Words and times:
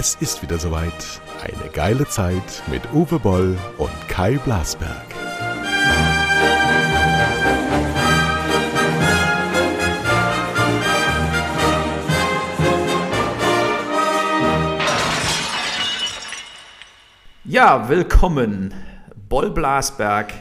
Es 0.00 0.14
ist 0.20 0.42
wieder 0.42 0.60
soweit. 0.60 1.20
Eine 1.42 1.70
geile 1.72 2.06
Zeit 2.06 2.62
mit 2.68 2.82
Uwe 2.92 3.18
Boll 3.18 3.58
und 3.78 3.90
Kai 4.06 4.38
Blasberg. 4.38 4.94
Ja, 17.42 17.88
willkommen. 17.88 18.72
Boll 19.28 19.50
Blasberg, 19.50 20.32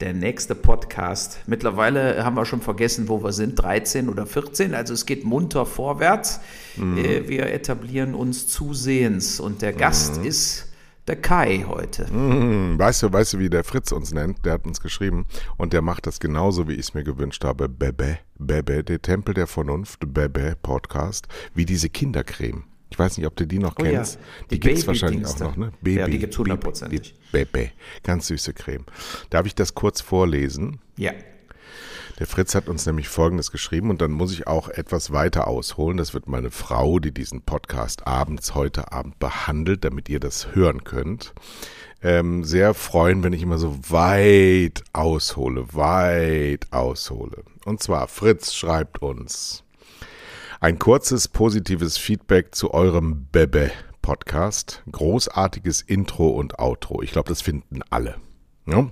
der 0.00 0.14
nächste 0.14 0.54
Podcast. 0.54 1.40
Mittlerweile 1.46 2.24
haben 2.24 2.34
wir 2.34 2.44
schon 2.44 2.60
vergessen, 2.60 3.08
wo 3.08 3.22
wir 3.22 3.32
sind, 3.32 3.54
13 3.56 4.08
oder 4.08 4.26
14. 4.26 4.74
Also 4.74 4.94
es 4.94 5.06
geht 5.06 5.24
munter 5.24 5.64
vorwärts. 5.66 6.40
Äh, 6.76 7.28
Wir 7.28 7.52
etablieren 7.52 8.14
uns 8.14 8.48
zusehends. 8.48 9.38
Und 9.38 9.62
der 9.62 9.72
Gast 9.72 10.16
ist 10.18 10.66
der 11.06 11.16
Kai 11.16 11.64
heute. 11.68 12.08
Hm, 12.08 12.78
weißt 12.78 13.02
du, 13.02 13.12
weißt 13.12 13.34
du, 13.34 13.38
wie 13.38 13.50
der 13.50 13.64
Fritz 13.64 13.92
uns 13.92 14.12
nennt? 14.12 14.44
Der 14.44 14.54
hat 14.54 14.66
uns 14.66 14.80
geschrieben 14.80 15.26
und 15.56 15.72
der 15.72 15.82
macht 15.82 16.06
das 16.06 16.20
genauso, 16.20 16.68
wie 16.68 16.74
ich 16.74 16.80
es 16.80 16.94
mir 16.94 17.04
gewünscht 17.04 17.44
habe. 17.44 17.68
Bebe, 17.68 18.18
Bebe, 18.38 18.84
der 18.84 19.02
Tempel 19.02 19.34
der 19.34 19.46
Vernunft, 19.46 20.00
Bebe 20.12 20.56
Podcast, 20.62 21.26
wie 21.54 21.64
diese 21.66 21.88
Kindercreme. 21.88 22.64
Ich 22.92 22.98
weiß 22.98 23.16
nicht, 23.16 23.26
ob 23.26 23.34
du 23.36 23.46
die 23.46 23.58
noch 23.58 23.74
Oh 23.80 23.84
ja, 23.84 23.90
kennst. 23.92 24.18
die 24.50 24.54
Die, 24.54 24.60
gibt's 24.60 24.86
wahrscheinlich 24.86 25.22
Baby-Dings 25.22 25.42
auch 25.42 25.56
noch, 25.56 25.56
ne? 25.56 25.72
Ja, 25.90 26.06
die 26.06 26.18
gibt's 26.18 26.36
hundertprozentig. 26.36 27.14
Die 27.14 27.32
Bebe, 27.32 27.70
ganz 28.02 28.26
süße 28.26 28.52
Creme. 28.52 28.84
Darf 29.30 29.46
ich 29.46 29.54
das 29.54 29.74
kurz 29.74 30.02
vorlesen? 30.02 30.78
Ja. 30.98 31.12
Der 32.18 32.26
Fritz 32.26 32.54
hat 32.54 32.68
uns 32.68 32.84
nämlich 32.84 33.08
Folgendes 33.08 33.50
geschrieben 33.50 33.88
und 33.88 34.02
dann 34.02 34.10
muss 34.12 34.32
ich 34.34 34.46
auch 34.46 34.68
etwas 34.68 35.10
weiter 35.10 35.48
ausholen. 35.48 35.96
Das 35.96 36.12
wird 36.12 36.28
meine 36.28 36.50
Frau, 36.50 36.98
die 36.98 37.12
diesen 37.12 37.40
Podcast 37.40 38.06
abends 38.06 38.54
heute 38.54 38.92
Abend 38.92 39.18
behandelt, 39.18 39.84
damit 39.84 40.10
ihr 40.10 40.20
das 40.20 40.54
hören 40.54 40.84
könnt, 40.84 41.32
ähm, 42.02 42.44
sehr 42.44 42.74
freuen, 42.74 43.22
wenn 43.24 43.32
ich 43.32 43.42
immer 43.42 43.56
so 43.58 43.78
weit 43.88 44.84
aushole, 44.92 45.72
weit 45.72 46.66
aushole. 46.70 47.42
Und 47.64 47.82
zwar, 47.82 48.06
Fritz 48.06 48.52
schreibt 48.52 49.00
uns 49.00 49.61
ein 50.62 50.78
kurzes 50.78 51.26
positives 51.26 51.98
Feedback 51.98 52.54
zu 52.54 52.72
eurem 52.72 53.26
Bebe-Podcast. 53.32 54.84
Großartiges 54.92 55.82
Intro 55.82 56.28
und 56.28 56.60
Outro. 56.60 57.02
Ich 57.02 57.10
glaube, 57.10 57.28
das 57.28 57.42
finden 57.42 57.80
alle. 57.90 58.14
Ja? 58.66 58.88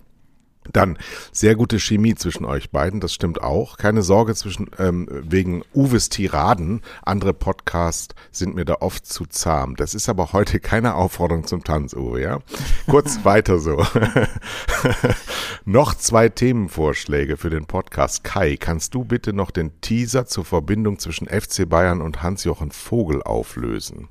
Dann 0.73 0.99
sehr 1.33 1.55
gute 1.55 1.79
Chemie 1.79 2.15
zwischen 2.15 2.45
euch 2.45 2.71
beiden, 2.71 3.01
das 3.01 3.13
stimmt 3.13 3.43
auch. 3.43 3.77
Keine 3.77 4.03
Sorge 4.03 4.35
zwischen 4.35 4.71
ähm, 4.79 5.09
wegen 5.11 5.63
Uwes 5.75 6.09
Tiraden. 6.09 6.83
Andere 7.03 7.35
Podcasts 7.35 8.15
sind 8.31 8.55
mir 8.55 8.65
da 8.65 8.77
oft 8.81 9.07
zu 9.07 9.27
zahm. 9.27 9.77
Das 9.77 9.95
ist 9.95 10.09
aber 10.09 10.33
heute 10.33 10.61
keine 10.61 10.95
Aufforderung 10.95 11.47
zum 11.47 11.65
Tanz, 11.65 11.95
Uwe, 11.95 12.23
ja? 12.23 12.39
Kurz 12.89 13.21
weiter 13.25 13.59
so. 13.59 13.85
noch 15.65 15.95
zwei 15.95 16.29
Themenvorschläge 16.29 17.37
für 17.37 17.51
den 17.51 17.67
Podcast. 17.67 18.25
Kai, 18.25 18.57
kannst 18.57 18.95
du 18.95 19.05
bitte 19.05 19.33
noch 19.33 19.51
den 19.51 19.81
Teaser 19.81 20.27
zur 20.27 20.45
Verbindung 20.45 20.99
zwischen 20.99 21.29
FC 21.29 21.69
Bayern 21.69 22.01
und 22.01 22.23
Hans-Jochen 22.23 22.71
Vogel 22.71 23.23
auflösen? 23.23 24.09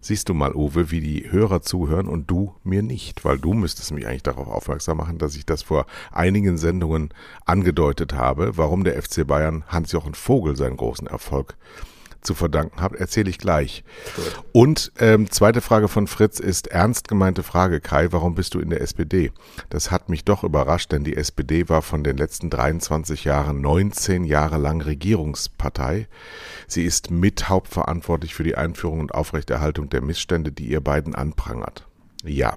Siehst 0.00 0.28
du 0.28 0.34
mal, 0.34 0.54
Uwe, 0.54 0.90
wie 0.90 1.00
die 1.00 1.30
Hörer 1.30 1.62
zuhören 1.62 2.08
und 2.08 2.30
du 2.30 2.54
mir 2.64 2.82
nicht, 2.82 3.24
weil 3.24 3.38
du 3.38 3.52
müsstest 3.52 3.92
mich 3.92 4.06
eigentlich 4.06 4.22
darauf 4.22 4.48
aufmerksam 4.48 4.96
machen, 4.96 5.18
dass 5.18 5.36
ich 5.36 5.44
das 5.46 5.62
vor 5.62 5.86
einigen 6.12 6.58
Sendungen 6.58 7.10
angedeutet 7.44 8.14
habe, 8.14 8.56
warum 8.56 8.84
der 8.84 9.00
FC 9.00 9.26
Bayern 9.26 9.64
Hans-Jochen 9.68 10.14
Vogel 10.14 10.56
seinen 10.56 10.76
großen 10.76 11.06
Erfolg 11.06 11.56
zu 12.22 12.34
verdanken 12.34 12.80
hat, 12.80 12.94
erzähle 12.94 13.30
ich 13.30 13.38
gleich. 13.38 13.84
Und 14.52 14.92
ähm, 14.98 15.30
zweite 15.30 15.60
Frage 15.60 15.88
von 15.88 16.06
Fritz 16.06 16.38
ist 16.38 16.66
ernst 16.68 17.08
gemeinte 17.08 17.42
Frage, 17.42 17.80
Kai, 17.80 18.08
warum 18.12 18.34
bist 18.34 18.54
du 18.54 18.60
in 18.60 18.70
der 18.70 18.80
SPD? 18.80 19.32
Das 19.68 19.90
hat 19.90 20.08
mich 20.08 20.24
doch 20.24 20.44
überrascht, 20.44 20.92
denn 20.92 21.04
die 21.04 21.16
SPD 21.16 21.68
war 21.68 21.82
von 21.82 22.04
den 22.04 22.16
letzten 22.16 22.50
23 22.50 23.24
Jahren 23.24 23.60
19 23.60 24.24
Jahre 24.24 24.58
lang 24.58 24.80
Regierungspartei. 24.82 26.08
Sie 26.66 26.84
ist 26.84 27.10
mit 27.10 27.48
hauptverantwortlich 27.48 28.34
für 28.34 28.44
die 28.44 28.56
Einführung 28.56 29.00
und 29.00 29.14
Aufrechterhaltung 29.14 29.88
der 29.88 30.02
Missstände, 30.02 30.52
die 30.52 30.66
ihr 30.66 30.80
beiden 30.80 31.14
anprangert. 31.14 31.86
Ja. 32.24 32.56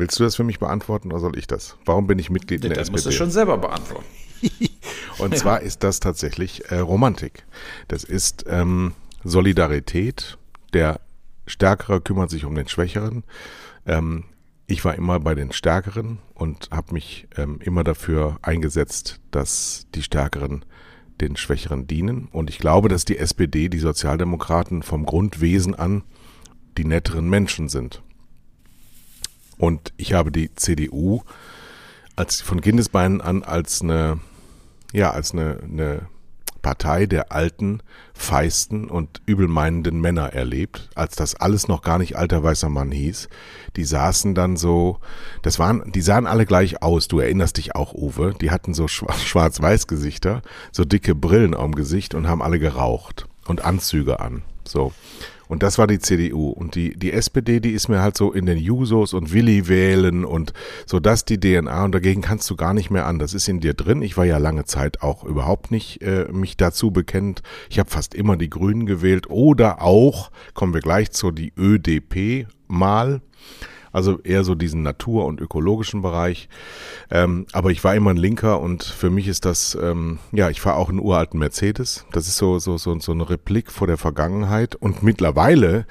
Willst 0.00 0.18
du 0.18 0.24
das 0.24 0.34
für 0.34 0.44
mich 0.44 0.58
beantworten 0.58 1.12
oder 1.12 1.20
soll 1.20 1.36
ich 1.36 1.46
das? 1.46 1.76
Warum 1.84 2.06
bin 2.06 2.18
ich 2.18 2.30
Mitglied 2.30 2.64
in 2.64 2.70
der 2.70 2.78
Das 2.78 2.84
SPD? 2.88 2.92
musst 2.92 3.06
du 3.06 3.12
schon 3.12 3.30
selber 3.30 3.58
beantworten. 3.58 4.06
Und 5.18 5.36
zwar 5.36 5.60
ist 5.60 5.84
das 5.84 6.00
tatsächlich 6.00 6.70
äh, 6.70 6.78
Romantik. 6.78 7.44
Das 7.86 8.04
ist 8.04 8.46
ähm, 8.48 8.94
Solidarität. 9.24 10.38
Der 10.72 11.00
Stärkere 11.46 12.00
kümmert 12.00 12.30
sich 12.30 12.46
um 12.46 12.54
den 12.54 12.66
Schwächeren. 12.66 13.24
Ähm, 13.84 14.24
ich 14.66 14.86
war 14.86 14.94
immer 14.94 15.20
bei 15.20 15.34
den 15.34 15.52
Stärkeren 15.52 16.18
und 16.32 16.70
habe 16.70 16.94
mich 16.94 17.28
ähm, 17.36 17.58
immer 17.62 17.84
dafür 17.84 18.38
eingesetzt, 18.40 19.20
dass 19.30 19.86
die 19.94 20.02
Stärkeren 20.02 20.64
den 21.20 21.36
Schwächeren 21.36 21.86
dienen. 21.86 22.28
Und 22.32 22.48
ich 22.48 22.58
glaube, 22.58 22.88
dass 22.88 23.04
die 23.04 23.18
SPD, 23.18 23.68
die 23.68 23.78
Sozialdemokraten 23.78 24.82
vom 24.82 25.04
Grundwesen 25.04 25.74
an 25.74 26.04
die 26.78 26.86
netteren 26.86 27.28
Menschen 27.28 27.68
sind. 27.68 28.02
Und 29.60 29.92
ich 29.98 30.14
habe 30.14 30.32
die 30.32 30.54
CDU 30.54 31.20
als 32.16 32.40
von 32.40 32.60
Kindesbeinen 32.60 33.20
an 33.20 33.42
als 33.42 33.82
eine 33.82 34.18
ja, 34.92 35.10
als 35.12 35.32
eine, 35.32 35.58
eine 35.62 36.08
Partei 36.62 37.06
der 37.06 37.30
alten, 37.32 37.80
feisten 38.12 38.90
und 38.90 39.22
übelmeinenden 39.24 40.00
Männer 40.00 40.32
erlebt, 40.32 40.90
als 40.94 41.14
das 41.14 41.34
alles 41.34 41.68
noch 41.68 41.82
gar 41.82 41.98
nicht 41.98 42.16
alter 42.16 42.42
weißer 42.42 42.68
Mann 42.68 42.90
hieß. 42.90 43.28
Die 43.76 43.84
saßen 43.84 44.34
dann 44.34 44.56
so, 44.56 44.98
das 45.42 45.58
waren, 45.58 45.90
die 45.92 46.02
sahen 46.02 46.26
alle 46.26 46.46
gleich 46.46 46.82
aus, 46.82 47.06
du 47.08 47.20
erinnerst 47.20 47.56
dich 47.56 47.76
auch, 47.76 47.94
Uwe, 47.94 48.34
die 48.40 48.50
hatten 48.50 48.74
so 48.74 48.86
schwa- 48.86 49.12
schwarz-weiß 49.24 49.86
Gesichter, 49.86 50.42
so 50.72 50.84
dicke 50.84 51.14
Brillen 51.14 51.54
am 51.54 51.74
Gesicht 51.74 52.14
und 52.14 52.26
haben 52.28 52.42
alle 52.42 52.58
geraucht 52.58 53.26
und 53.46 53.64
Anzüge 53.64 54.20
an. 54.20 54.42
So. 54.66 54.92
Und 55.50 55.64
das 55.64 55.78
war 55.78 55.88
die 55.88 55.98
CDU. 55.98 56.50
Und 56.50 56.76
die, 56.76 56.96
die 56.96 57.12
SPD, 57.12 57.58
die 57.58 57.72
ist 57.72 57.88
mir 57.88 58.00
halt 58.00 58.16
so 58.16 58.32
in 58.32 58.46
den 58.46 58.56
Jusos 58.56 59.12
und 59.12 59.32
Willi 59.32 59.66
wählen 59.66 60.24
und 60.24 60.52
so 60.86 61.00
das 61.00 61.24
die 61.24 61.40
DNA 61.40 61.84
und 61.84 61.92
dagegen 61.92 62.20
kannst 62.22 62.48
du 62.50 62.54
gar 62.54 62.72
nicht 62.72 62.90
mehr 62.90 63.04
an. 63.06 63.18
Das 63.18 63.34
ist 63.34 63.48
in 63.48 63.58
dir 63.58 63.74
drin. 63.74 64.00
Ich 64.00 64.16
war 64.16 64.24
ja 64.24 64.38
lange 64.38 64.64
Zeit 64.64 65.02
auch 65.02 65.24
überhaupt 65.24 65.72
nicht 65.72 66.02
äh, 66.02 66.26
mich 66.30 66.56
dazu 66.56 66.92
bekennt. 66.92 67.42
Ich 67.68 67.80
habe 67.80 67.90
fast 67.90 68.14
immer 68.14 68.36
die 68.36 68.48
Grünen 68.48 68.86
gewählt 68.86 69.28
oder 69.28 69.82
auch, 69.82 70.30
kommen 70.54 70.72
wir 70.72 70.82
gleich 70.82 71.10
zu, 71.10 71.32
die 71.32 71.52
ÖDP 71.58 72.46
mal. 72.68 73.20
Also 73.92 74.20
eher 74.20 74.44
so 74.44 74.54
diesen 74.54 74.82
natur- 74.82 75.26
und 75.26 75.40
ökologischen 75.40 76.02
Bereich. 76.02 76.48
Ähm, 77.10 77.46
aber 77.52 77.70
ich 77.70 77.82
war 77.82 77.94
immer 77.94 78.10
ein 78.10 78.16
Linker 78.16 78.60
und 78.60 78.84
für 78.84 79.10
mich 79.10 79.26
ist 79.26 79.44
das, 79.44 79.76
ähm, 79.80 80.18
ja, 80.32 80.50
ich 80.50 80.60
fahre 80.60 80.76
auch 80.76 80.88
einen 80.88 81.00
uralten 81.00 81.40
Mercedes. 81.40 82.06
Das 82.12 82.28
ist 82.28 82.36
so, 82.36 82.58
so, 82.58 82.78
so, 82.78 82.98
so 82.98 83.12
eine 83.12 83.28
Replik 83.28 83.70
vor 83.72 83.86
der 83.86 83.96
Vergangenheit. 83.96 84.76
Und 84.76 85.02
mittlerweile 85.02 85.86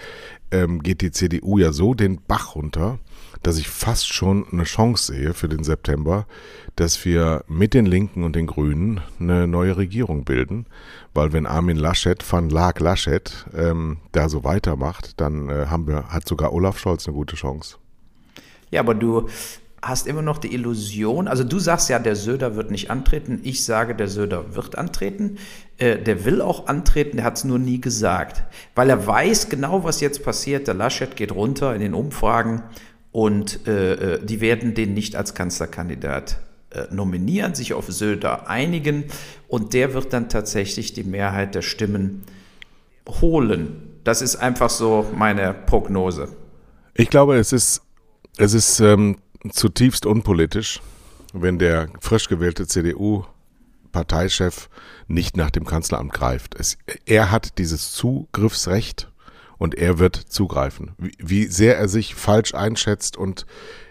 ähm, 0.51 0.81
geht 0.81 1.01
die 1.01 1.11
CDU 1.11 1.57
ja 1.57 1.71
so 1.71 1.93
den 1.93 2.21
Bach 2.27 2.55
runter, 2.55 2.99
dass 3.43 3.57
ich 3.57 3.69
fast 3.69 4.13
schon 4.13 4.45
eine 4.51 4.63
Chance 4.63 5.13
sehe 5.13 5.33
für 5.33 5.47
den 5.47 5.63
September, 5.63 6.25
dass 6.75 7.03
wir 7.05 7.43
mit 7.47 7.73
den 7.73 7.85
Linken 7.85 8.23
und 8.23 8.35
den 8.35 8.47
Grünen 8.47 9.01
eine 9.19 9.47
neue 9.47 9.77
Regierung 9.77 10.23
bilden. 10.23 10.65
Weil 11.13 11.33
wenn 11.33 11.45
Armin 11.45 11.77
Laschet 11.77 12.23
van 12.29 12.49
Lag 12.49 12.79
Laschet 12.79 13.45
ähm, 13.53 13.97
da 14.11 14.29
so 14.29 14.43
weitermacht, 14.43 15.19
dann 15.19 15.49
äh, 15.49 15.65
haben 15.67 15.87
wir, 15.87 16.09
hat 16.09 16.27
sogar 16.27 16.53
Olaf 16.53 16.79
Scholz 16.79 17.07
eine 17.07 17.15
gute 17.15 17.35
Chance. 17.35 17.78
Ja, 18.71 18.81
aber 18.81 18.95
du 18.95 19.29
hast 19.81 20.07
immer 20.07 20.21
noch 20.21 20.37
die 20.37 20.53
Illusion, 20.53 21.27
also 21.27 21.43
du 21.43 21.57
sagst 21.57 21.89
ja, 21.89 21.99
der 21.99 22.15
Söder 22.15 22.55
wird 22.55 22.69
nicht 22.69 22.91
antreten. 22.91 23.39
Ich 23.43 23.63
sage, 23.63 23.95
der 23.95 24.07
Söder 24.09 24.55
wird 24.55 24.77
antreten. 24.77 25.37
Äh, 25.77 25.97
der 25.99 26.25
will 26.25 26.41
auch 26.41 26.67
antreten, 26.67 27.17
der 27.17 27.25
hat 27.25 27.37
es 27.37 27.45
nur 27.45 27.59
nie 27.59 27.79
gesagt. 27.79 28.43
Weil 28.75 28.89
er 28.89 29.07
weiß 29.07 29.49
genau, 29.49 29.83
was 29.83 30.01
jetzt 30.01 30.23
passiert. 30.23 30.67
Der 30.67 30.73
Laschet 30.73 31.15
geht 31.15 31.31
runter 31.31 31.73
in 31.73 31.81
den 31.81 31.93
Umfragen 31.93 32.63
und 33.11 33.67
äh, 33.67 34.15
äh, 34.15 34.25
die 34.25 34.41
werden 34.41 34.73
den 34.73 34.93
nicht 34.93 35.15
als 35.15 35.33
Kanzlerkandidat 35.33 36.39
äh, 36.71 36.93
nominieren, 36.93 37.55
sich 37.55 37.73
auf 37.73 37.87
Söder 37.87 38.49
einigen 38.49 39.05
und 39.47 39.73
der 39.73 39.93
wird 39.93 40.13
dann 40.13 40.29
tatsächlich 40.29 40.93
die 40.93 41.03
Mehrheit 41.03 41.55
der 41.55 41.61
Stimmen 41.61 42.23
holen. 43.21 43.99
Das 44.03 44.21
ist 44.21 44.35
einfach 44.35 44.69
so 44.69 45.05
meine 45.15 45.53
Prognose. 45.53 46.29
Ich 46.93 47.09
glaube, 47.09 47.37
es 47.37 47.53
ist, 47.53 47.81
es 48.39 48.53
ist 48.53 48.79
ähm, 48.79 49.17
zutiefst 49.51 50.05
unpolitisch, 50.05 50.79
wenn 51.33 51.59
der 51.59 51.89
frisch 51.99 52.29
gewählte 52.29 52.67
CDU-Parteichef 52.67 54.69
nicht 55.07 55.35
nach 55.35 55.51
dem 55.51 55.65
Kanzleramt 55.65 56.13
greift. 56.13 56.55
Es, 56.57 56.77
er 57.05 57.31
hat 57.31 57.57
dieses 57.57 57.91
Zugriffsrecht 57.91 59.11
und 59.57 59.75
er 59.75 59.99
wird 59.99 60.15
zugreifen. 60.15 60.93
Wie, 60.97 61.11
wie 61.19 61.45
sehr 61.47 61.77
er 61.77 61.89
sich 61.89 62.15
falsch 62.15 62.53
einschätzt 62.53 63.17
und 63.17 63.45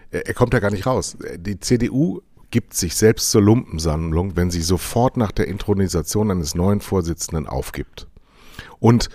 er, 0.09 0.27
er 0.27 0.33
kommt 0.33 0.53
ja 0.53 0.59
gar 0.59 0.71
nicht 0.71 0.87
raus. 0.87 1.15
Die 1.37 1.59
CDU 1.59 2.21
gibt 2.49 2.73
sich 2.73 2.95
selbst 2.95 3.29
zur 3.29 3.43
Lumpensammlung, 3.43 4.35
wenn 4.35 4.49
sie 4.49 4.63
sofort 4.63 5.15
nach 5.15 5.31
der 5.31 5.47
Intronisation 5.47 6.31
eines 6.31 6.55
neuen 6.55 6.81
Vorsitzenden 6.81 7.45
aufgibt. 7.45 8.07
Und 8.79 9.09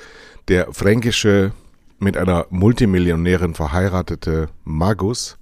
der 0.46 0.72
fränkische 0.72 1.52
mit 1.98 2.16
einer 2.16 2.46
Multimillionärin 2.50 3.54
verheiratete 3.54 4.48
Magus, 4.64 5.36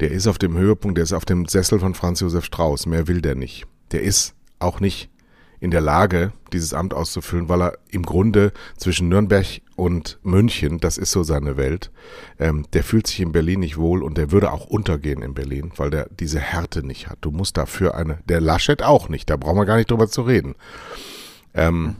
der 0.00 0.12
ist 0.12 0.26
auf 0.26 0.38
dem 0.38 0.56
Höhepunkt, 0.56 0.96
der 0.96 1.04
ist 1.04 1.12
auf 1.12 1.24
dem 1.24 1.46
Sessel 1.46 1.80
von 1.80 1.94
Franz 1.94 2.20
Josef 2.20 2.44
Strauß. 2.44 2.86
Mehr 2.86 3.08
will 3.08 3.20
der 3.20 3.34
nicht. 3.34 3.66
Der 3.90 4.02
ist 4.02 4.34
auch 4.58 4.80
nicht 4.80 5.10
in 5.60 5.70
der 5.70 5.80
Lage, 5.80 6.32
dieses 6.52 6.72
Amt 6.72 6.94
auszufüllen, 6.94 7.48
weil 7.48 7.62
er 7.62 7.78
im 7.90 8.04
Grunde 8.04 8.52
zwischen 8.76 9.08
Nürnberg 9.08 9.60
und 9.74 10.18
München, 10.22 10.78
das 10.78 10.98
ist 10.98 11.10
so 11.10 11.24
seine 11.24 11.56
Welt, 11.56 11.90
ähm, 12.38 12.66
der 12.72 12.84
fühlt 12.84 13.08
sich 13.08 13.20
in 13.20 13.32
Berlin 13.32 13.60
nicht 13.60 13.76
wohl 13.76 14.02
und 14.04 14.18
der 14.18 14.30
würde 14.30 14.52
auch 14.52 14.66
untergehen 14.66 15.22
in 15.22 15.34
Berlin, 15.34 15.72
weil 15.76 15.90
der 15.90 16.08
diese 16.10 16.38
Härte 16.38 16.86
nicht 16.86 17.08
hat. 17.08 17.18
Du 17.22 17.32
musst 17.32 17.56
dafür 17.56 17.96
eine, 17.96 18.18
der 18.28 18.40
Laschet 18.40 18.82
auch 18.82 19.08
nicht, 19.08 19.30
da 19.30 19.36
brauchen 19.36 19.56
wir 19.56 19.66
gar 19.66 19.76
nicht 19.76 19.90
drüber 19.90 20.08
zu 20.08 20.22
reden. 20.22 20.54
Ähm, 21.54 21.96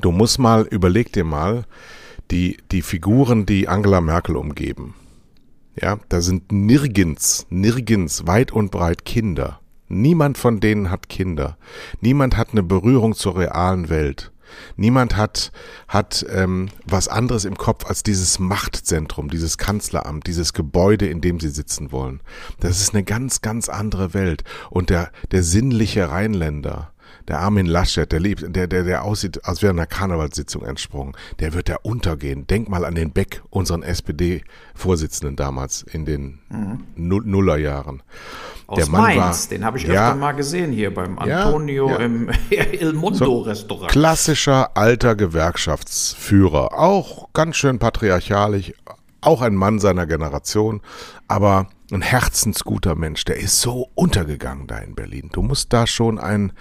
du 0.00 0.12
musst 0.12 0.38
mal, 0.38 0.66
überleg 0.70 1.12
dir 1.12 1.24
mal, 1.24 1.64
die, 2.30 2.58
die 2.70 2.82
Figuren, 2.82 3.46
die 3.46 3.68
Angela 3.68 4.00
Merkel 4.00 4.36
umgeben. 4.36 4.94
Ja, 5.80 5.98
da 6.08 6.20
sind 6.20 6.52
nirgends, 6.52 7.46
nirgends 7.50 8.26
weit 8.26 8.50
und 8.52 8.70
breit 8.70 9.04
Kinder. 9.04 9.60
Niemand 9.88 10.38
von 10.38 10.60
denen 10.60 10.90
hat 10.90 11.08
Kinder. 11.08 11.58
Niemand 12.00 12.36
hat 12.36 12.52
eine 12.52 12.62
Berührung 12.62 13.14
zur 13.14 13.36
realen 13.38 13.88
Welt. 13.88 14.32
Niemand 14.76 15.16
hat, 15.16 15.52
hat 15.88 16.24
ähm, 16.30 16.68
was 16.84 17.08
anderes 17.08 17.44
im 17.44 17.56
Kopf 17.56 17.84
als 17.86 18.02
dieses 18.02 18.38
Machtzentrum, 18.38 19.28
dieses 19.28 19.58
Kanzleramt, 19.58 20.26
dieses 20.26 20.52
Gebäude, 20.52 21.06
in 21.06 21.20
dem 21.20 21.40
sie 21.40 21.48
sitzen 21.48 21.92
wollen. 21.92 22.20
Das 22.60 22.80
ist 22.80 22.94
eine 22.94 23.04
ganz, 23.04 23.42
ganz 23.42 23.68
andere 23.68 24.14
Welt. 24.14 24.44
Und 24.70 24.90
der, 24.90 25.10
der 25.30 25.42
sinnliche 25.42 26.10
Rheinländer, 26.10 26.92
der 27.28 27.40
Armin 27.40 27.66
Laschet, 27.66 28.10
der 28.10 28.20
lebt, 28.20 28.44
der, 28.54 28.66
der, 28.66 28.84
der 28.84 29.04
aussieht, 29.04 29.44
als 29.44 29.62
wäre 29.62 29.72
einer 29.72 29.86
Karnevalssitzung 29.86 30.64
entsprungen, 30.64 31.14
der 31.40 31.54
wird 31.54 31.68
da 31.68 31.76
untergehen. 31.82 32.46
Denk 32.46 32.68
mal 32.68 32.84
an 32.84 32.94
den 32.94 33.10
Beck, 33.12 33.42
unseren 33.50 33.82
SPD-Vorsitzenden 33.82 35.36
damals 35.36 35.82
in 35.82 36.04
den 36.04 36.38
mhm. 36.48 36.84
Nullerjahren. 36.96 38.02
Aus 38.68 38.78
der 38.78 38.88
Mann 38.88 39.02
Mainz, 39.02 39.50
war, 39.50 39.56
den 39.56 39.64
habe 39.64 39.78
ich 39.78 39.84
ja, 39.84 40.08
öfter 40.08 40.16
mal 40.16 40.32
gesehen 40.32 40.72
hier 40.72 40.92
beim 40.92 41.18
Antonio 41.18 41.88
ja, 41.88 41.98
ja. 41.98 42.04
im 42.04 42.30
Il 42.50 42.92
Mundo 42.92 43.40
Restaurant. 43.40 43.90
klassischer 43.90 44.76
alter 44.76 45.14
Gewerkschaftsführer, 45.14 46.78
auch 46.78 47.32
ganz 47.32 47.56
schön 47.56 47.78
patriarchalisch, 47.78 48.72
auch 49.20 49.42
ein 49.42 49.54
Mann 49.54 49.78
seiner 49.78 50.06
Generation, 50.06 50.80
aber 51.28 51.68
ein 51.92 52.02
herzensguter 52.02 52.94
Mensch, 52.94 53.24
der 53.24 53.36
ist 53.36 53.60
so 53.60 53.88
untergegangen 53.94 54.66
da 54.66 54.78
in 54.78 54.94
Berlin. 54.94 55.30
Du 55.32 55.42
musst 55.42 55.72
da 55.72 55.86
schon 55.86 56.18
ein 56.18 56.52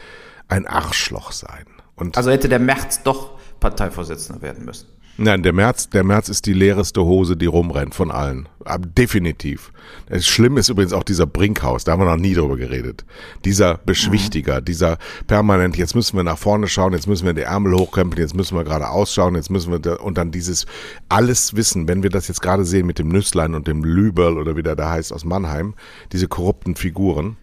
ein 0.47 0.68
Arschloch 0.68 1.31
sein. 1.31 1.65
Und 1.95 2.18
also 2.18 2.31
hätte 2.31 2.50
der 2.50 2.59
Merz 2.59 3.03
doch 3.03 3.38
Parteivorsitzender 3.59 4.42
werden 4.42 4.65
müssen. 4.65 4.88
Nein, 5.18 5.44
der 5.44 5.53
März, 5.53 5.89
der 5.89 6.03
März 6.03 6.27
ist 6.27 6.45
die 6.45 6.53
leereste 6.53 7.01
Hose, 7.06 7.38
die 7.38 7.45
rumrennt 7.45 7.95
von 7.95 8.12
allen. 8.12 8.50
Definitiv. 8.97 9.71
Schlimm 10.19 10.57
ist 10.57 10.68
übrigens 10.68 10.92
auch 10.92 11.03
dieser 11.03 11.25
Brinkhaus, 11.25 11.86
da 11.86 11.94
haben 11.94 12.01
wir 12.01 12.06
noch 12.06 12.18
nie 12.18 12.33
drüber 12.33 12.57
geredet. 12.57 13.06
Dieser 13.45 13.75
Beschwichtiger, 13.77 14.59
mhm. 14.59 14.65
dieser 14.65 14.97
permanent, 15.25 15.77
jetzt 15.77 15.95
müssen 15.95 16.18
wir 16.18 16.24
nach 16.24 16.38
vorne 16.38 16.68
schauen, 16.68 16.91
jetzt 16.91 17.07
müssen 17.07 17.25
wir 17.25 17.33
die 17.33 17.44
Ärmel 17.44 17.75
hochkrempeln, 17.75 18.21
jetzt 18.21 18.36
müssen 18.36 18.57
wir 18.57 18.65
gerade 18.65 18.89
ausschauen, 18.89 19.36
jetzt 19.36 19.50
müssen 19.50 19.71
wir, 19.71 19.80
da, 19.80 19.95
und 19.95 20.18
dann 20.18 20.31
dieses 20.31 20.65
alles 21.07 21.56
wissen, 21.56 21.88
wenn 21.88 22.03
wir 22.03 22.09
das 22.09 22.27
jetzt 22.27 22.41
gerade 22.41 22.65
sehen 22.65 22.86
mit 22.86 23.00
dem 23.00 23.07
Nüsslein 23.07 23.56
und 23.56 23.68
dem 23.68 23.86
Lüberl 23.86 24.38
oder 24.38 24.57
wie 24.57 24.63
der 24.63 24.75
da 24.75 24.89
heißt 24.89 25.13
aus 25.13 25.24
Mannheim, 25.24 25.75
diese 26.12 26.27
korrupten 26.27 26.75
Figuren, 26.75 27.38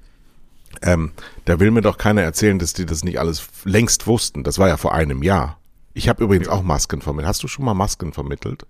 ähm, 0.83 1.13
da 1.45 1.61
will 1.61 1.71
mir 1.71 1.83
doch 1.83 1.99
keiner 1.99 2.23
erzählen, 2.23 2.59
dass 2.59 2.73
die 2.73 2.87
das 2.87 3.05
nicht 3.05 3.19
alles 3.19 3.47
längst 3.65 4.07
wussten. 4.07 4.45
Das 4.45 4.59
war 4.59 4.69
ja 4.69 4.77
vor 4.77 4.95
einem 4.95 5.23
Jahr. 5.23 5.59
Ich 5.95 6.09
habe 6.09 6.25
übrigens 6.25 6.49
auch 6.49 6.63
Masken 6.63 7.03
vermittelt. 7.03 7.29
Hast 7.29 7.43
du 7.43 7.49
schon 7.49 7.65
mal 7.65 7.75
Masken 7.75 8.13
vermittelt? 8.13 8.65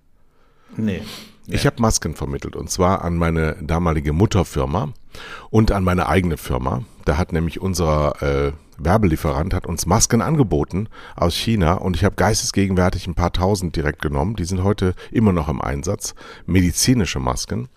Nee. 0.75 1.01
nee. 1.47 1.55
Ich 1.55 1.65
habe 1.65 1.81
Masken 1.81 2.15
vermittelt 2.15 2.55
und 2.55 2.69
zwar 2.69 3.03
an 3.03 3.17
meine 3.17 3.55
damalige 3.61 4.13
Mutterfirma 4.13 4.93
und 5.49 5.71
an 5.71 5.83
meine 5.83 6.07
eigene 6.07 6.37
Firma. 6.37 6.83
Da 7.05 7.17
hat 7.17 7.31
nämlich 7.31 7.61
unser 7.61 8.21
äh, 8.21 8.53
Werbelieferant 8.77 9.53
hat 9.53 9.65
uns 9.65 9.85
Masken 9.85 10.21
angeboten 10.21 10.89
aus 11.15 11.35
China 11.35 11.73
und 11.73 11.95
ich 11.95 12.03
habe 12.03 12.15
geistesgegenwärtig 12.15 13.07
ein 13.07 13.15
paar 13.15 13.31
tausend 13.31 13.75
direkt 13.75 14.01
genommen. 14.01 14.35
Die 14.35 14.45
sind 14.45 14.63
heute 14.63 14.95
immer 15.11 15.31
noch 15.31 15.49
im 15.49 15.61
Einsatz. 15.61 16.15
Medizinische 16.45 17.19
Masken. 17.19 17.69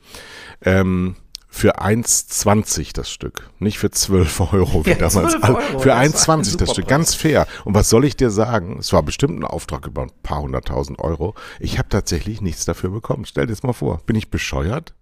Ähm, 0.63 1.17
für 1.49 1.81
1,20 1.81 2.93
das 2.95 3.11
Stück. 3.11 3.51
Nicht 3.59 3.79
für 3.79 3.91
12 3.91 4.53
Euro 4.53 4.85
wie 4.85 4.91
ja, 4.91 4.97
damals. 4.97 5.35
Euro, 5.43 5.79
für 5.79 5.95
1,20 5.95 6.59
das 6.59 6.73
Stück. 6.73 6.87
Ganz 6.89 7.15
fair. 7.15 7.47
Und 7.65 7.75
was 7.75 7.89
soll 7.89 8.05
ich 8.05 8.17
dir 8.17 8.31
sagen? 8.31 8.77
Es 8.79 8.93
war 8.93 9.03
bestimmt 9.03 9.39
ein 9.41 9.45
Auftrag 9.45 9.87
über 9.87 10.03
ein 10.03 10.13
paar 10.23 10.43
hunderttausend 10.43 10.99
Euro. 10.99 11.35
Ich 11.59 11.79
habe 11.79 11.89
tatsächlich 11.89 12.41
nichts 12.41 12.65
dafür 12.65 12.91
bekommen. 12.91 13.25
Stell 13.25 13.47
dir 13.47 13.53
das 13.53 13.63
mal 13.63 13.73
vor. 13.73 14.01
Bin 14.07 14.17
ich 14.17 14.31
bescheuert? 14.31 14.95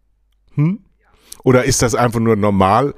Hm? 0.55 0.85
Oder 1.43 1.65
ist 1.65 1.83
das 1.83 1.95
einfach 1.95 2.21
nur 2.21 2.37
normal? 2.37 2.95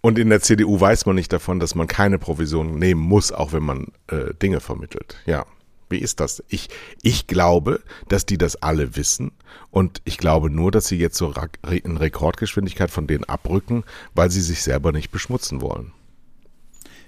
Und 0.00 0.18
in 0.18 0.30
der 0.30 0.40
CDU 0.40 0.80
weiß 0.80 1.06
man 1.06 1.14
nicht 1.14 1.32
davon, 1.32 1.60
dass 1.60 1.74
man 1.74 1.86
keine 1.86 2.18
Provision 2.18 2.78
nehmen 2.78 3.00
muss, 3.00 3.30
auch 3.32 3.52
wenn 3.52 3.62
man 3.62 3.86
äh, 4.08 4.34
Dinge 4.34 4.60
vermittelt. 4.60 5.16
Ja. 5.26 5.46
Wie 5.92 5.98
ist 5.98 6.20
das? 6.20 6.42
Ich, 6.48 6.68
ich 7.02 7.26
glaube, 7.26 7.80
dass 8.08 8.26
die 8.26 8.38
das 8.38 8.56
alle 8.56 8.96
wissen 8.96 9.32
und 9.70 10.00
ich 10.04 10.18
glaube 10.18 10.50
nur, 10.50 10.70
dass 10.70 10.88
sie 10.88 10.96
jetzt 10.96 11.18
so 11.18 11.32
in 11.70 11.96
Rekordgeschwindigkeit 11.96 12.90
von 12.90 13.06
denen 13.06 13.24
abrücken, 13.24 13.84
weil 14.14 14.30
sie 14.30 14.40
sich 14.40 14.62
selber 14.62 14.90
nicht 14.90 15.10
beschmutzen 15.10 15.60
wollen. 15.60 15.92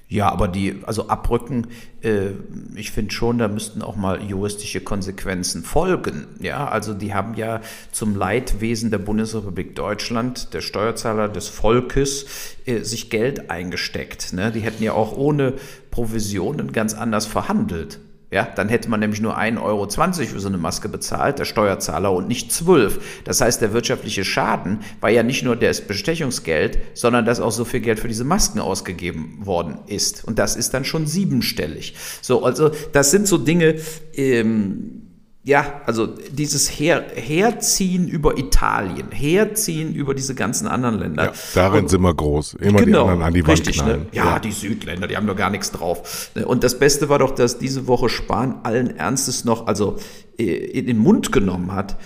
Ja, 0.07 0.29
aber 0.29 0.49
die, 0.49 0.77
also 0.85 1.09
abrücken, 1.09 1.69
äh, 2.03 2.33
ich 2.75 2.91
finde 2.91 3.13
schon, 3.13 3.39
da 3.39 3.49
müssten 3.49 3.81
auch 3.81 3.97
mal 3.97 4.23
juristische 4.23 4.83
Konsequenzen 4.83 5.65
folgen. 5.65 6.27
Ja, 6.41 6.69
also 6.69 6.93
die 6.93 7.15
haben 7.15 7.35
ja 7.35 7.63
zum 7.91 8.15
Leidwesen 8.15 8.91
der 8.91 8.99
Bundesrepublik 8.99 9.75
Deutschland, 9.75 10.53
der 10.53 10.61
Steuerzahler, 10.61 11.29
des 11.29 11.49
Volkes, 11.49 12.27
äh, 12.67 12.83
sich 12.83 13.09
Geld 13.09 13.51
eingesteckt. 13.51 14.35
Ne? 14.35 14.53
Die 14.53 14.61
hätten 14.61 14.83
ja 14.83 14.93
auch 14.93 15.17
ohne 15.17 15.55
Provisionen 15.91 16.73
ganz 16.73 16.93
anders 16.93 17.25
verhandelt. 17.25 17.99
Ja, 18.35 18.49
dann 18.57 18.69
hätte 18.69 18.91
man 18.91 18.99
nämlich 18.99 19.21
nur 19.21 19.39
1,20 19.39 19.63
Euro 19.63 19.87
für 19.87 20.41
so 20.41 20.49
eine 20.49 20.59
Maske 20.59 20.89
bezahlt, 20.89 21.39
der 21.39 21.45
Steuerzahler, 21.45 22.11
und 22.11 22.27
nicht 22.27 22.51
12. 22.51 23.23
Das 23.23 23.41
heißt, 23.41 23.63
der 23.63 23.73
wirtschaftliche 23.73 24.25
Schaden 24.25 24.81
war 25.01 25.09
ja 25.09 25.23
nicht 25.23 25.45
nur 25.45 25.55
das 25.55 25.83
Bestechungsgeld, 25.83 26.79
sondern 26.95 27.27
dass 27.27 27.39
auch 27.39 27.53
so 27.53 27.65
viel 27.65 27.79
Geld 27.79 28.01
für 28.01 28.09
diese 28.09 28.25
Masken 28.25 28.59
ausgegeben 28.59 29.39
worden 29.47 29.79
ist. 29.87 30.25
Und 30.25 30.41
das 30.41 30.57
ist 30.57 30.75
dann 30.75 30.85
schon 30.85 31.07
siebenstellig. 31.07 31.95
So, 32.23 32.43
also 32.43 32.73
das 32.93 33.13
sind 33.13 33.29
so 33.29 33.39
Dinge, 33.39 33.77
ähm, 34.17 35.04
ja, 35.47 35.83
also 35.85 36.07
dieses 36.07 36.69
Her 36.69 37.05
Herziehen 37.15 38.09
über 38.09 38.39
Italien, 38.39 39.11
Herziehen 39.11 39.95
über 39.95 40.15
diese 40.15 40.35
ganzen 40.35 40.67
anderen 40.67 40.99
Länder. 40.99 41.25
Ja, 41.27 41.33
darin 41.55 41.83
und, 41.83 41.91
sind 41.91 42.01
wir 42.01 42.15
groß. 42.15 42.55
Immer 42.55 42.79
genau, 42.79 42.85
die 42.85 43.11
anderen 43.11 43.23
an 43.23 43.35
die 43.35 43.43
Wand 43.43 43.53
richtig, 43.53 43.77
ne? 43.77 43.83
knallen. 43.83 44.01
Ne? 44.01 44.07
Ja, 44.13 44.25
ja, 44.25 44.39
die 44.39 44.53
Südländer, 44.53 45.07
die 45.07 45.19
haben 45.19 45.27
doch 45.27 45.37
gar 45.37 45.51
nichts 45.51 45.71
drauf. 45.71 46.31
Und 46.47 46.65
das 46.65 46.79
Beste 46.79 47.11
war 47.11 47.19
doch, 47.19 47.31
dass 47.31 47.59
diese 47.59 47.87
Woche 47.87 48.09
Spahn 48.09 48.61
allen 48.63 48.97
Ernstes 48.97 49.45
noch, 49.45 49.67
also 49.67 49.99
äh, 50.39 50.45
in 50.45 50.87
den 50.87 50.97
Mund 50.97 51.31
genommen 51.31 51.73
hat, 51.73 51.97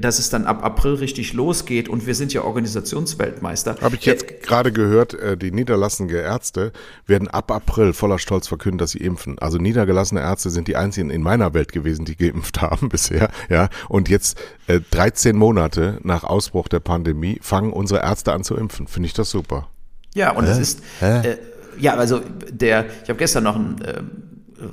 dass 0.00 0.18
es 0.18 0.30
dann 0.30 0.44
ab 0.44 0.64
April 0.64 0.94
richtig 0.94 1.32
losgeht 1.32 1.88
und 1.88 2.06
wir 2.06 2.14
sind 2.14 2.32
ja 2.32 2.42
Organisationsweltmeister. 2.42 3.76
Habe 3.80 3.96
ich 3.96 4.04
jetzt 4.04 4.30
äh, 4.30 4.34
gerade 4.42 4.72
gehört, 4.72 5.14
äh, 5.14 5.36
die 5.36 5.50
niederlassenden 5.50 6.16
Ärzte 6.16 6.72
werden 7.06 7.28
ab 7.28 7.50
April 7.50 7.92
voller 7.92 8.18
Stolz 8.18 8.48
verkünden, 8.48 8.78
dass 8.78 8.92
sie 8.92 8.98
impfen. 8.98 9.38
Also 9.38 9.58
niedergelassene 9.58 10.20
Ärzte 10.20 10.50
sind 10.50 10.68
die 10.68 10.76
einzigen 10.76 11.10
in 11.10 11.22
meiner 11.22 11.54
Welt 11.54 11.72
gewesen, 11.72 12.04
die 12.04 12.16
geimpft 12.16 12.60
haben 12.60 12.88
bisher. 12.88 13.30
Ja, 13.48 13.68
und 13.88 14.08
jetzt 14.08 14.38
äh, 14.66 14.80
13 14.90 15.36
Monate 15.36 15.98
nach 16.02 16.24
Ausbruch 16.24 16.68
der 16.68 16.80
Pandemie 16.80 17.38
fangen 17.42 17.72
unsere 17.72 18.00
Ärzte 18.00 18.32
an 18.32 18.44
zu 18.44 18.56
impfen. 18.56 18.86
Finde 18.86 19.06
ich 19.06 19.14
das 19.14 19.30
super. 19.30 19.68
Ja, 20.14 20.32
und 20.32 20.44
es 20.44 20.58
ist 20.58 20.82
äh, 21.00 21.36
ja, 21.78 21.94
also 21.94 22.20
der, 22.50 22.86
ich 23.02 23.08
habe 23.08 23.18
gestern 23.18 23.44
noch 23.44 23.56
ein 23.56 23.80
äh, 23.82 24.02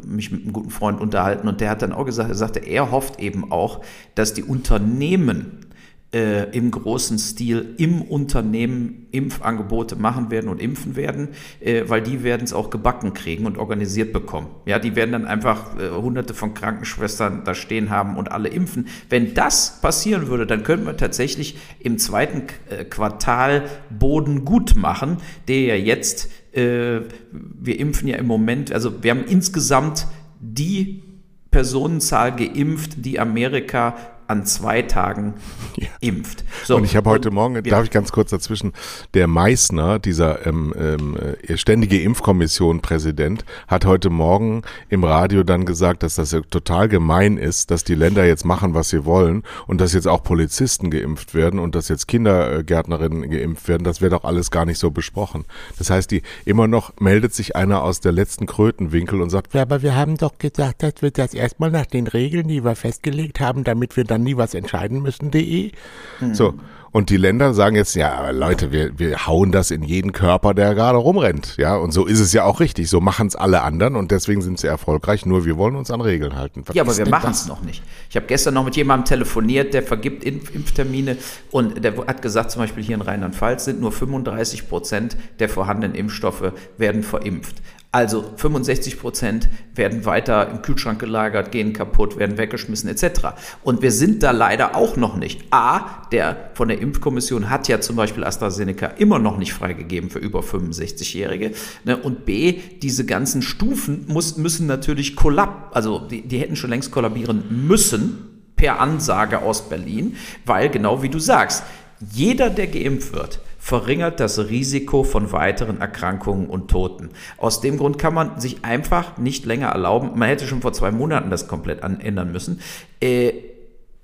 mich 0.06 0.32
mit 0.32 0.44
einem 0.44 0.54
guten 0.54 0.70
Freund 0.70 1.02
unterhalten. 1.02 1.48
Und 1.48 1.62
der 1.62 1.70
hat 1.70 1.82
dann 1.82 1.94
auch 1.94 2.06
gesagt, 2.06 2.30
er 2.30 2.36
sagte, 2.36 2.60
er 2.60 2.92
hofft 2.92 3.20
eben 3.20 3.52
auch, 3.52 3.82
dass 4.16 4.34
die 4.34 4.44
Unternehmen 4.44 5.65
äh, 6.14 6.50
im 6.56 6.72
großen 6.72 7.20
Stil 7.20 7.76
im 7.78 8.02
Unternehmen 8.02 9.08
Impfangebote 9.12 9.96
machen 9.96 10.32
werden 10.32 10.50
und 10.50 10.62
impfen 10.62 10.96
werden, 10.96 11.30
äh, 11.60 11.84
weil 11.88 12.02
die 12.02 12.24
werden 12.24 12.44
es 12.44 12.54
auch 12.54 12.70
gebacken 12.70 13.14
kriegen 13.14 13.46
und 13.46 13.58
organisiert 13.58 14.14
bekommen. 14.14 14.48
Ja, 14.66 14.80
die 14.80 14.96
werden 14.96 15.12
dann 15.12 15.26
einfach 15.26 15.78
äh, 15.78 15.90
hunderte 15.90 16.34
von 16.34 16.54
Krankenschwestern 16.54 17.44
da 17.44 17.54
stehen 17.54 17.90
haben 17.90 18.18
und 18.18 18.32
alle 18.32 18.50
impfen. 18.50 18.88
Wenn 19.10 19.34
das 19.34 19.82
passieren 19.82 20.28
würde, 20.28 20.46
dann 20.46 20.64
könnten 20.64 20.86
wir 20.86 20.98
tatsächlich 20.98 21.58
im 21.80 21.98
zweiten 21.98 22.44
äh, 22.70 22.86
Quartal 22.86 23.64
Boden 23.90 24.46
gut 24.46 24.76
machen, 24.76 25.18
der 25.48 25.62
ja 25.62 25.76
jetzt 25.76 26.30
äh, 26.56 27.02
wir 27.32 27.80
impfen 27.80 28.08
ja 28.08 28.18
im 28.18 28.28
Moment, 28.28 28.72
also 28.72 29.04
wir 29.04 29.12
haben 29.12 29.26
insgesamt 29.26 30.08
die 30.40 31.04
Personenzahl 31.52 32.36
geimpft, 32.36 33.06
die 33.06 33.20
Amerika 33.20 33.96
an 34.28 34.46
zwei 34.46 34.82
Tagen 34.82 35.36
ja. 35.76 35.88
impft. 36.00 36.44
So, 36.64 36.76
und 36.78 36.84
ich 36.84 36.96
habe 36.96 37.10
heute 37.10 37.32
Morgen, 37.32 37.56
ja. 37.56 37.62
darf 37.62 37.84
ich 37.84 37.92
ganz 37.92 38.12
kurz 38.12 38.32
dazwischen, 38.32 38.74
der 39.14 39.28
Meißner, 39.28 40.00
dieser 40.00 40.46
ähm, 40.46 40.74
ähm, 40.78 41.18
äh, 41.48 41.58
ständige 41.58 42.02
Impfkommission-Präsident, 42.02 43.46
hat 43.68 43.86
heute 43.86 44.10
Morgen 44.10 44.64
im 44.90 45.04
Radio 45.04 45.44
dann 45.44 45.66
gesagt, 45.66 46.04
dass 46.04 46.16
das 46.16 46.32
ja 46.32 46.42
total 46.42 46.90
gemein 46.90 47.38
ist, 47.38 47.72
dass 47.72 47.84
die 47.84 47.96
Länder 47.96 48.26
jetzt 48.26 48.46
machen, 48.46 48.74
was 48.74 48.90
sie 48.90 49.06
wollen 49.06 49.44
und 49.68 49.82
dass 49.82 49.94
jetzt 49.94 50.08
auch 50.08 50.24
Polizisten 50.24 50.90
geimpft 50.90 51.34
werden 51.34 51.60
und 51.60 51.76
dass 51.76 51.88
jetzt 51.90 52.08
Kindergärtnerinnen 52.08 53.30
geimpft 53.30 53.68
werden. 53.68 53.84
Das 53.84 54.02
wäre 54.02 54.12
doch 54.12 54.24
alles 54.24 54.52
gar 54.52 54.66
nicht 54.66 54.80
so 54.80 54.92
besprochen. 54.92 55.46
Das 55.78 55.90
heißt, 55.90 56.12
die 56.12 56.22
immer 56.46 56.68
noch 56.68 56.94
meldet 57.00 57.34
sich 57.34 57.56
einer 57.56 57.84
aus 57.84 58.00
der 58.00 58.12
letzten 58.12 58.46
Krötenwinkel 58.46 59.22
und 59.22 59.30
sagt, 59.30 59.54
ja, 59.54 59.62
aber 59.62 59.82
wir 59.82 59.96
haben 59.96 60.18
doch 60.18 60.38
gesagt, 60.38 60.84
dass 60.84 61.02
wir 61.02 61.12
das 61.12 61.34
erstmal 61.34 61.72
nach 61.72 61.86
den 61.86 62.08
Regeln, 62.08 62.48
die 62.48 62.64
wir 62.64 62.76
festgelegt 62.76 63.40
haben, 63.40 63.64
damit 63.64 63.98
wir 63.98 64.04
dann 64.16 64.24
nie 64.24 64.38
was 64.38 64.54
entscheiden 64.54 65.02
müssen.de. 65.02 65.72
Mhm. 66.20 66.34
So. 66.34 66.56
Und 66.96 67.10
die 67.10 67.18
Länder 67.18 67.54
sagen 67.54 67.76
jetzt, 67.76 67.94
ja, 67.96 68.30
Leute, 68.30 68.72
wir, 68.72 68.98
wir 68.98 69.28
hauen 69.28 69.52
das 69.52 69.70
in 69.70 69.84
jeden 69.84 70.14
Körper, 70.14 70.54
der 70.54 70.74
gerade 70.76 70.98
rumrennt. 70.98 71.58
Ja, 71.58 71.76
und 71.76 71.92
so 71.92 72.06
ist 72.06 72.22
es 72.22 72.32
ja 72.32 72.46
auch 72.46 72.62
richtig. 72.62 72.90
So 72.90 73.02
machen 73.02 73.28
es 73.28 73.36
alle 73.36 73.64
anderen 73.64 73.98
und 73.98 74.12
deswegen 74.12 74.42
sind 74.42 74.62
sie 74.62 74.68
erfolgreich. 74.68 75.26
Nur 75.26 75.44
wir 75.44 75.58
wollen 75.58 75.76
uns 75.76 75.92
an 75.92 76.00
Regeln 76.00 76.38
halten. 76.38 76.64
Was 76.66 76.74
ja, 76.74 76.84
aber 76.84 76.96
wir 76.96 77.10
machen 77.10 77.32
es 77.32 77.48
noch 77.48 77.62
nicht. 77.64 77.84
Ich 78.10 78.16
habe 78.16 78.28
gestern 78.28 78.54
noch 78.54 78.64
mit 78.64 78.78
jemandem 78.78 79.04
telefoniert, 79.04 79.74
der 79.74 79.84
vergibt 79.84 80.24
Impf 80.24 80.56
Impftermine 80.56 81.18
und 81.52 81.84
der 81.84 81.98
hat 82.08 82.22
gesagt, 82.22 82.52
zum 82.52 82.62
Beispiel 82.62 82.82
hier 82.82 82.96
in 82.96 83.02
Rheinland-Pfalz 83.02 83.66
sind 83.66 83.82
nur 83.82 83.92
35 83.92 84.70
Prozent 84.70 85.18
der 85.40 85.50
vorhandenen 85.50 85.98
Impfstoffe 85.98 86.54
werden 86.78 87.04
verimpft. 87.04 87.58
Also 87.96 88.26
65 88.36 89.00
Prozent 89.00 89.48
werden 89.74 90.04
weiter 90.04 90.50
im 90.50 90.62
Kühlschrank 90.62 91.00
gelagert, 91.00 91.54
gehen 91.54 91.72
kaputt, 91.72 92.18
werden 92.18 92.38
weggeschmissen 92.38 92.90
etc. 92.90 93.28
Und 93.64 93.82
wir 93.82 93.94
sind 93.94 94.22
da 94.22 94.32
leider 94.32 94.76
auch 94.76 94.98
noch 94.98 95.16
nicht. 95.16 95.46
A, 95.52 96.06
der 96.12 96.50
von 96.56 96.68
der 96.68 96.82
Impfkommission 96.82 97.50
hat 97.50 97.70
ja 97.70 97.80
zum 97.80 97.96
Beispiel 97.96 98.26
AstraZeneca 98.26 98.88
immer 98.88 99.18
noch 99.18 99.38
nicht 99.38 99.54
freigegeben 99.54 100.10
für 100.10 100.20
über 100.20 100.42
65-Jährige. 100.42 101.54
Ne? 101.86 101.96
Und 101.96 102.26
B, 102.26 102.60
diese 102.82 103.06
ganzen 103.06 103.42
Stufen 103.42 104.04
muss, 104.10 104.36
müssen 104.36 104.68
natürlich 104.68 105.16
kollab, 105.16 105.72
also 105.74 106.00
die, 106.00 106.28
die 106.28 106.40
hätten 106.40 106.58
schon 106.58 106.72
längst 106.72 106.92
kollabieren 106.92 107.46
müssen 107.66 108.42
per 108.58 108.82
Ansage 108.82 109.42
aus 109.42 109.70
Berlin, 109.70 110.18
weil 110.46 110.68
genau 110.68 111.02
wie 111.02 111.08
du 111.08 111.20
sagst, 111.20 111.64
jeder, 112.12 112.50
der 112.50 112.68
geimpft 112.68 113.14
wird, 113.14 113.40
verringert 113.66 114.20
das 114.20 114.38
Risiko 114.38 115.02
von 115.04 115.32
weiteren 115.32 115.82
Erkrankungen 115.82 116.46
und 116.46 116.70
Toten. 116.70 117.10
Aus 117.38 117.62
dem 117.62 117.78
Grund 117.78 117.98
kann 117.98 118.14
man 118.14 118.40
sich 118.40 118.64
einfach 118.64 119.18
nicht 119.18 119.44
länger 119.44 119.70
erlauben, 119.70 120.12
man 120.14 120.30
hätte 120.30 120.46
schon 120.46 120.62
vor 120.62 120.72
zwei 120.72 120.92
Monaten 120.92 121.32
das 121.32 121.48
komplett 121.48 121.82
ändern 121.82 122.32
müssen, 122.32 122.62
äh, 123.02 123.34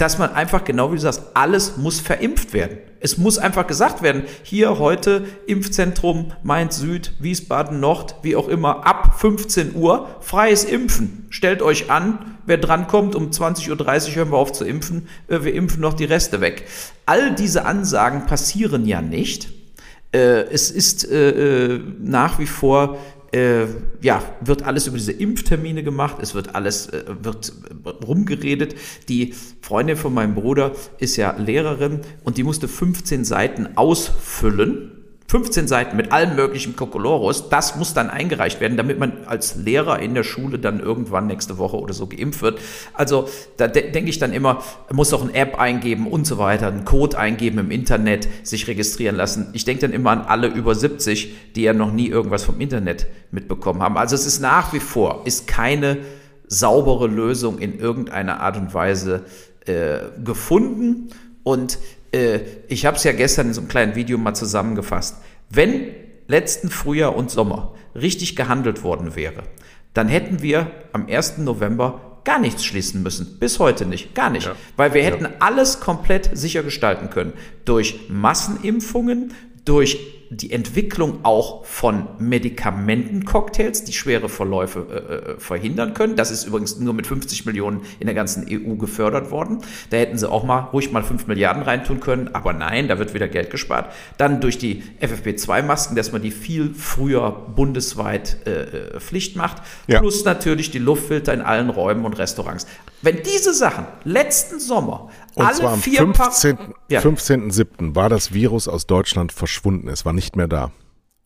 dass 0.01 0.17
man 0.17 0.33
einfach, 0.33 0.63
genau 0.63 0.91
wie 0.91 0.95
du 0.95 1.01
sagst, 1.01 1.21
alles 1.35 1.77
muss 1.77 1.99
verimpft 1.99 2.53
werden. 2.53 2.79
Es 2.99 3.19
muss 3.19 3.37
einfach 3.37 3.67
gesagt 3.67 4.01
werden, 4.01 4.23
hier 4.41 4.79
heute 4.79 5.25
Impfzentrum 5.45 6.33
Mainz 6.41 6.77
Süd, 6.77 7.13
Wiesbaden 7.19 7.79
Nord, 7.79 8.15
wie 8.23 8.35
auch 8.35 8.47
immer, 8.47 8.87
ab 8.87 9.19
15 9.19 9.75
Uhr 9.75 10.07
freies 10.19 10.63
Impfen. 10.63 11.27
Stellt 11.29 11.61
euch 11.61 11.91
an, 11.91 12.37
wer 12.47 12.57
drankommt, 12.57 13.13
um 13.13 13.29
20.30 13.29 13.69
Uhr 14.09 14.15
hören 14.15 14.31
wir 14.31 14.37
auf 14.37 14.51
zu 14.51 14.65
impfen, 14.65 15.07
äh, 15.27 15.43
wir 15.43 15.53
impfen 15.53 15.81
noch 15.81 15.93
die 15.93 16.05
Reste 16.05 16.41
weg. 16.41 16.65
All 17.05 17.35
diese 17.35 17.65
Ansagen 17.65 18.25
passieren 18.25 18.87
ja 18.87 19.03
nicht. 19.03 19.49
Äh, 20.13 20.45
es 20.51 20.71
ist 20.71 21.09
äh, 21.09 21.79
nach 21.99 22.39
wie 22.39 22.47
vor 22.47 22.97
äh, 23.31 23.65
ja, 24.01 24.23
wird 24.41 24.63
alles 24.63 24.87
über 24.87 24.97
diese 24.97 25.11
Impftermine 25.11 25.83
gemacht, 25.83 26.17
es 26.21 26.35
wird 26.35 26.55
alles, 26.55 26.87
äh, 26.87 27.03
wird 27.21 27.53
rumgeredet. 28.05 28.75
Die 29.09 29.33
Freundin 29.61 29.97
von 29.97 30.13
meinem 30.13 30.35
Bruder 30.35 30.73
ist 30.97 31.15
ja 31.15 31.35
Lehrerin 31.37 32.01
und 32.23 32.37
die 32.37 32.43
musste 32.43 32.67
15 32.67 33.25
Seiten 33.25 33.77
ausfüllen 33.77 35.00
15 35.31 35.65
Seiten 35.65 35.95
mit 35.95 36.11
allem 36.11 36.35
möglichen 36.35 36.75
Kokolorus, 36.75 37.47
das 37.47 37.77
muss 37.77 37.93
dann 37.93 38.09
eingereicht 38.09 38.59
werden, 38.59 38.75
damit 38.75 38.99
man 38.99 39.13
als 39.27 39.55
Lehrer 39.55 39.99
in 39.99 40.13
der 40.13 40.23
Schule 40.23 40.59
dann 40.59 40.81
irgendwann 40.81 41.27
nächste 41.27 41.57
Woche 41.57 41.77
oder 41.77 41.93
so 41.93 42.05
geimpft 42.05 42.41
wird. 42.41 42.59
Also 42.93 43.29
da 43.55 43.69
de 43.69 43.91
denke 43.91 44.09
ich 44.09 44.19
dann 44.19 44.33
immer, 44.33 44.61
muss 44.91 45.13
auch 45.13 45.21
eine 45.21 45.33
App 45.33 45.57
eingeben 45.57 46.07
und 46.07 46.27
so 46.27 46.37
weiter, 46.37 46.67
einen 46.67 46.83
Code 46.83 47.17
eingeben 47.17 47.59
im 47.59 47.71
Internet, 47.71 48.27
sich 48.43 48.67
registrieren 48.67 49.15
lassen. 49.15 49.47
Ich 49.53 49.63
denke 49.63 49.83
dann 49.83 49.93
immer 49.93 50.09
an 50.09 50.19
alle 50.23 50.47
über 50.47 50.75
70, 50.75 51.33
die 51.55 51.61
ja 51.61 51.71
noch 51.71 51.93
nie 51.93 52.09
irgendwas 52.09 52.43
vom 52.43 52.59
Internet 52.59 53.07
mitbekommen 53.31 53.81
haben. 53.81 53.95
Also 53.95 54.15
es 54.15 54.25
ist 54.25 54.41
nach 54.41 54.73
wie 54.73 54.81
vor, 54.81 55.21
ist 55.23 55.47
keine 55.47 55.99
saubere 56.49 57.07
Lösung 57.07 57.57
in 57.57 57.79
irgendeiner 57.79 58.41
Art 58.41 58.57
und 58.57 58.73
Weise 58.73 59.23
äh, 59.65 59.99
gefunden. 60.25 61.07
Und 61.43 61.79
äh, 62.11 62.39
ich 62.67 62.85
habe 62.85 62.97
es 62.97 63.03
ja 63.03 63.11
gestern 63.11 63.47
in 63.47 63.53
so 63.53 63.61
einem 63.61 63.69
kleinen 63.69 63.95
Video 63.95 64.17
mal 64.17 64.33
zusammengefasst. 64.33 65.17
Wenn 65.49 65.87
letzten 66.27 66.69
Frühjahr 66.69 67.15
und 67.15 67.31
Sommer 67.31 67.75
richtig 67.95 68.35
gehandelt 68.35 68.83
worden 68.83 69.15
wäre, 69.15 69.43
dann 69.93 70.07
hätten 70.07 70.41
wir 70.41 70.71
am 70.93 71.07
1. 71.07 71.39
November 71.39 72.19
gar 72.23 72.39
nichts 72.39 72.63
schließen 72.63 73.03
müssen. 73.03 73.39
Bis 73.39 73.59
heute 73.59 73.85
nicht. 73.85 74.15
Gar 74.15 74.29
nicht. 74.29 74.45
Ja. 74.47 74.55
Weil 74.77 74.93
wir 74.93 75.03
hätten 75.03 75.25
ja. 75.25 75.31
alles 75.39 75.79
komplett 75.79 76.29
sicher 76.33 76.63
gestalten 76.63 77.09
können. 77.09 77.33
Durch 77.65 78.09
Massenimpfungen, 78.09 79.33
durch 79.65 79.99
die 80.33 80.53
Entwicklung 80.53 81.19
auch 81.23 81.65
von 81.65 82.07
Medikamentencocktails, 82.17 83.83
die 83.83 83.91
schwere 83.91 84.29
Verläufe 84.29 84.79
äh, 84.89 85.31
äh, 85.33 85.39
verhindern 85.39 85.93
können. 85.93 86.15
Das 86.15 86.31
ist 86.31 86.45
übrigens 86.45 86.79
nur 86.79 86.93
mit 86.93 87.05
50 87.05 87.45
Millionen 87.45 87.81
in 87.99 88.07
der 88.07 88.15
ganzen 88.15 88.47
EU 88.49 88.75
gefördert 88.75 89.29
worden. 89.29 89.59
Da 89.89 89.97
hätten 89.97 90.17
sie 90.17 90.29
auch 90.29 90.45
mal 90.45 90.59
ruhig 90.59 90.93
mal 90.93 91.03
5 91.03 91.27
Milliarden 91.27 91.63
reintun 91.63 91.99
können, 91.99 92.33
aber 92.33 92.53
nein, 92.53 92.87
da 92.87 92.97
wird 92.97 93.13
wieder 93.13 93.27
Geld 93.27 93.49
gespart. 93.49 93.91
Dann 94.17 94.39
durch 94.39 94.57
die 94.57 94.83
FFP2-Masken, 95.01 95.97
dass 95.97 96.13
man 96.13 96.21
die 96.21 96.31
viel 96.31 96.73
früher 96.73 97.31
bundesweit 97.53 98.37
äh, 98.47 98.61
äh, 98.95 98.99
Pflicht 99.01 99.35
macht, 99.35 99.61
ja. 99.87 99.99
plus 99.99 100.23
natürlich 100.23 100.71
die 100.71 100.79
Luftfilter 100.79 101.33
in 101.33 101.41
allen 101.41 101.69
Räumen 101.69 102.05
und 102.05 102.17
Restaurants. 102.17 102.67
Wenn 103.01 103.23
diese 103.23 103.53
Sachen 103.53 103.85
letzten 104.03 104.59
Sommer 104.59 105.09
und 105.35 105.45
alle 105.45 105.55
zwar 105.55 105.73
am 105.73 105.79
15.07. 105.79 106.57
Ja. 106.89 107.01
15 107.01 107.95
war 107.95 108.09
das 108.09 108.33
Virus 108.33 108.67
aus 108.67 108.85
Deutschland 108.85 109.31
verschwunden. 109.31 109.87
Es 109.87 110.05
war 110.05 110.13
nicht 110.13 110.35
mehr 110.35 110.47
da. 110.47 110.71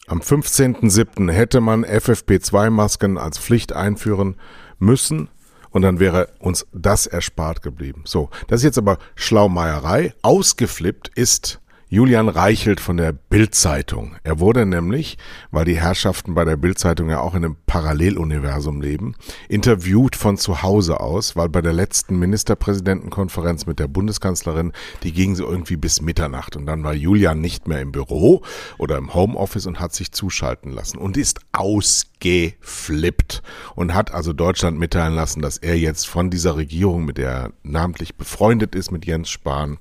Am 0.07 0.19
15.07. 0.19 1.31
hätte 1.31 1.61
man 1.61 1.83
FFP2-Masken 1.83 3.17
als 3.17 3.39
Pflicht 3.39 3.73
einführen 3.73 4.35
müssen 4.77 5.29
und 5.71 5.81
dann 5.81 5.99
wäre 5.99 6.29
uns 6.39 6.67
das 6.71 7.07
erspart 7.07 7.61
geblieben. 7.61 8.03
So, 8.05 8.29
das 8.47 8.61
ist 8.61 8.65
jetzt 8.65 8.77
aber 8.77 8.97
Schlaumeierei. 9.15 10.13
Ausgeflippt 10.21 11.09
ist 11.15 11.59
Julian 11.87 12.29
Reichelt 12.29 12.79
von 12.79 12.97
der 12.97 13.11
Bildzeitung. 13.11 14.15
Er 14.23 14.39
wurde 14.39 14.65
nämlich, 14.65 15.19
weil 15.51 15.65
die 15.65 15.79
Herrschaften 15.79 16.33
bei 16.33 16.43
der 16.43 16.57
Bildzeitung 16.57 17.11
ja 17.11 17.19
auch 17.19 17.35
in 17.35 17.45
einem 17.45 17.57
Paralleluniversum 17.67 18.81
leben, 18.81 19.13
interviewt 19.49 20.15
von 20.15 20.35
zu 20.37 20.63
Hause 20.63 20.99
aus, 20.99 21.35
weil 21.35 21.47
bei 21.47 21.61
der 21.61 21.73
letzten 21.73 22.17
Ministerpräsidentenkonferenz 22.17 23.67
mit 23.67 23.77
der 23.77 23.87
Bundeskanzlerin, 23.87 24.73
die 25.03 25.11
ging 25.11 25.35
so 25.35 25.47
irgendwie 25.47 25.77
bis 25.77 26.01
Mitternacht 26.01 26.55
und 26.55 26.65
dann 26.65 26.83
war 26.83 26.95
Julian 26.95 27.39
nicht 27.39 27.67
mehr 27.67 27.81
im 27.81 27.91
Büro 27.91 28.41
oder 28.79 28.97
im 28.97 29.13
Homeoffice 29.13 29.67
und 29.67 29.79
hat 29.79 29.93
sich 29.93 30.11
zuschalten 30.11 30.71
lassen 30.71 30.97
und 30.97 31.17
ist 31.17 31.41
ausgeflippt 31.51 33.43
und 33.75 33.93
hat 33.93 34.11
also 34.11 34.33
Deutschland 34.33 34.79
mitteilen 34.79 35.13
lassen, 35.13 35.43
dass 35.43 35.59
er 35.59 35.77
jetzt 35.77 36.07
von 36.07 36.31
dieser 36.31 36.55
Regierung, 36.55 37.05
mit 37.05 37.19
der 37.19 37.29
er 37.29 37.51
namentlich 37.61 38.15
befreundet 38.15 38.73
ist, 38.73 38.91
mit 38.91 39.05
Jens 39.05 39.29
Spahn, 39.29 39.77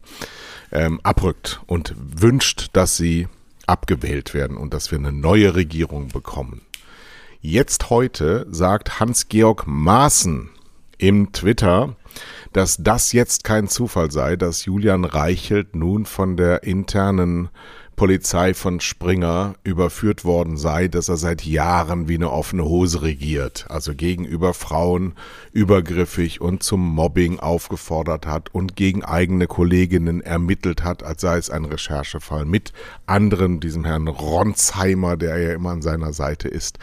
ähm, 0.75 1.00
abrückt 1.02 1.61
und 1.66 1.95
wünscht, 1.97 2.69
dass 2.73 2.97
sie 2.97 3.28
abgewählt 3.66 4.35
werden 4.35 4.57
und 4.57 4.75
dass 4.75 4.90
wir 4.90 4.99
eine 4.99 5.12
neue 5.12 5.54
Regierung 5.54 6.09
bekommen. 6.09 6.62
Jetzt 7.40 7.90
heute 7.90 8.47
sagt 8.50 9.00
Hans-Georg 9.00 9.66
Maaßen 9.66 10.50
im 10.99 11.33
Twitter, 11.33 11.97
dass 12.52 12.76
das 12.78 13.12
jetzt 13.12 13.45
kein 13.45 13.69
Zufall 13.69 14.11
sei, 14.11 14.37
dass 14.37 14.64
Julian 14.64 15.04
Reichelt 15.04 15.75
nun 15.75 16.07
von 16.07 16.37
der 16.37 16.62
internen 16.62 17.49
Polizei 17.97 18.55
von 18.55 18.81
Springer 18.81 19.55
überführt 19.65 20.25
worden 20.25 20.57
sei, 20.57 20.89
dass 20.89 21.09
er 21.09 21.17
seit 21.17 21.45
Jahren 21.45 22.09
wie 22.09 22.17
eine 22.17 22.31
offene 22.31 22.65
Hose 22.65 23.03
regiert, 23.03 23.67
also 23.69 23.95
gegenüber 23.95 24.55
Frauen 24.55 25.15
übergriffig 25.53 26.41
und 26.41 26.63
zum 26.63 26.81
Mobbing 26.81 27.41
aufgefordert 27.41 28.27
hat 28.27 28.55
und 28.55 28.77
gegen 28.77 29.05
eigene 29.05 29.47
Kolleginnen 29.47 30.21
ermittelt 30.21 30.83
hat, 30.83 31.03
als 31.03 31.21
sei 31.21 31.39
es 31.39 31.51
ein 31.51 31.65
Recherchefall 31.65 32.45
mit 32.45 32.73
anderen, 33.07 33.61
diesem 33.61 33.85
Herrn 33.85 34.09
Ronsheimer, 34.09 35.17
der 35.17 35.39
ja 35.39 35.53
immer 35.53 35.71
an 35.71 35.83
seiner 35.83 36.13
Seite 36.13 36.49
ist. 36.49 36.79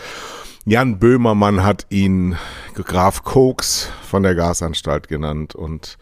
Jan 0.66 1.00
Böhmermann 1.00 1.64
hat 1.64 1.88
ihn 1.90 2.38
Graf 2.76 3.24
Koks 3.24 3.90
von 4.08 4.24
der 4.24 4.36
Gasanstalt 4.36 5.08
genannt 5.08 5.56
und 5.56 5.98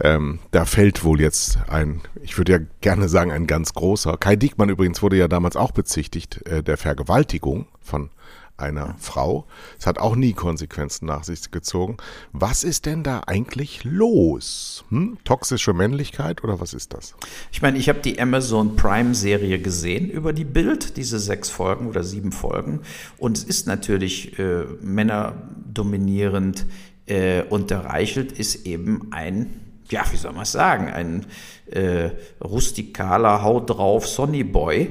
ähm, 0.00 0.38
da 0.50 0.64
fällt 0.64 1.04
wohl 1.04 1.20
jetzt 1.20 1.58
ein, 1.68 2.02
ich 2.22 2.38
würde 2.38 2.52
ja 2.52 2.58
gerne 2.80 3.08
sagen, 3.08 3.32
ein 3.32 3.46
ganz 3.46 3.74
großer. 3.74 4.16
Kai 4.16 4.36
Diekmann 4.36 4.68
übrigens 4.68 5.02
wurde 5.02 5.16
ja 5.16 5.28
damals 5.28 5.56
auch 5.56 5.72
bezichtigt 5.72 6.46
äh, 6.46 6.62
der 6.62 6.76
Vergewaltigung 6.76 7.66
von 7.80 8.10
einer 8.58 8.96
Frau. 8.98 9.46
Es 9.78 9.86
hat 9.86 9.98
auch 9.98 10.16
nie 10.16 10.32
Konsequenzen 10.32 11.06
nach 11.06 11.24
sich 11.24 11.50
gezogen. 11.50 11.96
Was 12.32 12.64
ist 12.64 12.86
denn 12.86 13.02
da 13.02 13.22
eigentlich 13.26 13.84
los? 13.84 14.84
Hm? 14.90 15.18
Toxische 15.24 15.72
Männlichkeit 15.72 16.42
oder 16.42 16.60
was 16.60 16.74
ist 16.74 16.92
das? 16.92 17.14
Ich 17.52 17.62
meine, 17.62 17.78
ich 17.78 17.88
habe 17.88 18.00
die 18.00 18.20
Amazon 18.20 18.76
Prime-Serie 18.76 19.60
gesehen 19.60 20.10
über 20.10 20.32
die 20.32 20.44
Bild, 20.44 20.96
diese 20.96 21.18
sechs 21.18 21.50
Folgen 21.50 21.86
oder 21.86 22.02
sieben 22.02 22.32
Folgen. 22.32 22.80
Und 23.16 23.38
es 23.38 23.44
ist 23.44 23.66
natürlich 23.66 24.38
äh, 24.38 24.64
männerdominierend. 24.80 26.66
Äh, 27.06 27.42
und 27.44 27.70
der 27.70 27.84
Reichelt 27.84 28.32
ist 28.32 28.66
eben 28.66 29.12
ein 29.12 29.67
ja, 29.90 30.04
wie 30.10 30.16
soll 30.16 30.32
man 30.32 30.42
es 30.42 30.52
sagen, 30.52 30.88
ein 30.88 31.26
äh, 31.70 32.10
rustikaler, 32.42 33.42
haut 33.42 33.70
drauf 33.70 34.06
Sonnyboy, 34.06 34.90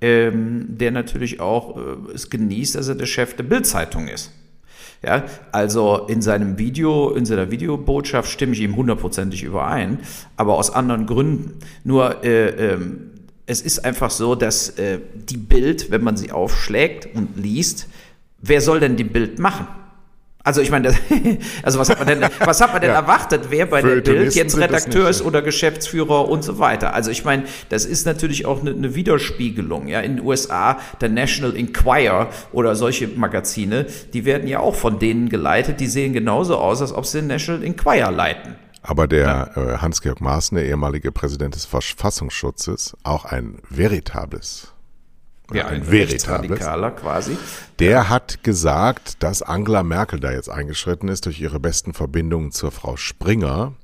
ähm, 0.00 0.66
der 0.68 0.90
natürlich 0.90 1.40
auch 1.40 1.76
äh, 1.76 2.12
es 2.14 2.30
genießt, 2.30 2.74
dass 2.74 2.88
er 2.88 2.94
der 2.94 3.06
Chef 3.06 3.34
der 3.34 3.44
Bildzeitung 3.44 4.08
ist. 4.08 4.32
Ja, 5.02 5.24
also 5.52 6.06
in 6.08 6.22
seinem 6.22 6.58
Video, 6.58 7.10
in 7.10 7.26
seiner 7.26 7.50
Videobotschaft 7.50 8.30
stimme 8.30 8.54
ich 8.54 8.60
ihm 8.60 8.76
hundertprozentig 8.76 9.42
überein, 9.42 10.00
aber 10.36 10.56
aus 10.56 10.70
anderen 10.70 11.06
Gründen. 11.06 11.58
Nur 11.84 12.24
äh, 12.24 12.72
ähm, 12.72 13.10
es 13.46 13.60
ist 13.60 13.84
einfach 13.84 14.10
so, 14.10 14.34
dass 14.34 14.70
äh, 14.70 15.00
die 15.14 15.36
Bild, 15.36 15.90
wenn 15.90 16.02
man 16.02 16.16
sie 16.16 16.32
aufschlägt 16.32 17.14
und 17.14 17.36
liest, 17.36 17.88
wer 18.40 18.60
soll 18.60 18.80
denn 18.80 18.96
die 18.96 19.04
Bild 19.04 19.38
machen? 19.38 19.68
Also 20.46 20.60
ich 20.60 20.70
meine, 20.70 20.94
also 21.64 21.80
was 21.80 21.90
hat 21.90 21.98
man 21.98 22.06
denn, 22.06 22.30
was 22.38 22.60
hat 22.60 22.70
man 22.70 22.80
denn 22.80 22.92
ja. 22.92 23.00
erwartet, 23.00 23.46
wer 23.48 23.66
bei 23.66 23.82
der 23.82 23.96
Bild 23.96 24.32
jetzt 24.36 24.56
Redakteur 24.56 25.10
ist 25.10 25.20
oder 25.22 25.42
Geschäftsführer 25.42 26.28
und 26.28 26.44
so 26.44 26.60
weiter? 26.60 26.94
Also 26.94 27.10
ich 27.10 27.24
meine, 27.24 27.42
das 27.68 27.84
ist 27.84 28.06
natürlich 28.06 28.46
auch 28.46 28.60
eine, 28.60 28.70
eine, 28.70 28.94
Widerspiegelung. 28.94 29.88
Ja, 29.88 29.98
in 30.02 30.18
den 30.18 30.24
USA 30.24 30.78
der 31.00 31.08
National 31.08 31.56
Enquirer 31.56 32.28
oder 32.52 32.76
solche 32.76 33.08
Magazine, 33.08 33.86
die 34.12 34.24
werden 34.24 34.46
ja 34.46 34.60
auch 34.60 34.76
von 34.76 35.00
denen 35.00 35.28
geleitet. 35.30 35.80
Die 35.80 35.88
sehen 35.88 36.12
genauso 36.12 36.58
aus, 36.58 36.80
als 36.80 36.92
ob 36.92 37.06
sie 37.06 37.18
den 37.18 37.26
National 37.26 37.64
Enquirer 37.64 38.12
leiten. 38.12 38.54
Aber 38.82 39.08
der 39.08 39.50
ja. 39.56 39.74
äh, 39.74 39.78
Hans-Georg 39.78 40.20
Maaßen, 40.20 40.54
der 40.56 40.64
ehemalige 40.66 41.10
Präsident 41.10 41.56
des 41.56 41.64
Verfassungsschutzes, 41.64 42.96
auch 43.02 43.24
ein 43.24 43.58
veritables 43.68 44.75
ja, 45.52 45.66
ein, 45.66 45.82
ein 45.82 45.88
Rechtsradikaler 45.88 46.90
quasi. 46.92 47.36
Der 47.78 47.90
ja. 47.90 48.08
hat 48.08 48.42
gesagt, 48.42 49.22
dass 49.22 49.42
Angela 49.42 49.82
Merkel 49.82 50.20
da 50.20 50.32
jetzt 50.32 50.50
eingeschritten 50.50 51.08
ist 51.08 51.26
durch 51.26 51.40
ihre 51.40 51.60
besten 51.60 51.92
Verbindungen 51.92 52.52
zur 52.52 52.72
Frau 52.72 52.96
Springer, 52.96 53.74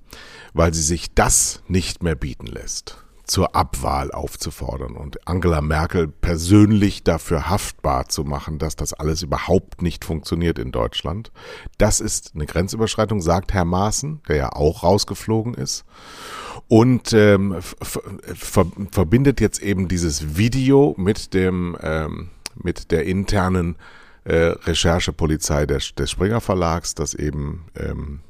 weil 0.54 0.74
sie 0.74 0.82
sich 0.82 1.14
das 1.14 1.62
nicht 1.68 2.02
mehr 2.02 2.14
bieten 2.14 2.46
lässt 2.46 3.01
zur 3.24 3.54
Abwahl 3.54 4.10
aufzufordern 4.10 4.96
und 4.96 5.26
Angela 5.28 5.60
Merkel 5.60 6.08
persönlich 6.08 7.04
dafür 7.04 7.48
haftbar 7.48 8.08
zu 8.08 8.24
machen, 8.24 8.58
dass 8.58 8.76
das 8.76 8.92
alles 8.92 9.22
überhaupt 9.22 9.82
nicht 9.82 10.04
funktioniert 10.04 10.58
in 10.58 10.72
Deutschland. 10.72 11.30
Das 11.78 12.00
ist 12.00 12.32
eine 12.34 12.46
Grenzüberschreitung, 12.46 13.20
sagt 13.20 13.54
Herr 13.54 13.64
Maaßen, 13.64 14.22
der 14.28 14.36
ja 14.36 14.52
auch 14.52 14.82
rausgeflogen 14.82 15.54
ist. 15.54 15.84
Und 16.68 17.12
ähm, 17.12 17.56
ver 17.60 18.66
verbindet 18.90 19.40
jetzt 19.40 19.62
eben 19.62 19.88
dieses 19.88 20.36
Video 20.36 20.94
mit 20.98 21.34
dem 21.34 21.76
ähm, 21.80 22.30
mit 22.54 22.90
der 22.90 23.04
internen 23.04 23.76
äh, 24.24 24.34
Recherchepolizei 24.34 25.66
des, 25.66 25.94
des 25.94 26.10
Springer 26.10 26.40
Verlags, 26.40 26.94
dass 26.94 27.14
eben 27.14 27.66
ähm, 27.76 28.20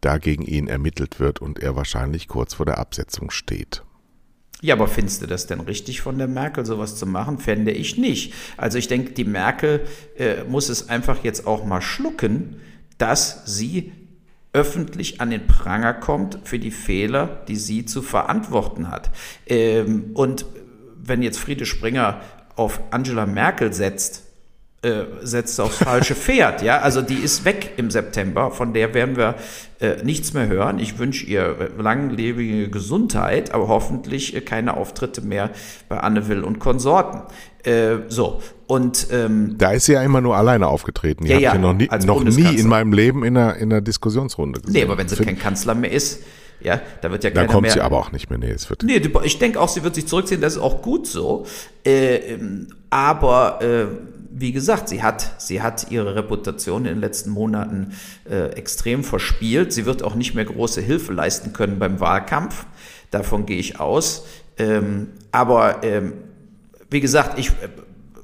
da 0.00 0.18
gegen 0.18 0.42
ihn 0.42 0.66
ermittelt 0.66 1.20
wird 1.20 1.40
und 1.40 1.58
er 1.58 1.76
wahrscheinlich 1.76 2.28
kurz 2.28 2.54
vor 2.54 2.66
der 2.66 2.78
Absetzung 2.78 3.30
steht. 3.30 3.82
Ja, 4.62 4.74
aber 4.74 4.88
findest 4.88 5.22
du 5.22 5.26
das 5.26 5.46
denn 5.46 5.60
richtig 5.60 6.02
von 6.02 6.18
der 6.18 6.28
Merkel, 6.28 6.66
sowas 6.66 6.96
zu 6.96 7.06
machen? 7.06 7.38
Fände 7.38 7.70
ich 7.70 7.96
nicht. 7.96 8.34
Also 8.56 8.78
ich 8.78 8.88
denke, 8.88 9.12
die 9.12 9.24
Merkel 9.24 9.86
äh, 10.18 10.44
muss 10.44 10.68
es 10.68 10.88
einfach 10.88 11.24
jetzt 11.24 11.46
auch 11.46 11.64
mal 11.64 11.80
schlucken, 11.80 12.56
dass 12.98 13.42
sie 13.46 13.92
öffentlich 14.52 15.20
an 15.20 15.30
den 15.30 15.46
Pranger 15.46 15.94
kommt 15.94 16.40
für 16.44 16.58
die 16.58 16.72
Fehler, 16.72 17.42
die 17.48 17.56
sie 17.56 17.86
zu 17.86 18.02
verantworten 18.02 18.90
hat. 18.90 19.10
Ähm, 19.46 20.10
und 20.14 20.44
wenn 20.96 21.22
jetzt 21.22 21.38
Friede 21.38 21.66
Springer 21.66 22.20
auf 22.56 22.80
Angela 22.90 23.26
Merkel 23.26 23.72
setzt, 23.72 24.24
äh, 24.82 25.04
setzt 25.22 25.60
aufs 25.60 25.76
falsche 25.76 26.14
Pferd. 26.14 26.62
Ja, 26.62 26.78
also 26.78 27.02
die 27.02 27.16
ist 27.16 27.44
weg 27.44 27.72
im 27.76 27.90
September. 27.90 28.50
Von 28.50 28.72
der 28.72 28.94
werden 28.94 29.16
wir 29.16 29.34
äh, 29.80 30.02
nichts 30.02 30.32
mehr 30.32 30.48
hören. 30.48 30.78
Ich 30.78 30.98
wünsche 30.98 31.26
ihr 31.26 31.56
äh, 31.60 31.82
langlebige 31.82 32.70
Gesundheit, 32.70 33.52
aber 33.52 33.68
hoffentlich 33.68 34.34
äh, 34.34 34.40
keine 34.40 34.76
Auftritte 34.76 35.20
mehr 35.20 35.50
bei 35.88 36.00
Anne 36.00 36.28
Will 36.28 36.42
und 36.42 36.60
Konsorten. 36.60 37.22
Äh, 37.62 37.98
so 38.08 38.40
und 38.66 39.08
ähm, 39.10 39.56
da 39.58 39.72
ist 39.72 39.86
sie 39.86 39.94
ja 39.94 40.02
immer 40.02 40.20
nur 40.20 40.36
alleine 40.36 40.68
aufgetreten. 40.68 41.24
Die 41.24 41.30
ja, 41.30 41.38
ja, 41.38 41.54
ich 41.54 41.60
noch 41.60 41.74
nie, 41.74 41.88
noch 42.06 42.22
nie 42.22 42.56
in 42.56 42.68
meinem 42.68 42.92
Leben 42.92 43.24
in 43.24 43.36
einer, 43.36 43.56
in 43.56 43.72
einer 43.72 43.80
Diskussionsrunde 43.80 44.60
gesehen. 44.60 44.72
Nee, 44.72 44.84
aber 44.84 44.96
wenn 44.96 45.08
sie 45.08 45.16
Find, 45.16 45.28
kein 45.28 45.38
Kanzler 45.38 45.74
mehr 45.74 45.90
ist, 45.90 46.22
ja, 46.60 46.80
da 47.02 47.10
wird 47.10 47.24
ja 47.24 47.30
keiner 47.30 47.48
Da 47.48 47.52
kommt 47.52 47.62
mehr, 47.62 47.72
sie 47.72 47.80
aber 47.80 47.98
auch 47.98 48.12
nicht 48.12 48.30
mehr. 48.30 48.38
Nee, 48.38 48.50
es 48.50 48.70
wird 48.70 48.82
nee, 48.84 49.02
ich 49.24 49.38
denke 49.38 49.60
auch, 49.60 49.68
sie 49.68 49.82
wird 49.82 49.94
sich 49.94 50.06
zurückziehen. 50.06 50.40
Das 50.40 50.54
ist 50.54 50.62
auch 50.62 50.82
gut 50.82 51.06
so. 51.06 51.46
Äh, 51.84 52.16
ähm, 52.16 52.68
aber 52.90 53.58
äh, 53.60 53.86
wie 54.40 54.52
gesagt, 54.52 54.88
sie 54.88 55.02
hat, 55.02 55.34
sie 55.38 55.60
hat 55.60 55.90
ihre 55.90 56.14
Reputation 56.14 56.86
in 56.86 56.94
den 56.94 57.00
letzten 57.00 57.30
Monaten 57.30 57.92
äh, 58.28 58.46
extrem 58.52 59.04
verspielt. 59.04 59.70
Sie 59.72 59.84
wird 59.84 60.02
auch 60.02 60.14
nicht 60.14 60.34
mehr 60.34 60.46
große 60.46 60.80
Hilfe 60.80 61.12
leisten 61.12 61.52
können 61.52 61.78
beim 61.78 62.00
Wahlkampf. 62.00 62.64
Davon 63.10 63.44
gehe 63.44 63.58
ich 63.58 63.80
aus. 63.80 64.24
Ähm, 64.56 65.08
aber 65.30 65.84
ähm, 65.84 66.14
wie 66.88 67.00
gesagt, 67.00 67.38
ich 67.38 67.48
äh, 67.48 67.68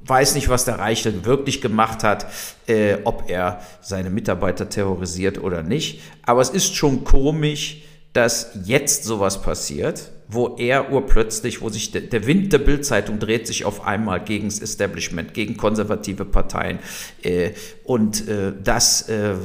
weiß 0.05 0.33
nicht, 0.33 0.49
was 0.49 0.65
der 0.65 0.79
Reichel 0.79 1.23
wirklich 1.23 1.61
gemacht 1.61 2.03
hat, 2.03 2.25
äh, 2.65 2.97
ob 3.03 3.29
er 3.29 3.61
seine 3.81 4.09
Mitarbeiter 4.09 4.69
terrorisiert 4.69 5.37
oder 5.37 5.61
nicht. 5.61 6.01
Aber 6.25 6.41
es 6.41 6.49
ist 6.49 6.75
schon 6.75 7.03
komisch, 7.03 7.83
dass 8.17 8.49
jetzt 8.65 9.03
sowas 9.03 9.43
passiert, 9.43 10.11
wo 10.27 10.55
er 10.57 10.91
urplötzlich, 10.91 11.61
wo 11.61 11.69
sich 11.69 11.91
der, 11.91 12.01
der 12.01 12.25
Wind 12.25 12.51
der 12.51 12.57
Bildzeitung 12.57 13.19
dreht 13.19 13.45
sich 13.45 13.63
auf 13.63 13.85
einmal 13.85 14.23
gegen 14.23 14.47
das 14.47 14.57
Establishment, 14.57 15.35
gegen 15.35 15.55
konservative 15.55 16.25
Parteien. 16.25 16.79
Äh, 17.21 17.51
und 17.83 18.27
äh, 18.27 18.53
das 18.63 19.07
äh, 19.07 19.35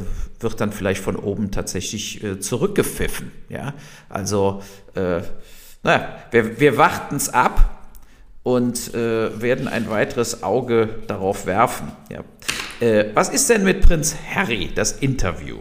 wird 0.40 0.58
dann 0.62 0.72
vielleicht 0.72 1.02
von 1.02 1.16
oben 1.16 1.50
tatsächlich 1.50 2.24
äh, 2.24 2.40
zurückgepfiffen. 2.40 3.30
Ja? 3.50 3.74
Also, 4.08 4.62
äh, 4.94 5.20
naja, 5.82 6.16
wir, 6.30 6.58
wir 6.58 6.78
warten 6.78 7.16
es 7.16 7.28
ab 7.28 7.90
und 8.42 8.94
äh, 8.94 9.38
werden 9.42 9.68
ein 9.68 9.90
weiteres 9.90 10.42
Auge 10.42 10.88
darauf 11.08 11.44
werfen. 11.44 11.92
Ja. 12.08 12.24
was 13.14 13.28
ist 13.28 13.50
denn 13.50 13.64
mit 13.64 13.82
Prinz 13.82 14.16
Harry, 14.34 14.70
das 14.74 14.92
Interview? 14.92 15.58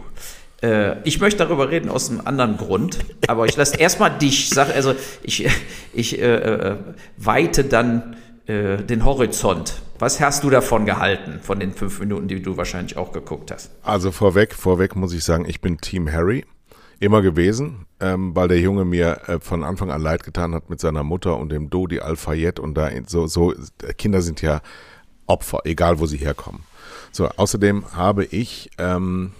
Äh, 0.62 0.96
ich 1.02 1.20
möchte 1.20 1.38
darüber 1.44 1.70
reden 1.70 1.88
aus 1.88 2.10
einem 2.10 2.22
anderen 2.24 2.56
Grund, 2.56 2.98
aber 3.26 3.46
ich 3.46 3.56
lasse 3.56 3.76
erstmal 3.76 4.16
dich, 4.16 4.48
sag, 4.48 4.74
also 4.74 4.94
ich, 5.22 5.48
ich 5.92 6.20
äh, 6.20 6.34
äh, 6.34 6.76
weite 7.16 7.64
dann 7.64 8.16
äh, 8.46 8.78
den 8.78 9.04
Horizont. 9.04 9.82
Was 9.98 10.20
hast 10.20 10.42
du 10.42 10.50
davon 10.50 10.86
gehalten, 10.86 11.40
von 11.40 11.60
den 11.60 11.72
fünf 11.72 12.00
Minuten, 12.00 12.28
die 12.28 12.42
du 12.42 12.56
wahrscheinlich 12.56 12.96
auch 12.96 13.12
geguckt 13.12 13.50
hast? 13.50 13.70
Also 13.82 14.10
vorweg, 14.10 14.54
vorweg 14.54 14.96
muss 14.96 15.12
ich 15.12 15.22
sagen, 15.24 15.44
ich 15.46 15.60
bin 15.60 15.78
Team 15.78 16.10
Harry. 16.10 16.44
Immer 16.98 17.20
gewesen, 17.20 17.86
ähm, 17.98 18.34
weil 18.36 18.46
der 18.46 18.60
Junge 18.60 18.84
mir 18.84 19.22
äh, 19.26 19.40
von 19.40 19.64
Anfang 19.64 19.90
an 19.90 20.00
leid 20.00 20.22
getan 20.22 20.54
hat 20.54 20.70
mit 20.70 20.78
seiner 20.78 21.02
Mutter 21.02 21.36
und 21.36 21.50
dem 21.50 21.68
Dodi 21.68 21.98
Al-Fayed 21.98 22.60
und 22.60 22.74
da 22.74 22.90
so, 23.06 23.26
so, 23.26 23.52
Kinder 23.98 24.22
sind 24.22 24.40
ja 24.40 24.60
Opfer, 25.26 25.60
egal 25.64 25.98
wo 25.98 26.06
sie 26.06 26.18
herkommen. 26.18 26.62
So, 27.10 27.28
außerdem 27.28 27.96
habe 27.96 28.24
ich 28.24 28.70
ähm, 28.78 29.32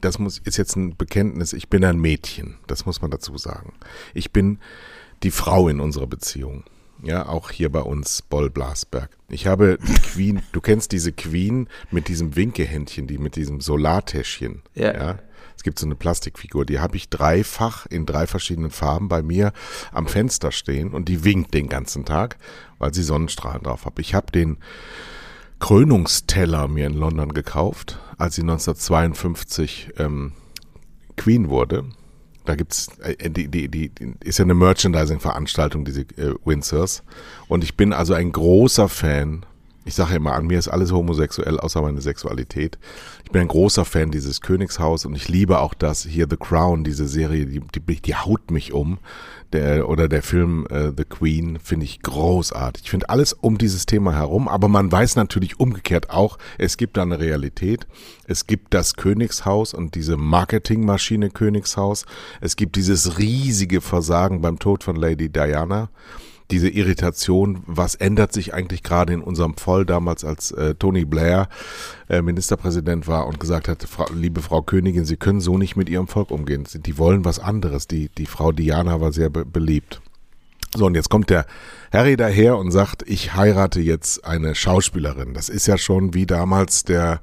das 0.00 0.18
muss, 0.18 0.38
ist 0.38 0.56
jetzt 0.56 0.76
ein 0.76 0.96
Bekenntnis, 0.96 1.52
ich 1.52 1.68
bin 1.68 1.84
ein 1.84 1.98
Mädchen, 1.98 2.56
das 2.66 2.86
muss 2.86 3.02
man 3.02 3.10
dazu 3.10 3.36
sagen. 3.38 3.72
Ich 4.14 4.32
bin 4.32 4.58
die 5.22 5.30
Frau 5.30 5.68
in 5.68 5.80
unserer 5.80 6.06
Beziehung. 6.06 6.64
Ja, 7.02 7.26
auch 7.28 7.50
hier 7.50 7.70
bei 7.70 7.80
uns, 7.80 8.22
Boll 8.22 8.50
Blasberg. 8.50 9.10
Ich 9.28 9.46
habe 9.46 9.78
die 9.82 9.94
Queen, 10.12 10.42
du 10.52 10.60
kennst 10.60 10.92
diese 10.92 11.12
Queen 11.12 11.68
mit 11.90 12.08
diesem 12.08 12.36
Winkehändchen, 12.36 13.06
die 13.06 13.18
mit 13.18 13.36
diesem 13.36 13.60
Solartäschchen. 13.60 14.62
Ja. 14.74 14.94
ja. 14.94 15.18
Es 15.56 15.62
gibt 15.62 15.78
so 15.78 15.86
eine 15.86 15.94
Plastikfigur, 15.94 16.64
die 16.64 16.78
habe 16.78 16.96
ich 16.96 17.10
dreifach 17.10 17.84
in 17.86 18.06
drei 18.06 18.26
verschiedenen 18.26 18.70
Farben 18.70 19.08
bei 19.08 19.22
mir 19.22 19.52
am 19.92 20.06
Fenster 20.06 20.52
stehen 20.52 20.92
und 20.92 21.08
die 21.08 21.24
winkt 21.24 21.52
den 21.52 21.68
ganzen 21.68 22.06
Tag, 22.06 22.38
weil 22.78 22.94
sie 22.94 23.02
Sonnenstrahlen 23.02 23.62
drauf 23.62 23.84
hat. 23.84 23.98
Ich 23.98 24.14
habe 24.14 24.32
den 24.32 24.56
Krönungsteller 25.58 26.66
mir 26.66 26.86
in 26.86 26.94
London 26.94 27.34
gekauft, 27.34 27.98
als 28.20 28.34
sie 28.34 28.42
1952 28.42 29.94
ähm, 29.98 30.32
Queen 31.16 31.48
wurde. 31.48 31.84
Da 32.44 32.54
gibt's 32.54 32.88
äh, 32.98 33.30
die, 33.30 33.48
die, 33.48 33.68
die, 33.68 33.90
ist 34.22 34.38
ja 34.38 34.44
eine 34.44 34.54
Merchandising-Veranstaltung, 34.54 35.84
diese 35.84 36.02
äh, 36.02 36.34
Windsors. 36.44 37.02
Und 37.48 37.64
ich 37.64 37.76
bin 37.76 37.92
also 37.92 38.14
ein 38.14 38.32
großer 38.32 38.88
Fan. 38.88 39.46
ich 39.84 39.94
sage 39.94 40.10
ja 40.10 40.16
immer, 40.16 40.34
an 40.34 40.46
mir 40.46 40.58
ist 40.58 40.68
alles 40.68 40.92
homosexuell, 40.92 41.58
außer 41.58 41.80
meine 41.80 42.00
Sexualität. 42.00 42.78
Ich 43.24 43.30
bin 43.30 43.42
ein 43.42 43.48
großer 43.48 43.84
Fan 43.84 44.10
dieses 44.10 44.42
Königshaus 44.42 45.06
und 45.06 45.14
ich 45.14 45.28
liebe 45.28 45.58
auch 45.58 45.72
das 45.72 46.04
hier 46.04 46.26
The 46.28 46.36
Crown, 46.36 46.84
diese 46.84 47.08
Serie, 47.08 47.46
die, 47.46 47.60
die, 47.60 48.00
die 48.00 48.14
haut 48.14 48.50
mich 48.50 48.72
um. 48.72 48.98
Der, 49.52 49.88
oder 49.88 50.08
der 50.08 50.22
Film 50.22 50.66
äh, 50.70 50.92
The 50.96 51.04
Queen 51.04 51.58
finde 51.58 51.84
ich 51.84 52.02
großartig. 52.02 52.84
Ich 52.84 52.90
finde 52.90 53.08
alles 53.08 53.32
um 53.32 53.58
dieses 53.58 53.84
Thema 53.84 54.14
herum, 54.14 54.46
aber 54.46 54.68
man 54.68 54.92
weiß 54.92 55.16
natürlich 55.16 55.58
umgekehrt 55.58 56.10
auch, 56.10 56.38
es 56.56 56.76
gibt 56.76 56.96
da 56.96 57.02
eine 57.02 57.18
Realität. 57.18 57.86
Es 58.26 58.46
gibt 58.46 58.74
das 58.74 58.94
Königshaus 58.94 59.74
und 59.74 59.96
diese 59.96 60.16
Marketingmaschine 60.16 61.30
Königshaus. 61.30 62.06
Es 62.40 62.54
gibt 62.54 62.76
dieses 62.76 63.18
riesige 63.18 63.80
Versagen 63.80 64.40
beim 64.40 64.60
Tod 64.60 64.84
von 64.84 64.94
Lady 64.94 65.28
Diana 65.28 65.90
diese 66.50 66.68
Irritation, 66.68 67.62
was 67.66 67.94
ändert 67.94 68.32
sich 68.32 68.54
eigentlich 68.54 68.82
gerade 68.82 69.12
in 69.12 69.20
unserem 69.20 69.54
Voll 69.56 69.86
damals, 69.86 70.24
als 70.24 70.50
äh, 70.52 70.74
Tony 70.74 71.04
Blair 71.04 71.48
äh, 72.08 72.22
Ministerpräsident 72.22 73.06
war 73.06 73.26
und 73.26 73.40
gesagt 73.40 73.68
hat, 73.68 73.82
Frau, 73.84 74.06
liebe 74.14 74.42
Frau 74.42 74.62
Königin, 74.62 75.04
Sie 75.04 75.16
können 75.16 75.40
so 75.40 75.58
nicht 75.58 75.76
mit 75.76 75.88
Ihrem 75.88 76.08
Volk 76.08 76.30
umgehen. 76.30 76.64
Die 76.72 76.98
wollen 76.98 77.24
was 77.24 77.38
anderes. 77.38 77.86
Die, 77.86 78.08
die 78.08 78.26
Frau 78.26 78.52
Diana 78.52 79.00
war 79.00 79.12
sehr 79.12 79.30
be 79.30 79.44
beliebt. 79.44 80.00
So, 80.74 80.86
und 80.86 80.94
jetzt 80.94 81.10
kommt 81.10 81.30
der 81.30 81.46
Harry 81.92 82.16
daher 82.16 82.56
und 82.56 82.70
sagt, 82.70 83.02
ich 83.06 83.34
heirate 83.34 83.80
jetzt 83.80 84.24
eine 84.24 84.54
Schauspielerin. 84.54 85.34
Das 85.34 85.48
ist 85.48 85.66
ja 85.66 85.76
schon 85.76 86.14
wie 86.14 86.26
damals 86.26 86.84
der, 86.84 87.20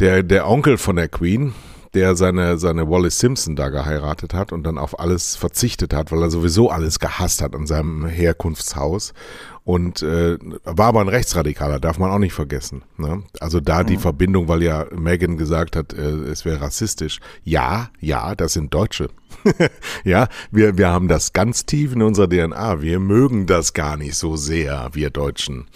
der, 0.00 0.24
der 0.24 0.48
Onkel 0.48 0.76
von 0.76 0.96
der 0.96 1.08
Queen, 1.08 1.54
der 1.94 2.16
seine, 2.16 2.58
seine 2.58 2.88
Wallace 2.88 3.18
Simpson 3.18 3.56
da 3.56 3.68
geheiratet 3.68 4.34
hat 4.34 4.52
und 4.52 4.64
dann 4.64 4.78
auf 4.78 4.98
alles 4.98 5.36
verzichtet 5.36 5.94
hat, 5.94 6.12
weil 6.12 6.22
er 6.22 6.30
sowieso 6.30 6.70
alles 6.70 6.98
gehasst 6.98 7.42
hat 7.42 7.54
an 7.54 7.66
seinem 7.66 8.06
Herkunftshaus. 8.06 9.14
Und 9.64 10.02
äh, 10.02 10.38
war 10.64 10.86
aber 10.86 11.02
ein 11.02 11.08
Rechtsradikaler, 11.08 11.78
darf 11.78 11.98
man 11.98 12.10
auch 12.10 12.18
nicht 12.18 12.32
vergessen. 12.32 12.84
Ne? 12.96 13.22
Also 13.38 13.60
da 13.60 13.84
die 13.84 13.96
mhm. 13.96 14.00
Verbindung, 14.00 14.48
weil 14.48 14.62
ja 14.62 14.86
Megan 14.96 15.36
gesagt 15.36 15.76
hat, 15.76 15.92
äh, 15.92 16.00
es 16.00 16.46
wäre 16.46 16.62
rassistisch. 16.62 17.20
Ja, 17.44 17.90
ja, 18.00 18.34
das 18.34 18.54
sind 18.54 18.72
Deutsche. 18.72 19.10
ja, 20.04 20.28
wir, 20.50 20.78
wir 20.78 20.88
haben 20.88 21.06
das 21.06 21.34
ganz 21.34 21.66
tief 21.66 21.92
in 21.92 22.00
unserer 22.00 22.30
DNA. 22.30 22.80
Wir 22.80 22.98
mögen 22.98 23.44
das 23.44 23.74
gar 23.74 23.98
nicht 23.98 24.16
so 24.16 24.36
sehr, 24.36 24.88
wir 24.94 25.10
Deutschen. 25.10 25.66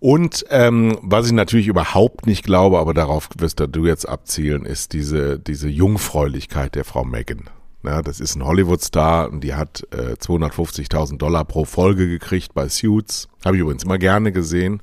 Und 0.00 0.44
ähm, 0.50 0.96
was 1.02 1.26
ich 1.26 1.32
natürlich 1.32 1.66
überhaupt 1.66 2.26
nicht 2.26 2.44
glaube, 2.44 2.78
aber 2.78 2.94
darauf 2.94 3.28
wirst 3.38 3.60
du 3.60 3.86
jetzt 3.86 4.08
abzielen, 4.08 4.64
ist 4.64 4.92
diese, 4.92 5.38
diese 5.38 5.68
Jungfräulichkeit 5.68 6.76
der 6.76 6.84
Frau 6.84 7.04
Megan. 7.04 7.50
Ja, 7.84 8.02
das 8.02 8.20
ist 8.20 8.34
ein 8.34 8.44
Hollywood-Star 8.44 9.30
und 9.30 9.42
die 9.42 9.54
hat 9.54 9.86
äh, 9.92 10.14
250.000 10.14 11.16
Dollar 11.16 11.44
pro 11.44 11.64
Folge 11.64 12.08
gekriegt 12.08 12.52
bei 12.54 12.68
Suits. 12.68 13.28
Habe 13.44 13.56
ich 13.56 13.62
übrigens 13.62 13.84
immer 13.84 13.98
gerne 13.98 14.32
gesehen. 14.32 14.82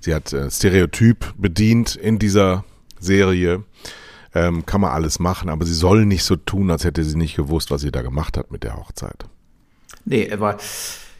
Sie 0.00 0.14
hat 0.14 0.32
äh, 0.32 0.50
Stereotyp 0.50 1.34
bedient 1.36 1.96
in 1.96 2.18
dieser 2.18 2.64
Serie. 2.98 3.64
Ähm, 4.34 4.64
kann 4.66 4.80
man 4.80 4.92
alles 4.92 5.18
machen, 5.18 5.50
aber 5.50 5.66
sie 5.66 5.74
soll 5.74 6.06
nicht 6.06 6.24
so 6.24 6.36
tun, 6.36 6.70
als 6.70 6.84
hätte 6.84 7.04
sie 7.04 7.16
nicht 7.16 7.36
gewusst, 7.36 7.70
was 7.70 7.82
sie 7.82 7.90
da 7.90 8.02
gemacht 8.02 8.36
hat 8.36 8.50
mit 8.50 8.64
der 8.64 8.76
Hochzeit. 8.76 9.24
Nee, 10.04 10.30
aber 10.32 10.56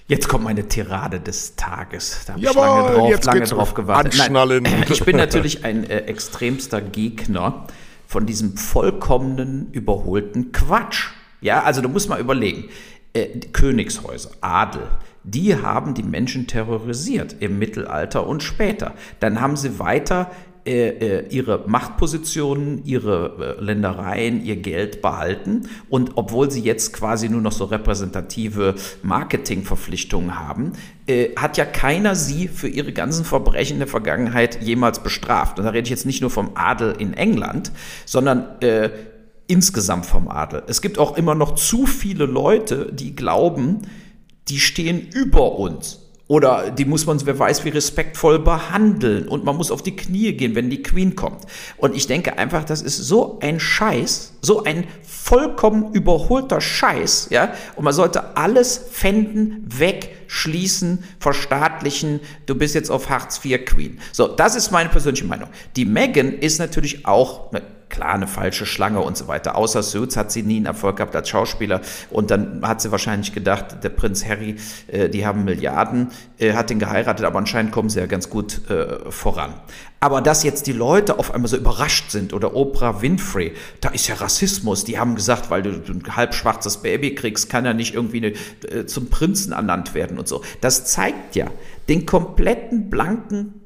Jetzt 0.06 0.28
kommt 0.28 0.44
meine 0.44 0.66
Tirade 0.68 1.20
des 1.20 1.56
Tages. 1.56 2.24
Da 2.26 2.34
habe 2.34 2.42
ich 2.42 2.54
lange 2.54 2.92
drauf, 2.92 3.24
lange 3.24 3.44
drauf 3.44 3.74
gewartet. 3.74 4.18
Anschnallen. 4.18 4.62
Nein, 4.64 4.84
ich 4.90 5.04
bin 5.04 5.16
natürlich 5.16 5.64
ein 5.64 5.84
äh, 5.84 6.00
extremster 6.00 6.80
Gegner 6.80 7.66
von 8.06 8.26
diesem 8.26 8.56
vollkommenen, 8.56 9.70
überholten 9.72 10.52
Quatsch. 10.52 11.08
Ja, 11.40 11.62
also 11.62 11.80
du 11.80 11.88
musst 11.88 12.08
mal 12.08 12.20
überlegen. 12.20 12.68
Äh, 13.14 13.40
Königshäuser, 13.52 14.30
Adel, 14.40 14.82
die 15.24 15.56
haben 15.56 15.94
die 15.94 16.02
Menschen 16.02 16.46
terrorisiert 16.46 17.36
im 17.40 17.58
Mittelalter 17.58 18.26
und 18.26 18.42
später. 18.42 18.94
Dann 19.20 19.40
haben 19.40 19.56
sie 19.56 19.78
weiter 19.78 20.30
ihre 20.64 21.64
Machtpositionen, 21.66 22.84
ihre 22.84 23.56
äh, 23.58 23.64
Ländereien, 23.64 24.44
ihr 24.44 24.56
Geld 24.56 25.02
behalten. 25.02 25.68
Und 25.88 26.12
obwohl 26.14 26.50
sie 26.50 26.62
jetzt 26.62 26.92
quasi 26.92 27.28
nur 27.28 27.40
noch 27.40 27.52
so 27.52 27.64
repräsentative 27.64 28.76
Marketingverpflichtungen 29.02 30.38
haben, 30.38 30.72
äh, 31.06 31.30
hat 31.34 31.56
ja 31.56 31.64
keiner 31.64 32.14
sie 32.14 32.46
für 32.46 32.68
ihre 32.68 32.92
ganzen 32.92 33.24
Verbrechen 33.24 33.78
der 33.78 33.88
Vergangenheit 33.88 34.62
jemals 34.62 35.02
bestraft. 35.02 35.58
Und 35.58 35.64
da 35.64 35.70
rede 35.70 35.84
ich 35.84 35.90
jetzt 35.90 36.06
nicht 36.06 36.20
nur 36.20 36.30
vom 36.30 36.52
Adel 36.54 36.94
in 36.98 37.14
England, 37.14 37.72
sondern 38.04 38.60
äh, 38.60 38.90
insgesamt 39.48 40.06
vom 40.06 40.28
Adel. 40.28 40.62
Es 40.68 40.80
gibt 40.80 40.98
auch 40.98 41.16
immer 41.16 41.34
noch 41.34 41.56
zu 41.56 41.86
viele 41.86 42.26
Leute, 42.26 42.92
die 42.92 43.16
glauben, 43.16 43.82
die 44.48 44.60
stehen 44.60 45.08
über 45.12 45.58
uns. 45.58 46.01
Oder 46.28 46.70
die 46.70 46.84
muss 46.84 47.04
man, 47.04 47.24
wer 47.26 47.38
weiß, 47.38 47.64
wie 47.64 47.70
respektvoll 47.70 48.38
behandeln. 48.38 49.28
Und 49.28 49.44
man 49.44 49.56
muss 49.56 49.70
auf 49.70 49.82
die 49.82 49.96
Knie 49.96 50.32
gehen, 50.32 50.54
wenn 50.54 50.70
die 50.70 50.82
Queen 50.82 51.16
kommt. 51.16 51.44
Und 51.76 51.94
ich 51.94 52.06
denke 52.06 52.38
einfach, 52.38 52.64
das 52.64 52.80
ist 52.80 52.96
so 52.96 53.38
ein 53.40 53.60
Scheiß, 53.60 54.34
so 54.40 54.64
ein 54.64 54.86
vollkommen 55.02 55.92
überholter 55.92 56.60
Scheiß, 56.60 57.28
ja. 57.30 57.52
Und 57.76 57.84
man 57.84 57.92
sollte 57.92 58.36
alles 58.36 58.80
fänden, 58.90 59.64
wegschließen, 59.66 61.04
verstaatlichen. 61.18 62.20
Du 62.46 62.54
bist 62.54 62.74
jetzt 62.74 62.90
auf 62.90 63.10
Hartz 63.10 63.44
IV 63.44 63.64
Queen. 63.64 63.98
So, 64.12 64.28
das 64.28 64.54
ist 64.54 64.70
meine 64.70 64.88
persönliche 64.88 65.26
Meinung. 65.26 65.48
Die 65.76 65.84
Megan 65.84 66.32
ist 66.32 66.58
natürlich 66.58 67.04
auch 67.04 67.52
klar 67.92 68.14
eine 68.14 68.26
falsche 68.26 68.66
Schlange 68.66 69.00
und 69.00 69.16
so 69.16 69.28
weiter. 69.28 69.54
Außer 69.54 69.84
Suits 69.84 70.16
hat 70.16 70.32
sie 70.32 70.42
nie 70.42 70.56
einen 70.56 70.66
Erfolg 70.66 70.96
gehabt 70.96 71.14
als 71.14 71.28
Schauspieler 71.28 71.82
und 72.10 72.32
dann 72.32 72.66
hat 72.66 72.80
sie 72.80 72.90
wahrscheinlich 72.90 73.32
gedacht, 73.32 73.84
der 73.84 73.90
Prinz 73.90 74.24
Harry, 74.26 74.56
äh, 74.88 75.08
die 75.08 75.24
haben 75.24 75.44
Milliarden, 75.44 76.08
äh, 76.38 76.54
hat 76.54 76.70
den 76.70 76.80
geheiratet, 76.80 77.24
aber 77.24 77.38
anscheinend 77.38 77.70
kommen 77.70 77.90
sie 77.90 78.00
ja 78.00 78.06
ganz 78.06 78.28
gut 78.28 78.68
äh, 78.68 79.10
voran. 79.10 79.54
Aber 80.00 80.20
dass 80.20 80.42
jetzt 80.42 80.66
die 80.66 80.72
Leute 80.72 81.20
auf 81.20 81.32
einmal 81.32 81.48
so 81.48 81.56
überrascht 81.56 82.10
sind 82.10 82.32
oder 82.32 82.56
Oprah 82.56 83.02
Winfrey, 83.02 83.52
da 83.80 83.90
ist 83.90 84.08
ja 84.08 84.16
Rassismus. 84.16 84.84
Die 84.84 84.98
haben 84.98 85.14
gesagt, 85.14 85.48
weil 85.50 85.62
du 85.62 85.70
ein 85.70 86.02
halb 86.16 86.34
schwarzes 86.34 86.78
Baby 86.78 87.14
kriegst, 87.14 87.48
kann 87.48 87.64
er 87.64 87.74
nicht 87.74 87.94
irgendwie 87.94 88.16
eine, 88.16 88.32
äh, 88.68 88.86
zum 88.86 89.10
Prinzen 89.10 89.52
ernannt 89.52 89.94
werden 89.94 90.18
und 90.18 90.26
so. 90.26 90.42
Das 90.60 90.86
zeigt 90.86 91.36
ja 91.36 91.46
den 91.88 92.04
kompletten 92.06 92.90
blanken 92.90 93.60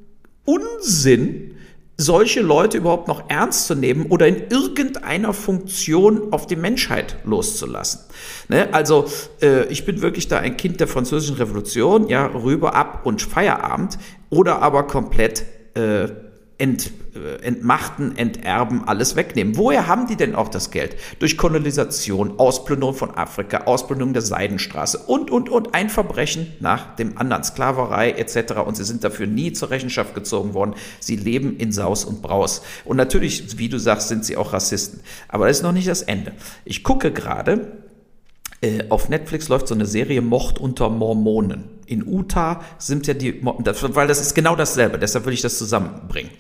Unsinn, 0.44 1.55
solche 1.96 2.40
Leute 2.40 2.76
überhaupt 2.76 3.08
noch 3.08 3.24
ernst 3.28 3.66
zu 3.66 3.74
nehmen 3.74 4.06
oder 4.06 4.26
in 4.26 4.48
irgendeiner 4.50 5.32
Funktion 5.32 6.32
auf 6.32 6.46
die 6.46 6.56
Menschheit 6.56 7.16
loszulassen. 7.24 8.00
Ne? 8.48 8.68
Also 8.72 9.06
äh, 9.40 9.64
ich 9.68 9.86
bin 9.86 10.02
wirklich 10.02 10.28
da 10.28 10.38
ein 10.38 10.56
Kind 10.56 10.80
der 10.80 10.88
französischen 10.88 11.36
Revolution, 11.36 12.08
ja, 12.08 12.26
rüber 12.26 12.74
ab 12.74 13.00
und 13.04 13.22
Feierabend 13.22 13.98
oder 14.28 14.60
aber 14.60 14.86
komplett 14.86 15.44
äh, 15.74 16.08
ent, 16.58 16.90
äh, 17.14 17.42
entmachten, 17.42 18.16
enterben, 18.16 18.84
alles 18.86 19.16
wegnehmen. 19.16 19.56
Woher 19.56 19.86
haben 19.86 20.06
die 20.06 20.16
denn 20.16 20.34
auch 20.34 20.48
das 20.48 20.70
Geld? 20.70 20.96
Durch 21.18 21.36
Kolonisation, 21.36 22.38
Ausplünderung 22.38 22.94
von 22.94 23.14
Afrika, 23.14 23.64
Ausplünderung 23.64 24.12
der 24.12 24.22
Seidenstraße 24.22 24.98
und, 24.98 25.30
und, 25.30 25.48
und. 25.48 25.74
Ein 25.74 25.90
Verbrechen 25.90 26.52
nach 26.60 26.96
dem 26.96 27.18
anderen, 27.18 27.44
Sklaverei 27.44 28.12
etc. 28.12 28.54
Und 28.64 28.76
sie 28.76 28.84
sind 28.84 29.04
dafür 29.04 29.26
nie 29.26 29.52
zur 29.52 29.70
Rechenschaft 29.70 30.14
gezogen 30.14 30.54
worden. 30.54 30.74
Sie 31.00 31.16
leben 31.16 31.56
in 31.56 31.72
Saus 31.72 32.04
und 32.04 32.22
Braus. 32.22 32.62
Und 32.84 32.96
natürlich, 32.96 33.58
wie 33.58 33.68
du 33.68 33.78
sagst, 33.78 34.08
sind 34.08 34.24
sie 34.24 34.36
auch 34.36 34.52
Rassisten. 34.52 35.00
Aber 35.28 35.46
das 35.48 35.58
ist 35.58 35.62
noch 35.62 35.72
nicht 35.72 35.88
das 35.88 36.02
Ende. 36.02 36.32
Ich 36.64 36.82
gucke 36.82 37.12
gerade, 37.12 37.85
auf 38.88 39.08
Netflix 39.08 39.48
läuft 39.48 39.68
so 39.68 39.74
eine 39.74 39.86
Serie 39.86 40.22
Mord 40.22 40.58
unter 40.58 40.88
Mormonen. 40.88 41.64
In 41.86 42.04
Utah 42.06 42.62
sind 42.78 43.06
ja 43.06 43.14
die, 43.14 43.44
weil 43.44 44.08
das 44.08 44.20
ist 44.20 44.34
genau 44.34 44.56
dasselbe, 44.56 44.98
deshalb 44.98 45.26
will 45.26 45.34
ich 45.34 45.42
das 45.42 45.58
zusammenbringen. 45.58 46.30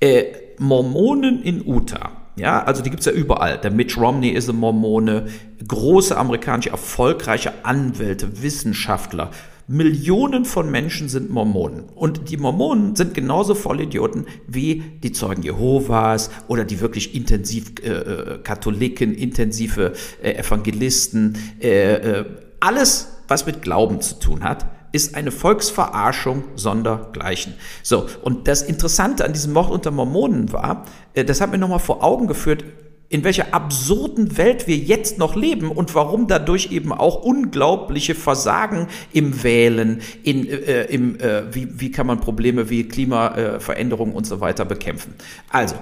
Äh, 0.00 0.24
Mormonen 0.58 1.42
in 1.42 1.66
Utah, 1.66 2.12
ja, 2.36 2.62
also 2.62 2.82
die 2.82 2.90
gibt's 2.90 3.06
ja 3.06 3.12
überall. 3.12 3.58
Der 3.58 3.70
Mitch 3.70 3.98
Romney 4.00 4.30
ist 4.30 4.48
ein 4.48 4.56
Mormone, 4.56 5.26
große 5.66 6.16
amerikanische, 6.16 6.70
erfolgreiche 6.70 7.52
Anwälte, 7.64 8.42
Wissenschaftler, 8.42 9.30
Millionen 9.66 10.44
von 10.44 10.70
Menschen 10.70 11.08
sind 11.08 11.30
Mormonen. 11.30 11.84
Und 11.94 12.30
die 12.30 12.36
Mormonen 12.36 12.96
sind 12.96 13.14
genauso 13.14 13.54
Vollidioten 13.54 14.26
wie 14.46 14.82
die 15.02 15.12
Zeugen 15.12 15.42
Jehovas 15.42 16.30
oder 16.48 16.64
die 16.64 16.80
wirklich 16.80 17.14
intensiv 17.14 17.72
äh, 17.82 17.88
äh 17.88 18.38
Katholiken, 18.42 19.14
intensive 19.14 19.94
äh, 20.22 20.32
Evangelisten. 20.34 21.38
Äh, 21.60 21.94
äh, 21.94 22.24
alles, 22.60 23.16
was 23.28 23.46
mit 23.46 23.62
Glauben 23.62 24.00
zu 24.00 24.18
tun 24.18 24.44
hat, 24.44 24.66
ist 24.92 25.16
eine 25.16 25.32
Volksverarschung 25.32 26.44
sondergleichen. 26.54 27.54
So, 27.82 28.06
und 28.22 28.46
das 28.46 28.62
Interessante 28.62 29.24
an 29.24 29.32
diesem 29.32 29.52
Mord 29.52 29.70
unter 29.70 29.90
Mormonen 29.90 30.52
war, 30.52 30.84
äh, 31.14 31.24
das 31.24 31.40
hat 31.40 31.50
mir 31.50 31.58
nochmal 31.58 31.80
vor 31.80 32.04
Augen 32.04 32.26
geführt, 32.26 32.64
in 33.08 33.22
welcher 33.22 33.54
absurden 33.54 34.36
Welt 34.36 34.66
wir 34.66 34.76
jetzt 34.76 35.18
noch 35.18 35.36
leben 35.36 35.70
und 35.70 35.94
warum 35.94 36.26
dadurch 36.26 36.72
eben 36.72 36.92
auch 36.92 37.22
unglaubliche 37.22 38.14
Versagen 38.14 38.88
im 39.12 39.42
Wählen, 39.42 40.00
in, 40.22 40.48
äh, 40.48 40.84
im, 40.84 41.20
äh, 41.20 41.54
wie, 41.54 41.80
wie 41.80 41.90
kann 41.90 42.06
man 42.06 42.20
Probleme 42.20 42.70
wie 42.70 42.84
Klimaveränderung 42.84 44.12
und 44.12 44.26
so 44.26 44.40
weiter 44.40 44.64
bekämpfen. 44.64 45.14
Also, 45.50 45.76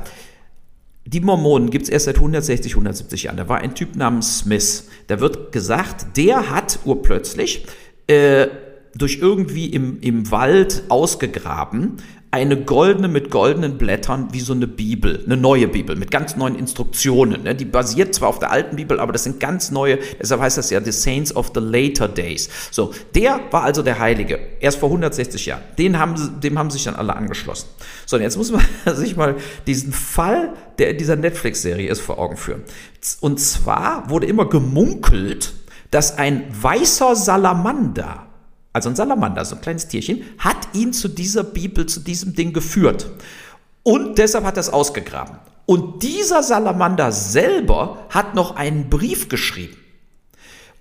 die 1.05 1.21
Mormonen 1.21 1.71
gibt 1.71 1.85
es 1.85 1.89
erst 1.89 2.05
seit 2.05 2.17
160, 2.17 2.73
170 2.73 3.25
Jahren. 3.25 3.37
Da 3.37 3.49
war 3.49 3.59
ein 3.59 3.75
Typ 3.75 3.97
namens 3.97 4.41
Smith. 4.41 4.89
Da 5.09 5.21
wird 5.21 5.53
gesagt, 5.53 6.17
der 6.17 6.51
hat 6.51 6.81
urplötzlich 6.85 7.67
äh, 8.07 8.47
durch 8.95 9.19
irgendwie 9.21 9.67
im, 9.67 10.01
im 10.01 10.31
Wald 10.31 10.85
ausgegraben 10.89 11.97
eine 12.33 12.57
goldene 12.57 13.09
mit 13.09 13.31
goldenen 13.31 13.77
Blättern 13.77 14.29
wie 14.33 14.41
so 14.41 14.55
eine 14.55 14.67
Bibel, 14.67 15.23
eine 15.27 15.37
neue 15.37 15.69
Bibel 15.69 15.97
mit 15.97 16.11
ganz 16.11 16.35
neuen 16.35 16.55
Instruktionen. 16.55 17.43
Ne? 17.43 17.55
Die 17.55 17.67
basiert 17.67 18.15
zwar 18.15 18.31
auf 18.31 18.39
der 18.39 18.51
alten 18.51 18.77
Bibel, 18.77 19.01
aber 19.01 19.13
das 19.13 19.25
sind 19.25 19.39
ganz 19.39 19.71
neue, 19.71 19.99
deshalb 20.19 20.41
heißt 20.41 20.57
das 20.57 20.71
ja 20.71 20.83
The 20.83 20.93
Saints 20.93 21.37
of 21.37 21.53
the 21.55 21.61
Later 21.61 22.09
Days. 22.09 22.49
So, 22.71 22.95
der 23.15 23.39
war 23.51 23.65
also 23.65 23.83
der 23.83 23.99
Heilige, 23.99 24.41
erst 24.61 24.79
vor 24.79 24.89
160 24.89 25.45
Jahren. 25.45 25.63
Den 25.79 25.99
haben, 25.99 26.41
dem 26.41 26.59
haben 26.59 26.71
sich 26.71 26.85
dann 26.85 26.97
alle 26.97 27.15
angeschlossen. 27.15 27.69
So, 28.07 28.17
und 28.17 28.23
jetzt 28.23 28.39
muss 28.39 28.51
man 28.51 28.65
sich 28.97 29.15
mal 29.15 29.37
diesen 29.67 29.93
Fall, 29.93 30.55
der 30.79 30.89
in 30.89 30.97
dieser 30.97 31.17
Netflix-Serie 31.17 31.91
ist, 31.91 32.01
vor 32.01 32.19
Augen 32.19 32.39
führen. 32.39 32.63
Und 33.21 33.41
zwar 33.41 34.09
wurde 34.09 34.27
immer 34.27 34.49
gemunkelt, 34.49 35.53
dass 35.91 36.17
ein 36.17 36.45
weißer 36.51 37.15
Salamander, 37.15 38.32
also 38.73 38.89
ein 38.89 38.97
Salamander, 38.97 39.45
so 39.45 39.57
ein 39.57 39.61
kleines 39.61 39.89
Tierchen, 39.89 40.25
hat 40.39 40.57
ihn 40.75 40.93
zu 40.93 41.09
dieser 41.09 41.45
Bibel, 41.45 41.87
zu 41.87 42.01
diesem 42.01 42.35
Ding 42.35 42.53
geführt. 42.53 43.11
Und 43.83 44.19
deshalb 44.19 44.45
hat 44.45 44.57
er 44.57 44.61
es 44.61 44.73
ausgegraben. 44.73 45.39
Und 45.67 46.03
dieser 46.03 46.43
Salamander 46.43 47.13
selber 47.13 48.07
hat 48.11 48.35
noch 48.35 48.57
einen 48.57 48.89
Brief 48.89 49.29
geschrieben. 49.29 49.77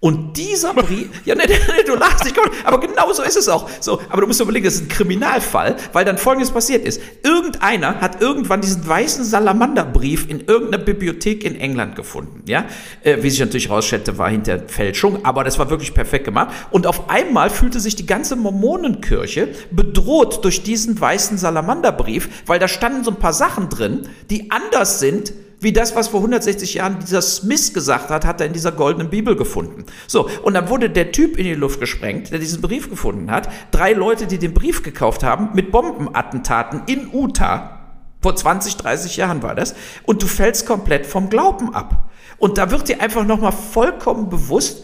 Und 0.04 0.36
dieser 0.36 0.74
Brief, 0.74 1.10
ja, 1.26 1.36
ne, 1.36 1.44
ne, 1.46 1.58
du 1.86 1.94
lachst 1.94 2.26
nicht, 2.26 2.36
aber 2.64 2.80
genau 2.80 3.14
so 3.14 3.22
ist 3.22 3.38
es 3.38 3.48
auch. 3.48 3.70
So, 3.80 4.02
aber 4.10 4.22
du 4.22 4.28
musst 4.28 4.42
überlegen, 4.42 4.66
das 4.66 4.74
ist 4.74 4.86
ein 4.86 4.88
Kriminalfall, 4.88 5.76
weil 5.94 6.04
dann 6.04 6.18
Folgendes 6.18 6.50
passiert 6.50 6.86
ist. 6.86 7.00
Irgendeiner 7.24 8.02
hat 8.02 8.20
irgendwann 8.20 8.62
diesen 8.62 8.86
weißen 8.86 9.24
Salamanderbrief 9.24 10.28
in 10.28 10.48
irgendeiner 10.48 10.84
Bibliothek 10.84 11.44
in 11.44 11.56
England 11.56 11.96
gefunden, 11.96 12.42
ja. 12.48 12.66
Äh, 13.04 13.22
wie 13.22 13.30
sich 13.30 13.40
natürlich 13.42 13.70
rausstellte, 13.70 14.18
war 14.18 14.32
hinter 14.32 14.68
Fälschung, 14.68 15.24
aber 15.24 15.44
das 15.44 15.60
war 15.60 15.70
wirklich 15.70 15.94
perfekt 15.94 16.26
gemacht. 16.26 16.50
Und 16.72 16.88
auf 16.88 17.08
einmal 17.08 17.52
fühlte 17.52 17.80
sich 17.80 17.96
die 17.96 18.08
ganze 18.08 18.36
Mormonenkirche 18.36 19.50
bedroht 19.70 20.44
durch 20.44 20.64
diesen 20.64 21.00
weißen 21.00 21.38
Salamanderbrief, 21.38 22.28
weil 22.48 22.58
da 22.58 22.68
standen 22.68 23.04
so 23.04 23.12
ein 23.12 23.20
paar 23.20 23.34
Sachen 23.34 23.70
drin, 23.70 24.10
die 24.32 24.50
anders 24.50 25.00
sind 25.00 25.32
wie 25.62 25.71
das, 25.71 25.95
was 25.95 26.08
vor 26.08 26.21
160 26.21 26.74
Jahren 26.74 26.97
dieser 27.00 27.21
Smith 27.21 27.74
gesagt 27.74 28.10
hat, 28.10 28.26
hat 28.26 28.41
er 28.41 28.47
in 28.47 28.54
dieser 28.54 28.71
goldenen 28.71 29.12
Bibel 29.12 29.36
gefunden. 29.36 29.86
So, 30.08 30.28
und 30.41 30.56
dann 30.56 30.69
wurde 30.69 30.89
der 30.89 31.12
Typ 31.12 31.38
in 31.38 31.43
die 31.43 31.54
Luft 31.54 31.80
gesprengt, 31.80 32.32
der 32.32 32.39
diesen 32.39 32.62
Brief 32.62 32.89
gefunden 32.89 33.30
hat. 33.30 33.47
Drei 33.69 33.93
Leute, 33.93 34.26
die 34.26 34.39
den 34.39 34.56
Brief 34.56 34.82
gekauft 34.82 35.24
haben, 35.24 35.50
mit 35.54 35.71
Bombenattentaten 35.71 36.82
in 36.88 37.12
Utah. 37.13 37.78
Vor 38.21 38.36
20, 38.36 38.76
30 38.78 39.17
Jahren 39.17 39.43
war 39.43 39.54
das. 39.54 39.76
Und 40.04 40.24
du 40.24 40.28
fällst 40.28 40.65
komplett 40.65 41.06
vom 41.06 41.30
Glauben 41.30 41.76
ab. 41.76 42.10
Und 42.39 42.58
da 42.58 42.71
wird 42.71 42.89
dir 42.89 43.00
einfach 43.00 43.24
nochmal 43.24 43.52
vollkommen 43.52 44.30
bewusst, 44.30 44.84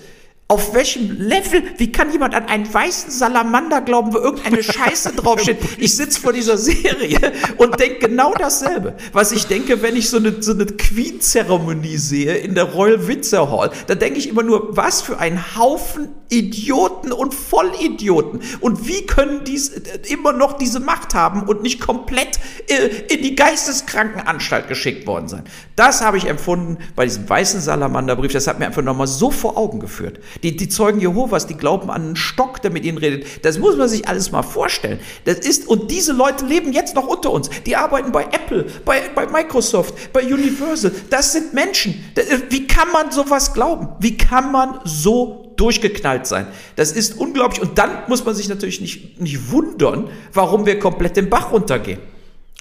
auf 0.49 0.73
welchem 0.73 1.11
Level, 1.19 1.61
wie 1.77 1.91
kann 1.91 2.09
jemand 2.11 2.33
an 2.33 2.45
einen 2.45 2.73
weißen 2.73 3.11
Salamander 3.11 3.81
glauben, 3.81 4.13
wo 4.13 4.17
irgendeine 4.17 4.63
Scheiße 4.63 5.13
draufsteht? 5.13 5.57
Ich 5.77 5.95
sitze 5.95 6.21
vor 6.21 6.33
dieser 6.33 6.57
Serie 6.57 7.19
und 7.57 7.79
denke 7.79 8.07
genau 8.07 8.33
dasselbe. 8.33 8.95
Was 9.11 9.31
ich 9.31 9.47
denke, 9.47 9.81
wenn 9.81 9.95
ich 9.95 10.09
so 10.09 10.17
eine, 10.17 10.41
so 10.41 10.53
eine 10.53 10.65
Queen-Zeremonie 10.65 11.97
sehe 11.97 12.37
in 12.37 12.55
der 12.55 12.63
Royal 12.63 13.07
Windsor 13.07 13.51
Hall, 13.51 13.71
da 13.87 13.95
denke 13.95 14.19
ich 14.19 14.29
immer 14.29 14.43
nur, 14.43 14.75
was 14.75 15.01
für 15.01 15.19
ein 15.19 15.57
Haufen 15.57 16.09
Idioten 16.29 17.11
und 17.11 17.33
Vollidioten. 17.33 18.41
Und 18.59 18.87
wie 18.87 19.05
können 19.05 19.43
die 19.43 19.55
äh, 19.55 20.13
immer 20.13 20.33
noch 20.33 20.53
diese 20.53 20.79
Macht 20.79 21.13
haben 21.13 21.43
und 21.43 21.61
nicht 21.61 21.79
komplett 21.79 22.39
äh, 22.67 23.13
in 23.13 23.21
die 23.21 23.35
Geisteskrankenanstalt 23.35 24.67
geschickt 24.67 25.07
worden 25.07 25.27
sein? 25.27 25.43
Das 25.75 26.01
habe 26.01 26.17
ich 26.17 26.27
empfunden 26.27 26.77
bei 26.95 27.05
diesem 27.05 27.29
weißen 27.29 27.61
Salamanderbrief. 27.61 28.33
Das 28.33 28.47
hat 28.47 28.59
mir 28.59 28.65
einfach 28.65 28.81
nochmal 28.81 29.07
so 29.07 29.31
vor 29.31 29.57
Augen 29.57 29.79
geführt. 29.79 30.19
Die, 30.43 30.55
die 30.55 30.69
Zeugen 30.69 30.99
Jehovas, 30.99 31.47
die 31.47 31.55
glauben 31.55 31.89
an 31.89 32.01
einen 32.03 32.15
Stock, 32.15 32.61
der 32.61 32.71
mit 32.71 32.85
ihnen 32.85 32.97
redet. 32.97 33.45
Das 33.45 33.59
muss 33.59 33.75
man 33.75 33.89
sich 33.89 34.07
alles 34.07 34.31
mal 34.31 34.43
vorstellen. 34.43 34.99
Das 35.25 35.39
ist, 35.39 35.67
und 35.67 35.91
diese 35.91 36.13
Leute 36.13 36.45
leben 36.45 36.73
jetzt 36.73 36.95
noch 36.95 37.07
unter 37.07 37.31
uns. 37.31 37.49
Die 37.65 37.75
arbeiten 37.75 38.11
bei 38.11 38.23
Apple, 38.23 38.65
bei, 38.85 39.01
bei 39.13 39.27
Microsoft, 39.27 40.13
bei 40.13 40.21
Universal. 40.21 40.91
Das 41.09 41.33
sind 41.33 41.53
Menschen. 41.53 42.03
Wie 42.49 42.67
kann 42.67 42.91
man 42.91 43.11
sowas 43.11 43.53
glauben? 43.53 43.89
Wie 43.99 44.17
kann 44.17 44.51
man 44.51 44.79
so 44.83 45.47
durchgeknallt 45.57 46.25
sein. 46.25 46.47
Das 46.75 46.91
ist 46.91 47.17
unglaublich. 47.17 47.61
Und 47.61 47.77
dann 47.77 48.03
muss 48.07 48.23
man 48.23 48.35
sich 48.35 48.47
natürlich 48.47 48.79
nicht, 48.79 49.19
nicht 49.19 49.51
wundern, 49.51 50.09
warum 50.31 50.65
wir 50.65 50.79
komplett 50.79 51.17
den 51.17 51.29
Bach 51.29 51.51
runtergehen. 51.51 51.99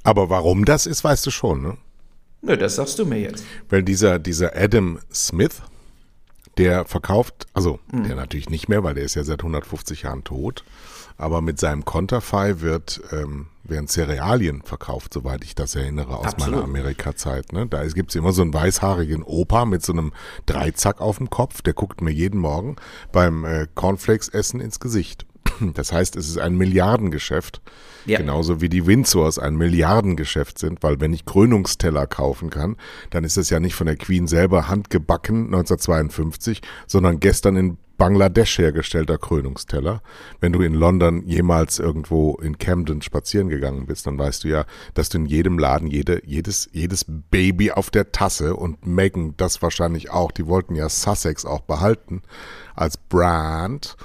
Aber 0.02 0.30
warum 0.30 0.64
das 0.64 0.86
ist, 0.86 1.04
weißt 1.04 1.26
du 1.26 1.30
schon, 1.30 1.62
ne? 1.62 1.76
Nö, 2.42 2.56
das 2.56 2.76
sagst 2.76 2.98
du 2.98 3.06
mir 3.06 3.18
jetzt. 3.18 3.44
Weil 3.68 3.82
dieser, 3.82 4.18
dieser 4.18 4.56
Adam 4.56 4.98
Smith, 5.12 5.62
der 6.59 6.85
verkauft, 6.85 7.47
also 7.55 7.79
mhm. 7.92 8.05
der 8.05 8.16
natürlich 8.16 8.51
nicht 8.51 8.69
mehr, 8.69 8.83
weil 8.83 8.95
der 8.95 9.05
ist 9.05 9.14
ja 9.14 9.25
seit 9.25 9.40
150 9.40 10.03
Jahren 10.03 10.25
tot, 10.25 10.64
aber 11.19 11.40
mit 11.40 11.59
seinem 11.59 11.85
Konterfei 11.85 12.61
wird 12.61 13.01
ähm, 13.12 13.47
werden 13.64 13.88
Cerealien 13.88 14.62
verkauft, 14.62 15.14
soweit 15.14 15.45
ich 15.45 15.55
das 15.55 15.75
erinnere 15.75 16.19
aus 16.19 16.27
Absolut. 16.27 16.55
meiner 16.55 16.64
Amerika-Zeit. 16.64 17.53
Ne? 17.53 17.66
Da 17.66 17.85
gibt's 17.87 18.14
immer 18.14 18.33
so 18.33 18.42
einen 18.42 18.55
weißhaarigen 18.55 19.23
Opa 19.23 19.64
mit 19.64 19.85
so 19.85 19.92
einem 19.92 20.12
Dreizack 20.47 21.01
auf 21.01 21.19
dem 21.19 21.31
Kopf, 21.31 21.62
der 21.62 21.73
guckt 21.73 22.01
mir 22.01 22.12
jeden 22.12 22.40
Morgen 22.40 22.77
beim 23.12 23.45
äh, 23.45 23.66
Cornflakes-Essen 23.75 24.61
ins 24.61 24.81
Gesicht. 24.81 25.27
Das 25.75 25.92
heißt, 25.92 26.16
es 26.16 26.29
ist 26.29 26.38
ein 26.38 26.57
Milliardengeschäft. 26.57 27.61
Ja. 28.07 28.19
Genauso 28.19 28.61
wie 28.61 28.69
die 28.69 28.87
Windsors 28.87 29.38
ein 29.38 29.57
Milliardengeschäft 29.57 30.59
sind, 30.59 30.83
weil 30.83 31.01
wenn 31.01 31.12
ich 31.12 31.25
Krönungsteller 31.25 32.07
kaufen 32.07 32.51
kann, 32.51 32.77
dann 33.11 33.25
ist 33.25 33.37
es 33.37 33.51
ja 33.51 33.59
nicht 33.59 33.75
von 33.75 33.88
der 33.88 33.97
Queen 33.97 34.29
selber 34.29 34.69
handgebacken 34.69 35.47
1952, 35.47 36.62
sondern 36.87 37.19
gestern 37.19 37.57
in 37.57 37.79
Bangladesch 37.97 38.59
hergestellter 38.59 39.19
Krönungsteller. 39.19 40.03
Wenn 40.40 40.53
du 40.53 40.61
in 40.61 40.75
London 40.75 41.27
jemals 41.27 41.79
irgendwo 41.79 42.37
in 42.37 42.59
Camden 42.59 43.03
spazieren 43.03 43.49
gegangen 43.49 43.87
bist, 43.87 44.07
dann 44.07 44.19
weißt 44.19 44.45
du 44.45 44.49
ja, 44.49 44.66
dass 44.95 45.09
du 45.09 45.19
in 45.19 45.27
jedem 45.27 45.59
Laden 45.59 45.88
jede, 45.88 46.21
jedes, 46.27 46.69
jedes 46.73 47.07
Baby 47.09 47.73
auf 47.73 47.90
der 47.90 48.12
Tasse 48.12 48.55
und 48.55 48.87
Megan 48.87 49.35
das 49.37 49.62
wahrscheinlich 49.62 50.11
auch, 50.11 50.31
die 50.31 50.47
wollten 50.47 50.75
ja 50.75 50.88
Sussex 50.88 51.45
auch 51.45 51.62
behalten 51.62 52.23
als 52.75 52.97
Brand. 52.97 53.97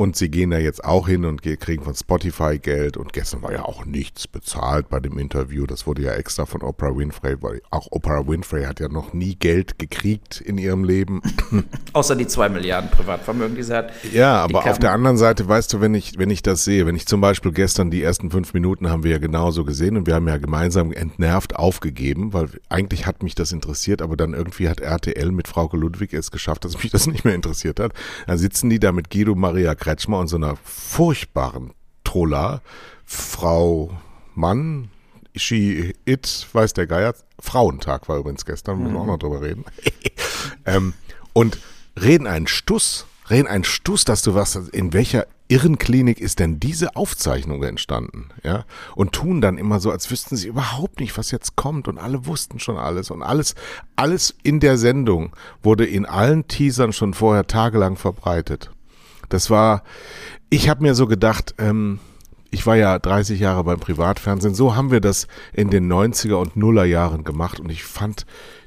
Und 0.00 0.16
sie 0.16 0.30
gehen 0.30 0.48
da 0.48 0.56
jetzt 0.56 0.82
auch 0.82 1.08
hin 1.08 1.26
und 1.26 1.42
kriegen 1.42 1.84
von 1.84 1.94
Spotify 1.94 2.58
Geld. 2.58 2.96
Und 2.96 3.12
gestern 3.12 3.42
war 3.42 3.52
ja 3.52 3.66
auch 3.66 3.84
nichts 3.84 4.26
bezahlt 4.26 4.88
bei 4.88 4.98
dem 4.98 5.18
Interview. 5.18 5.66
Das 5.66 5.86
wurde 5.86 6.00
ja 6.00 6.12
extra 6.12 6.46
von 6.46 6.62
Oprah 6.62 6.96
Winfrey, 6.96 7.36
weil 7.42 7.60
auch 7.70 7.86
Oprah 7.90 8.26
Winfrey 8.26 8.64
hat 8.64 8.80
ja 8.80 8.88
noch 8.88 9.12
nie 9.12 9.34
Geld 9.34 9.78
gekriegt 9.78 10.40
in 10.40 10.56
ihrem 10.56 10.84
Leben. 10.84 11.20
Außer 11.92 12.16
die 12.16 12.26
zwei 12.26 12.48
Milliarden 12.48 12.90
Privatvermögen, 12.90 13.56
die 13.56 13.62
sie 13.62 13.76
hat. 13.76 13.92
Ja, 14.10 14.42
aber 14.42 14.64
auf 14.64 14.78
der 14.78 14.92
anderen 14.92 15.18
Seite, 15.18 15.46
weißt 15.46 15.74
du, 15.74 15.82
wenn 15.82 15.92
ich, 15.92 16.16
wenn 16.16 16.30
ich 16.30 16.40
das 16.40 16.64
sehe, 16.64 16.86
wenn 16.86 16.96
ich 16.96 17.04
zum 17.04 17.20
Beispiel 17.20 17.52
gestern 17.52 17.90
die 17.90 18.02
ersten 18.02 18.30
fünf 18.30 18.54
Minuten 18.54 18.88
haben 18.88 19.04
wir 19.04 19.10
ja 19.10 19.18
genauso 19.18 19.66
gesehen 19.66 19.98
und 19.98 20.06
wir 20.06 20.14
haben 20.14 20.26
ja 20.28 20.38
gemeinsam 20.38 20.92
entnervt 20.92 21.56
aufgegeben, 21.56 22.32
weil 22.32 22.48
eigentlich 22.70 23.04
hat 23.04 23.22
mich 23.22 23.34
das 23.34 23.52
interessiert, 23.52 24.00
aber 24.00 24.16
dann 24.16 24.32
irgendwie 24.32 24.70
hat 24.70 24.80
RTL 24.80 25.30
mit 25.30 25.46
Frauke 25.46 25.76
Ludwig 25.76 26.14
es 26.14 26.30
geschafft, 26.30 26.64
dass 26.64 26.82
mich 26.82 26.90
das 26.90 27.06
nicht 27.06 27.26
mehr 27.26 27.34
interessiert 27.34 27.78
hat. 27.80 27.92
Dann 28.26 28.38
sitzen 28.38 28.70
die 28.70 28.80
da 28.80 28.92
mit 28.92 29.10
Guido 29.10 29.34
Maria 29.34 29.74
Kretschmer 29.74 29.89
Kretschmer 29.90 30.20
und 30.20 30.28
so 30.28 30.36
einer 30.36 30.54
furchtbaren 30.62 31.72
Troller, 32.04 32.62
Frau 33.04 33.90
Mann, 34.36 34.88
she, 35.34 35.96
it, 36.04 36.46
weiß 36.52 36.74
der 36.74 36.86
Geier, 36.86 37.12
Frauentag 37.40 38.08
war 38.08 38.18
übrigens 38.18 38.44
gestern, 38.44 38.78
müssen 38.78 38.94
wir 38.94 39.00
auch 39.00 39.06
noch 39.06 39.18
drüber 39.18 39.42
reden. 39.42 39.64
ähm, 40.64 40.94
und 41.32 41.58
reden 42.00 42.28
einen 42.28 42.46
Stuss, 42.46 43.06
reden 43.28 43.48
einen 43.48 43.64
Stuss, 43.64 44.04
dass 44.04 44.22
du 44.22 44.32
was, 44.32 44.54
in 44.54 44.92
welcher 44.92 45.26
Irrenklinik 45.48 46.20
ist 46.20 46.38
denn 46.38 46.60
diese 46.60 46.94
Aufzeichnung 46.94 47.64
entstanden, 47.64 48.28
ja? 48.44 48.64
Und 48.94 49.10
tun 49.10 49.40
dann 49.40 49.58
immer 49.58 49.80
so, 49.80 49.90
als 49.90 50.08
wüssten 50.08 50.36
sie 50.36 50.46
überhaupt 50.46 51.00
nicht, 51.00 51.18
was 51.18 51.32
jetzt 51.32 51.56
kommt 51.56 51.88
und 51.88 51.98
alle 51.98 52.26
wussten 52.26 52.60
schon 52.60 52.76
alles 52.76 53.10
und 53.10 53.24
alles, 53.24 53.56
alles 53.96 54.36
in 54.44 54.60
der 54.60 54.78
Sendung 54.78 55.34
wurde 55.64 55.84
in 55.84 56.06
allen 56.06 56.46
Teasern 56.46 56.92
schon 56.92 57.12
vorher 57.12 57.48
tagelang 57.48 57.96
verbreitet. 57.96 58.70
Das 59.30 59.48
war, 59.48 59.82
ich 60.50 60.68
habe 60.68 60.82
mir 60.82 60.94
so 60.94 61.06
gedacht, 61.06 61.54
ähm, 61.58 61.98
ich 62.50 62.66
war 62.66 62.76
ja 62.76 62.98
30 62.98 63.40
Jahre 63.40 63.64
beim 63.64 63.80
Privatfernsehen, 63.80 64.54
so 64.54 64.76
haben 64.76 64.90
wir 64.90 65.00
das 65.00 65.26
in 65.52 65.70
den 65.70 65.90
90er 65.90 66.34
und 66.34 66.56
Nuller 66.56 66.84
Jahren 66.84 67.24
gemacht 67.24 67.60
und 67.60 67.70
ich 67.70 67.84
fand 67.84 68.26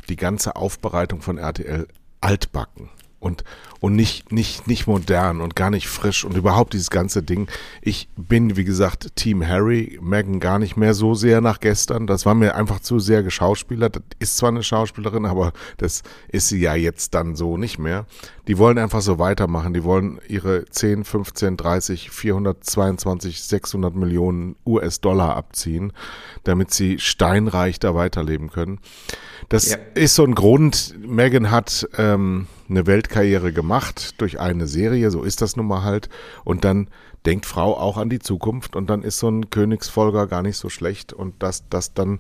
die 0.10 0.16
ganze 0.16 0.56
Aufbereitung 0.56 1.22
von 1.22 1.38
RTL 1.38 1.88
altbacken 2.22 2.90
und, 3.24 3.44
und 3.80 3.96
nicht, 3.96 4.32
nicht, 4.32 4.68
nicht 4.68 4.86
modern 4.86 5.40
und 5.40 5.56
gar 5.56 5.70
nicht 5.70 5.88
frisch 5.88 6.26
und 6.26 6.36
überhaupt 6.36 6.74
dieses 6.74 6.90
ganze 6.90 7.24
Ding. 7.24 7.48
Ich 7.82 8.10
bin, 8.18 8.58
wie 8.58 8.66
gesagt, 8.66 9.16
Team 9.16 9.48
Harry, 9.48 9.98
Megan 10.02 10.42
gar 10.42 10.60
nicht 10.60 10.76
mehr 10.76 10.94
so 10.94 11.14
sehr 11.16 11.40
nach 11.40 11.62
gestern. 11.62 12.06
Das 12.06 12.26
war 12.26 12.36
mir 12.36 12.56
einfach 12.56 12.82
zu 12.82 13.00
sehr 13.00 13.24
geschauspielert. 13.24 13.96
Das 13.96 14.04
ist 14.20 14.38
zwar 14.38 14.50
eine 14.50 14.62
Schauspielerin, 14.62 15.26
aber 15.26 15.54
das 15.78 16.04
ist 16.28 16.50
sie 16.50 16.60
ja 16.60 16.76
jetzt 16.76 17.14
dann 17.14 17.36
so 17.38 17.58
nicht 17.58 17.80
mehr. 17.80 18.06
Die 18.48 18.58
wollen 18.58 18.78
einfach 18.78 19.02
so 19.02 19.20
weitermachen. 19.20 19.74
Die 19.74 19.84
wollen 19.84 20.20
ihre 20.28 20.66
10, 20.66 21.04
15, 21.04 21.58
30, 21.58 22.10
422, 22.10 23.42
600 23.44 23.96
Millionen 23.96 24.56
US-Dollar 24.66 25.36
abziehen, 25.36 25.94
damit 26.44 26.74
sie 26.74 27.00
steinreich 27.00 27.80
da 27.80 27.96
weiterleben 27.96 28.50
können. 28.50 28.80
Das 29.50 29.72
ja. 29.72 29.78
ist 29.96 30.16
so 30.16 30.24
ein 30.24 30.36
Grund. 30.36 30.96
Megan 31.06 31.52
hat 31.52 31.88
ähm, 31.98 32.48
eine 32.70 32.88
Weltkarriere 32.88 33.52
gemacht 33.52 33.74
Macht 33.74 34.22
durch 34.22 34.40
eine 34.40 34.68
Serie, 34.68 35.10
so 35.10 35.24
ist 35.24 35.42
das 35.42 35.56
nun 35.56 35.66
mal 35.66 35.84
halt. 35.84 36.08
Und 36.44 36.64
dann 36.64 36.90
denkt 37.26 37.48
Frau 37.48 37.76
auch 37.76 37.98
an 37.98 38.10
die 38.10 38.20
Zukunft 38.20 38.76
und 38.76 38.88
dann 38.88 39.02
ist 39.02 39.18
so 39.18 39.30
ein 39.30 39.50
Königsfolger 39.50 40.28
gar 40.28 40.44
nicht 40.44 40.58
so 40.58 40.70
schlecht 40.70 41.12
und 41.12 41.42
dass 41.42 41.68
das 41.70 41.96
dann 41.96 42.20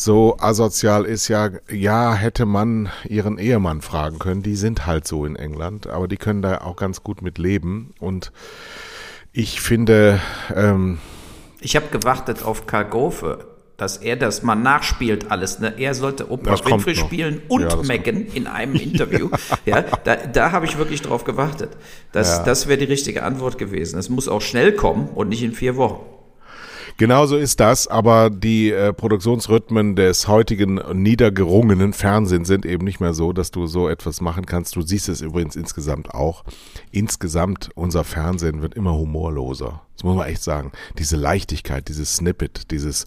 so 0.00 0.36
asozial 0.38 1.04
ist, 1.04 1.28
ja, 1.28 1.50
ja, 1.70 2.14
hätte 2.14 2.46
man 2.46 2.90
ihren 3.08 3.38
Ehemann 3.38 3.82
fragen 3.82 4.18
können. 4.18 4.42
Die 4.42 4.56
sind 4.56 4.86
halt 4.86 5.06
so 5.06 5.24
in 5.24 5.36
England, 5.36 5.86
aber 5.86 6.08
die 6.08 6.16
können 6.16 6.42
da 6.42 6.58
auch 6.58 6.76
ganz 6.76 7.02
gut 7.02 7.22
mit 7.22 7.38
leben. 7.38 7.94
Und 7.98 8.32
ich 9.32 9.60
finde. 9.60 10.20
Ähm, 10.54 10.98
ich 11.60 11.76
habe 11.76 11.86
gewartet 11.90 12.44
auf 12.44 12.66
Karl 12.66 12.84
Gofe, 12.84 13.46
dass 13.76 13.96
er 13.96 14.16
das 14.16 14.42
mal 14.42 14.54
nachspielt 14.54 15.30
alles. 15.30 15.58
Ne? 15.58 15.74
Er 15.76 15.94
sollte 15.94 16.30
Oprah 16.30 16.64
Winfrey 16.64 16.94
spielen 16.94 17.42
und 17.48 17.62
ja, 17.62 17.76
Megan 17.76 18.26
in 18.26 18.46
einem 18.46 18.74
Interview. 18.74 19.30
ja, 19.64 19.82
da, 19.82 20.16
da 20.16 20.52
habe 20.52 20.66
ich 20.66 20.78
wirklich 20.78 21.02
drauf 21.02 21.24
gewartet. 21.24 21.70
Das, 22.12 22.38
ja. 22.38 22.42
das 22.44 22.68
wäre 22.68 22.78
die 22.78 22.84
richtige 22.84 23.22
Antwort 23.22 23.58
gewesen. 23.58 23.98
Es 23.98 24.08
muss 24.08 24.28
auch 24.28 24.40
schnell 24.40 24.72
kommen 24.72 25.08
und 25.08 25.28
nicht 25.28 25.42
in 25.42 25.52
vier 25.52 25.76
Wochen. 25.76 26.17
Genauso 26.98 27.36
ist 27.36 27.60
das, 27.60 27.86
aber 27.86 28.28
die 28.28 28.72
äh, 28.72 28.92
Produktionsrhythmen 28.92 29.94
des 29.94 30.26
heutigen 30.26 30.80
niedergerungenen 31.00 31.92
Fernsehens 31.92 32.48
sind 32.48 32.66
eben 32.66 32.84
nicht 32.84 32.98
mehr 32.98 33.14
so, 33.14 33.32
dass 33.32 33.52
du 33.52 33.68
so 33.68 33.88
etwas 33.88 34.20
machen 34.20 34.46
kannst. 34.46 34.74
Du 34.74 34.82
siehst 34.82 35.08
es 35.08 35.20
übrigens 35.20 35.54
insgesamt 35.54 36.12
auch. 36.12 36.42
Insgesamt, 36.90 37.70
unser 37.76 38.02
Fernsehen 38.02 38.62
wird 38.62 38.74
immer 38.74 38.94
humorloser. 38.94 39.80
Das 39.94 40.02
muss 40.02 40.16
man 40.16 40.26
echt 40.26 40.42
sagen. 40.42 40.72
Diese 40.98 41.16
Leichtigkeit, 41.16 41.86
dieses 41.86 42.16
Snippet, 42.16 42.72
dieses 42.72 43.04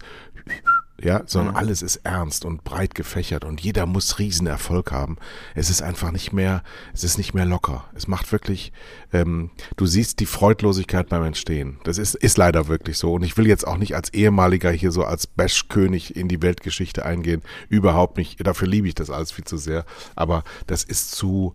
ja, 1.02 1.22
sondern 1.26 1.54
mhm. 1.54 1.58
alles 1.58 1.82
ist 1.82 1.96
ernst 2.04 2.44
und 2.44 2.62
breit 2.62 2.94
gefächert 2.94 3.44
und 3.44 3.60
jeder 3.60 3.86
muss 3.86 4.18
Riesenerfolg 4.18 4.92
haben. 4.92 5.16
Es 5.54 5.68
ist 5.68 5.82
einfach 5.82 6.12
nicht 6.12 6.32
mehr, 6.32 6.62
es 6.94 7.02
ist 7.02 7.18
nicht 7.18 7.34
mehr 7.34 7.44
locker. 7.44 7.84
Es 7.94 8.06
macht 8.06 8.30
wirklich, 8.30 8.72
ähm, 9.12 9.50
du 9.76 9.86
siehst 9.86 10.20
die 10.20 10.26
Freudlosigkeit 10.26 11.08
beim 11.08 11.24
Entstehen. 11.24 11.78
Das 11.82 11.98
ist, 11.98 12.14
ist 12.14 12.38
leider 12.38 12.68
wirklich 12.68 12.98
so. 12.98 13.14
Und 13.14 13.24
ich 13.24 13.36
will 13.36 13.48
jetzt 13.48 13.66
auch 13.66 13.78
nicht 13.78 13.96
als 13.96 14.12
ehemaliger 14.12 14.70
hier 14.70 14.92
so 14.92 15.04
als 15.04 15.26
Bash-König 15.26 16.14
in 16.14 16.28
die 16.28 16.40
Weltgeschichte 16.40 17.04
eingehen. 17.04 17.42
Überhaupt 17.68 18.16
nicht. 18.16 18.46
Dafür 18.46 18.68
liebe 18.68 18.86
ich 18.86 18.94
das 18.94 19.10
alles 19.10 19.32
viel 19.32 19.44
zu 19.44 19.56
sehr. 19.56 19.84
Aber 20.14 20.44
das 20.68 20.84
ist 20.84 21.12
zu, 21.12 21.54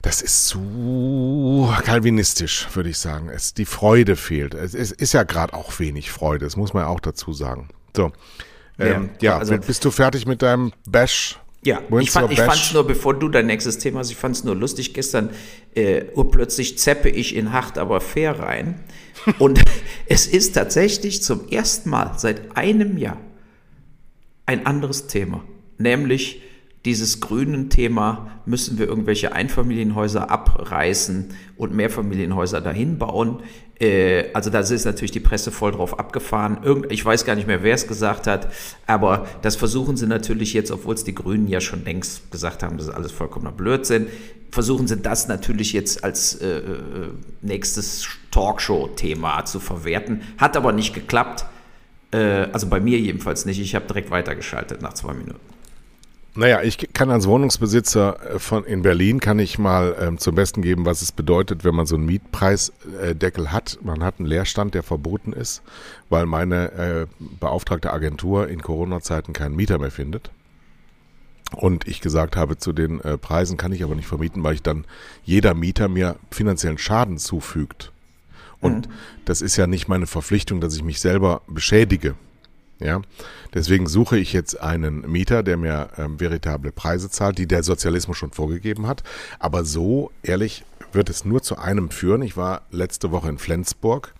das 0.00 0.22
ist 0.22 0.46
zu 0.46 1.70
kalvinistisch, 1.84 2.68
würde 2.72 2.88
ich 2.88 2.98
sagen. 2.98 3.28
Es, 3.28 3.52
die 3.52 3.66
Freude 3.66 4.16
fehlt. 4.16 4.54
Es, 4.54 4.74
es 4.74 4.90
ist 4.90 5.12
ja 5.12 5.24
gerade 5.24 5.52
auch 5.52 5.78
wenig 5.78 6.10
Freude. 6.10 6.46
Das 6.46 6.56
muss 6.56 6.72
man 6.72 6.84
auch 6.84 7.00
dazu 7.00 7.34
sagen. 7.34 7.68
So. 7.94 8.10
Ähm, 8.80 9.10
ja, 9.20 9.32
ja 9.32 9.38
also, 9.38 9.56
bist 9.58 9.84
du 9.84 9.90
fertig 9.90 10.26
mit 10.26 10.42
deinem 10.42 10.72
Bash? 10.88 11.38
Ja, 11.62 11.80
ich 11.98 12.10
fand 12.10 12.32
es 12.32 12.72
nur, 12.72 12.86
bevor 12.86 13.12
du 13.12 13.28
dein 13.28 13.46
nächstes 13.46 13.76
Thema 13.76 13.98
hast, 13.98 14.10
ich 14.10 14.16
fand 14.16 14.34
es 14.34 14.44
nur 14.44 14.56
lustig, 14.56 14.94
gestern 14.94 15.28
äh, 15.74 16.04
urplötzlich 16.14 16.78
zeppe 16.78 17.10
ich 17.10 17.36
in 17.36 17.52
hart, 17.52 17.76
aber 17.76 18.00
fair 18.00 18.38
rein. 18.38 18.80
Und 19.38 19.62
es 20.06 20.26
ist 20.26 20.54
tatsächlich 20.54 21.22
zum 21.22 21.48
ersten 21.48 21.90
Mal 21.90 22.14
seit 22.16 22.56
einem 22.56 22.96
Jahr 22.96 23.18
ein 24.46 24.64
anderes 24.64 25.06
Thema, 25.06 25.44
nämlich 25.76 26.42
dieses 26.86 27.20
grünen 27.20 27.68
Thema, 27.68 28.40
müssen 28.46 28.78
wir 28.78 28.86
irgendwelche 28.86 29.32
Einfamilienhäuser 29.32 30.30
abreißen 30.30 31.34
und 31.56 31.74
Mehrfamilienhäuser 31.74 32.62
dahin 32.62 32.98
bauen. 32.98 33.42
Äh, 33.80 34.26
also 34.34 34.50
da 34.50 34.60
ist 34.60 34.84
natürlich 34.84 35.10
die 35.10 35.20
Presse 35.20 35.50
voll 35.50 35.72
drauf 35.72 35.98
abgefahren. 35.98 36.58
Irgend, 36.62 36.92
ich 36.92 37.04
weiß 37.04 37.24
gar 37.24 37.34
nicht 37.34 37.46
mehr, 37.46 37.62
wer 37.62 37.74
es 37.74 37.86
gesagt 37.86 38.26
hat, 38.26 38.48
aber 38.86 39.26
das 39.42 39.56
versuchen 39.56 39.96
sie 39.96 40.06
natürlich 40.06 40.52
jetzt, 40.52 40.70
obwohl 40.70 40.94
es 40.94 41.04
die 41.04 41.14
Grünen 41.14 41.48
ja 41.48 41.60
schon 41.60 41.84
längst 41.84 42.30
gesagt 42.30 42.62
haben, 42.62 42.76
das 42.76 42.88
ist 42.88 42.94
alles 42.94 43.12
vollkommener 43.12 43.52
Blödsinn, 43.52 44.08
versuchen 44.50 44.86
sie 44.86 44.98
das 44.98 45.28
natürlich 45.28 45.72
jetzt 45.72 46.04
als 46.04 46.34
äh, 46.34 46.58
äh 46.58 46.82
nächstes 47.40 48.06
Talkshow-Thema 48.30 49.44
zu 49.44 49.60
verwerten. 49.60 50.22
Hat 50.38 50.56
aber 50.56 50.72
nicht 50.72 50.94
geklappt. 50.94 51.46
Äh, 52.12 52.48
also 52.52 52.66
bei 52.66 52.80
mir 52.80 52.98
jedenfalls 52.98 53.46
nicht. 53.46 53.60
Ich 53.60 53.74
habe 53.74 53.86
direkt 53.86 54.10
weitergeschaltet 54.10 54.82
nach 54.82 54.92
zwei 54.94 55.14
Minuten. 55.14 55.40
Naja, 56.34 56.62
ich 56.62 56.92
kann 56.92 57.10
als 57.10 57.26
Wohnungsbesitzer 57.26 58.34
äh, 58.34 58.38
von 58.38 58.64
in 58.64 58.82
Berlin 58.82 59.18
kann 59.18 59.38
ich 59.38 59.58
mal 59.58 59.96
ähm, 60.00 60.18
zum 60.18 60.36
Besten 60.36 60.62
geben, 60.62 60.86
was 60.86 61.02
es 61.02 61.10
bedeutet, 61.10 61.64
wenn 61.64 61.74
man 61.74 61.86
so 61.86 61.96
einen 61.96 62.06
Mietpreisdeckel 62.06 63.50
hat. 63.50 63.78
Man 63.82 64.04
hat 64.04 64.16
einen 64.18 64.28
Leerstand, 64.28 64.74
der 64.74 64.82
verboten 64.82 65.32
ist, 65.32 65.62
weil 66.08 66.26
meine 66.26 66.72
äh, 66.72 67.06
beauftragte 67.18 67.92
Agentur 67.92 68.48
in 68.48 68.62
Corona-Zeiten 68.62 69.32
keinen 69.32 69.56
Mieter 69.56 69.78
mehr 69.78 69.90
findet. 69.90 70.30
Und 71.52 71.88
ich 71.88 72.00
gesagt 72.00 72.36
habe, 72.36 72.58
zu 72.58 72.72
den 72.72 73.00
äh, 73.00 73.18
Preisen 73.18 73.56
kann 73.56 73.72
ich 73.72 73.82
aber 73.82 73.96
nicht 73.96 74.06
vermieten, 74.06 74.44
weil 74.44 74.54
ich 74.54 74.62
dann 74.62 74.84
jeder 75.24 75.54
Mieter 75.54 75.88
mir 75.88 76.14
finanziellen 76.30 76.78
Schaden 76.78 77.18
zufügt. 77.18 77.90
Und 78.60 78.86
mhm. 78.86 78.92
das 79.24 79.42
ist 79.42 79.56
ja 79.56 79.66
nicht 79.66 79.88
meine 79.88 80.06
Verpflichtung, 80.06 80.60
dass 80.60 80.76
ich 80.76 80.84
mich 80.84 81.00
selber 81.00 81.42
beschädige. 81.48 82.14
Ja, 82.80 83.02
deswegen 83.52 83.86
suche 83.86 84.18
ich 84.18 84.32
jetzt 84.32 84.60
einen 84.60 85.10
Mieter, 85.10 85.42
der 85.42 85.58
mir 85.58 85.90
ähm, 85.98 86.18
veritable 86.18 86.72
Preise 86.72 87.10
zahlt, 87.10 87.36
die 87.36 87.46
der 87.46 87.62
Sozialismus 87.62 88.16
schon 88.16 88.32
vorgegeben 88.32 88.86
hat. 88.86 89.02
Aber 89.38 89.64
so 89.64 90.10
ehrlich 90.22 90.64
wird 90.92 91.10
es 91.10 91.24
nur 91.24 91.42
zu 91.42 91.58
einem 91.58 91.90
führen. 91.90 92.22
Ich 92.22 92.38
war 92.38 92.62
letzte 92.70 93.10
Woche 93.10 93.28
in 93.28 93.38
Flensburg, 93.38 94.14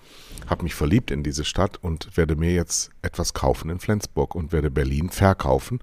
habe 0.47 0.65
mich 0.65 0.75
verliebt 0.75 1.11
in 1.11 1.23
diese 1.23 1.45
Stadt 1.45 1.79
und 1.81 2.17
werde 2.17 2.37
mir 2.37 2.53
jetzt 2.53 2.91
etwas 3.03 3.33
kaufen 3.33 3.71
in 3.71 3.81
Flensburg 3.81 4.35
und 4.35 4.53
werde 4.53 4.71
Berlin 4.71 5.09
verkaufen 5.09 5.81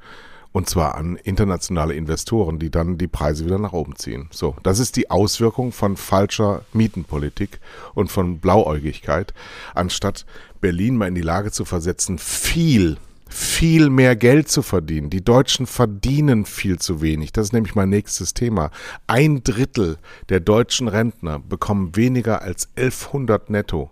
und 0.58 0.68
zwar 0.68 0.96
an 0.96 1.18
internationale 1.18 1.94
Investoren, 1.94 2.58
die 2.58 2.72
dann 2.72 2.98
die 2.98 3.08
Preise 3.08 3.46
wieder 3.46 3.60
nach 3.60 3.74
oben 3.74 3.96
ziehen. 3.96 4.28
So, 4.32 4.56
das 4.64 4.80
ist 4.80 4.96
die 4.96 5.12
Auswirkung 5.12 5.72
von 5.72 5.98
falscher 5.98 6.64
Mietenpolitik 6.74 7.60
und 7.94 8.12
von 8.12 8.40
Blauäugigkeit, 8.40 9.36
anstatt 9.76 10.26
Berlin 10.62 10.98
mal 10.98 11.08
in 11.08 11.16
die 11.16 11.22
Lage 11.22 11.52
zu 11.52 11.66
versetzen, 11.66 12.18
viel 12.18 12.98
viel 13.30 13.90
mehr 13.90 14.16
Geld 14.16 14.50
zu 14.50 14.62
verdienen. 14.62 15.10
Die 15.10 15.24
Deutschen 15.24 15.68
verdienen 15.68 16.46
viel 16.46 16.80
zu 16.80 17.02
wenig. 17.02 17.32
Das 17.34 17.48
ist 17.48 17.54
nämlich 17.54 17.76
mein 17.76 17.90
nächstes 17.90 18.34
Thema. 18.34 18.72
Ein 19.06 19.44
Drittel 19.44 19.98
der 20.30 20.40
deutschen 20.40 20.88
Rentner 20.88 21.40
bekommen 21.40 21.96
weniger 21.96 22.42
als 22.42 22.70
1100 22.76 23.50
netto. 23.50 23.92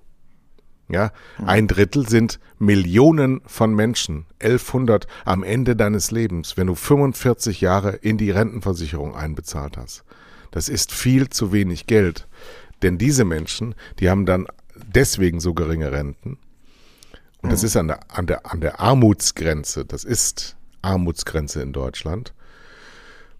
Ja, 0.87 1.11
ein 1.43 1.67
Drittel 1.67 2.07
sind 2.07 2.39
Millionen 2.59 3.41
von 3.47 3.73
Menschen, 3.73 4.27
1100 4.39 5.07
am 5.25 5.41
Ende 5.43 5.75
deines 5.75 6.11
Lebens, 6.11 6.57
wenn 6.57 6.67
du 6.67 6.75
45 6.75 7.59
Jahre 7.59 7.93
in 7.93 8.19
die 8.19 8.29
Rentenversicherung 8.29 9.15
einbezahlt 9.15 9.77
hast. 9.77 10.03
Das 10.51 10.69
ist 10.69 10.91
viel 10.91 11.29
zu 11.29 11.51
wenig 11.51 11.87
Geld. 11.87 12.27
Denn 12.83 12.99
diese 12.99 13.25
Menschen, 13.25 13.73
die 13.99 14.11
haben 14.11 14.27
dann 14.27 14.45
deswegen 14.75 15.39
so 15.39 15.55
geringe 15.55 15.91
Renten. 15.91 16.37
Und 17.45 17.51
das 17.51 17.61
ist 17.61 17.77
an 17.77 17.89
der, 17.89 17.99
an 18.09 18.25
der, 18.25 18.51
an 18.51 18.59
der 18.59 18.79
Armutsgrenze. 18.79 19.85
Das 19.85 20.03
ist 20.03 20.57
Armutsgrenze 20.81 21.61
in 21.61 21.73
Deutschland, 21.73 22.33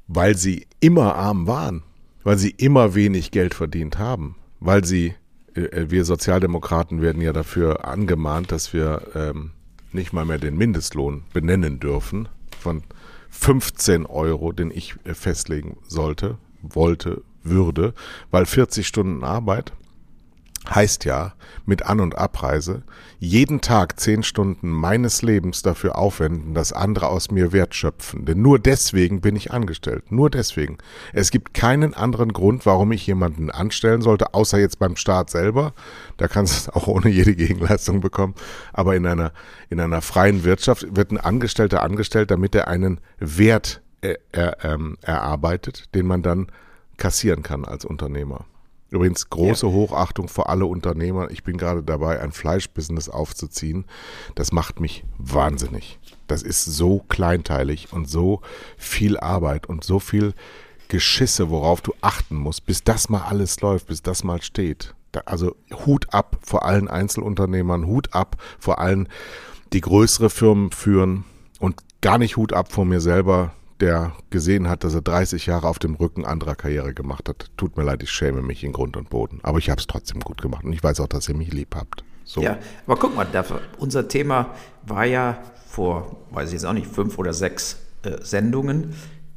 weil 0.06 0.38
sie 0.38 0.68
immer 0.80 1.16
arm 1.16 1.48
waren, 1.48 1.82
weil 2.24 2.38
sie 2.38 2.52
immer 2.52 2.94
wenig 2.94 3.32
Geld 3.32 3.56
verdient 3.56 3.98
haben, 3.98 4.36
weil 4.60 4.86
sie 4.86 5.16
äh, 5.56 5.88
wir 5.90 6.06
Sozialdemokraten 6.06 7.02
werden 7.02 7.20
ja 7.20 7.34
dafür 7.34 7.86
angemahnt, 7.86 8.52
dass 8.52 8.74
wir 8.74 9.08
ähm, 9.16 9.54
nicht 9.92 10.14
mal 10.14 10.24
mehr 10.24 10.38
den 10.38 10.56
Mindestlohn 10.56 11.24
benennen 11.34 11.80
dürfen 11.80 12.30
von 12.60 12.84
15 13.32 14.06
Euro, 14.06 14.52
den 14.52 14.70
ich 14.70 14.98
äh, 15.06 15.16
festlegen 15.16 15.78
sollte, 15.88 16.38
wollte, 16.62 17.24
würde, 17.42 17.96
weil 18.30 18.46
40 18.46 18.86
Stunden 18.86 19.24
Arbeit 19.24 19.74
heißt 20.74 21.06
ja 21.06 21.34
mit 21.66 21.84
An- 21.84 22.00
und 22.00 22.18
Abreise 22.18 22.84
jeden 23.20 23.62
Tag 23.62 24.00
zehn 24.00 24.24
Stunden 24.24 24.70
meines 24.70 25.22
Lebens 25.22 25.62
dafür 25.62 25.98
aufwenden, 25.98 26.54
dass 26.54 26.74
andere 26.74 27.08
aus 27.08 27.32
mir 27.32 27.52
Wert 27.52 27.74
schöpfen. 27.74 28.26
Denn 28.26 28.42
nur 28.42 28.60
deswegen 28.60 29.22
bin 29.22 29.36
ich 29.36 29.52
angestellt. 29.52 30.12
Nur 30.12 30.30
deswegen. 30.30 30.78
Es 31.14 31.32
gibt 31.32 31.54
keinen 31.54 31.94
anderen 31.94 32.34
Grund, 32.34 32.66
warum 32.66 32.92
ich 32.92 33.08
jemanden 33.08 33.50
anstellen 33.50 34.02
sollte, 34.02 34.34
außer 34.34 34.60
jetzt 34.60 34.80
beim 34.80 34.96
Staat 34.96 35.30
selber. 35.30 35.74
Da 36.18 36.28
kannst 36.28 36.54
du 36.54 36.58
es 36.58 36.76
auch 36.76 36.88
ohne 36.88 37.10
jede 37.10 37.36
Gegenleistung 37.36 38.02
bekommen. 38.02 38.36
Aber 38.74 38.96
in 38.96 39.08
einer, 39.08 39.32
in 39.70 39.80
einer 39.80 40.02
freien 40.02 40.44
Wirtschaft 40.44 40.96
wird 40.96 41.12
ein 41.12 41.20
Angestellter 41.20 41.82
angestellt, 41.82 42.32
damit 42.32 42.54
er 42.56 42.68
einen 42.68 43.00
Wert 43.20 43.82
er, 44.02 44.20
er, 44.32 44.64
ähm, 44.64 44.98
erarbeitet, 45.02 45.96
den 45.96 46.06
man 46.06 46.22
dann 46.22 46.48
kassieren 46.98 47.44
kann 47.44 47.66
als 47.66 47.86
Unternehmer. 47.86 48.46
Übrigens 48.90 49.30
große 49.30 49.66
ja. 49.66 49.72
Hochachtung 49.72 50.28
für 50.28 50.48
alle 50.48 50.66
Unternehmer. 50.66 51.32
Ich 51.32 51.44
bin 51.44 51.58
gerade 51.58 51.84
dabei, 51.84 52.22
ein 52.22 52.32
Fleischbusiness 52.32 53.10
aufzuziehen. 53.10 53.86
Das 54.36 54.52
macht 54.52 54.80
mich 54.80 55.04
wahnsinnig. 55.18 56.00
Das 56.28 56.44
ist 56.44 56.66
so 56.66 57.00
kleinteilig 57.10 57.92
und 57.92 58.10
so 58.10 58.42
viel 58.78 59.18
Arbeit 59.18 59.68
und 59.68 59.84
so 59.84 60.00
viel 60.00 60.34
Geschisse, 60.88 61.50
worauf 61.50 61.82
du 61.82 61.94
achten 62.02 62.36
musst, 62.36 62.66
bis 62.66 62.84
das 62.84 63.10
mal 63.10 63.24
alles 63.24 63.60
läuft, 63.62 63.88
bis 63.88 64.04
das 64.04 64.24
mal 64.24 64.42
steht. 64.42 64.94
also 65.26 65.56
Hut 65.86 66.14
ab 66.14 66.38
vor 66.42 66.66
allen 66.66 66.88
Einzelunternehmern, 66.88 67.88
Hut 67.88 68.14
ab 68.14 68.38
vor 68.60 68.80
allen, 68.80 69.08
die 69.74 69.82
größere 69.82 70.30
Firmen 70.30 70.72
führen 70.72 71.26
und 71.60 71.82
gar 72.02 72.18
nicht 72.18 72.38
Hut 72.38 72.54
ab 72.54 72.72
vor 72.72 72.86
mir 72.86 73.02
selber, 73.02 73.54
der 73.82 74.14
gesehen 74.30 74.70
hat, 74.70 74.84
dass 74.84 74.94
er 74.94 75.02
30 75.02 75.46
Jahre 75.46 75.68
auf 75.68 75.80
dem 75.80 75.96
Rücken 75.96 76.26
anderer 76.26 76.56
Karriere 76.56 76.94
gemacht 76.94 77.28
hat. 77.28 77.52
Tut 77.58 77.78
mir 77.78 77.84
leid, 77.84 78.04
ich 78.04 78.10
schäme 78.10 78.42
mich 78.42 78.64
in 78.64 78.72
Grund 78.72 78.96
und 78.96 79.10
Boden. 79.10 79.40
Aber 79.44 79.58
ich 79.58 79.70
habe 79.70 79.80
es 79.80 79.88
trotzdem 79.88 80.22
gut 80.22 80.42
gemacht 80.42 80.64
und 80.64 80.74
ich 80.74 80.84
weiß 80.84 81.00
auch, 81.02 81.08
dass 81.08 81.28
ihr 81.28 81.36
mich 81.36 81.52
lieb 81.52 81.76
habt. 81.76 82.04
So. 82.24 82.42
Ja, 82.42 82.58
aber 82.88 82.98
guck 82.98 83.16
mal, 83.16 83.28
unser 83.78 84.08
Thema 84.08 84.56
war 84.84 85.06
ja 85.06 85.38
vor, 85.68 86.26
weiß 86.32 86.50
ich 86.50 86.54
jetzt 86.54 86.66
auch 86.66 86.74
nicht, 86.74 86.88
fünf 86.88 87.18
oder 87.20 87.34
sechs 87.34 87.78
äh, 88.04 88.18
Sendungen 88.22 88.94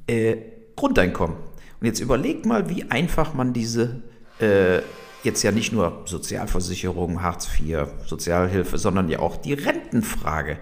äh, 0.06 0.36
Grundeinkommen. 0.76 1.36
Und 1.80 1.86
jetzt 1.86 2.00
überleg 2.00 2.46
mal, 2.46 2.68
wie 2.70 2.90
einfach 2.90 3.34
man 3.34 3.52
diese 3.52 4.02
äh, 4.40 4.78
jetzt 5.22 5.42
ja 5.42 5.52
nicht 5.52 5.72
nur 5.72 6.02
Sozialversicherung, 6.06 7.22
Hartz 7.22 7.48
IV, 7.58 7.88
Sozialhilfe, 8.06 8.78
sondern 8.78 9.08
ja 9.08 9.18
auch 9.18 9.36
die 9.36 9.52
Rentenfrage. 9.52 10.58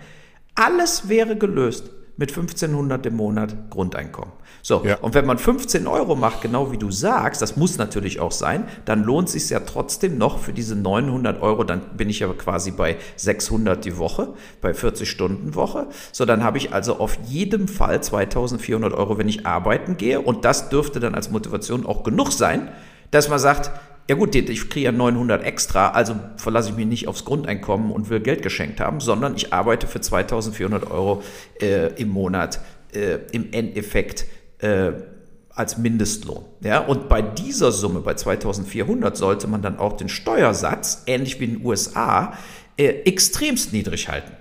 Alles 0.54 1.08
wäre 1.08 1.36
gelöst 1.36 1.90
mit 2.16 2.30
1500 2.30 3.04
im 3.06 3.16
Monat 3.16 3.70
Grundeinkommen. 3.70 4.32
So, 4.62 4.82
ja. 4.84 4.96
und 4.96 5.14
wenn 5.14 5.26
man 5.26 5.38
15 5.38 5.86
Euro 5.86 6.16
macht, 6.16 6.42
genau 6.42 6.72
wie 6.72 6.78
du 6.78 6.90
sagst, 6.90 7.42
das 7.42 7.56
muss 7.56 7.78
natürlich 7.78 8.20
auch 8.20 8.32
sein, 8.32 8.64
dann 8.84 9.04
lohnt 9.04 9.28
es 9.28 9.34
sich 9.34 9.50
ja 9.50 9.60
trotzdem 9.60 10.18
noch 10.18 10.38
für 10.38 10.52
diese 10.52 10.74
900 10.74 11.40
Euro, 11.40 11.62
dann 11.62 11.82
bin 11.96 12.10
ich 12.10 12.20
ja 12.20 12.28
quasi 12.32 12.70
bei 12.72 12.96
600 13.16 13.84
die 13.84 13.98
Woche, 13.98 14.34
bei 14.60 14.74
40 14.74 15.08
Stunden 15.08 15.54
Woche. 15.54 15.86
So, 16.10 16.24
dann 16.24 16.42
habe 16.42 16.58
ich 16.58 16.72
also 16.72 16.98
auf 16.98 17.18
jeden 17.26 17.68
Fall 17.68 18.02
2400 18.02 18.92
Euro, 18.92 19.18
wenn 19.18 19.28
ich 19.28 19.46
arbeiten 19.46 19.96
gehe 19.96 20.20
und 20.20 20.44
das 20.44 20.68
dürfte 20.68 21.00
dann 21.00 21.14
als 21.14 21.30
Motivation 21.30 21.86
auch 21.86 22.02
genug 22.02 22.32
sein, 22.32 22.68
dass 23.10 23.28
man 23.28 23.38
sagt, 23.38 23.70
ja 24.08 24.14
gut, 24.14 24.34
ich 24.34 24.70
kriege 24.70 24.86
ja 24.86 24.92
900 24.92 25.42
extra, 25.44 25.90
also 25.90 26.16
verlasse 26.36 26.70
ich 26.70 26.76
mich 26.76 26.86
nicht 26.86 27.08
aufs 27.08 27.24
Grundeinkommen 27.24 27.90
und 27.90 28.08
will 28.08 28.20
Geld 28.20 28.42
geschenkt 28.42 28.78
haben, 28.80 29.00
sondern 29.00 29.34
ich 29.34 29.52
arbeite 29.52 29.86
für 29.88 30.00
2400 30.00 30.90
Euro 30.90 31.22
äh, 31.60 31.88
im 32.00 32.10
Monat 32.10 32.60
äh, 32.94 33.18
im 33.32 33.52
Endeffekt 33.52 34.26
äh, 34.58 34.92
als 35.50 35.78
Mindestlohn. 35.78 36.44
Ja? 36.60 36.80
Und 36.80 37.08
bei 37.08 37.22
dieser 37.22 37.72
Summe, 37.72 38.00
bei 38.00 38.14
2400, 38.14 39.16
sollte 39.16 39.48
man 39.48 39.62
dann 39.62 39.78
auch 39.78 39.94
den 39.94 40.08
Steuersatz, 40.08 41.02
ähnlich 41.06 41.40
wie 41.40 41.44
in 41.44 41.54
den 41.56 41.66
USA, 41.66 42.34
äh, 42.76 42.88
extremst 43.04 43.72
niedrig 43.72 44.08
halten. 44.08 44.32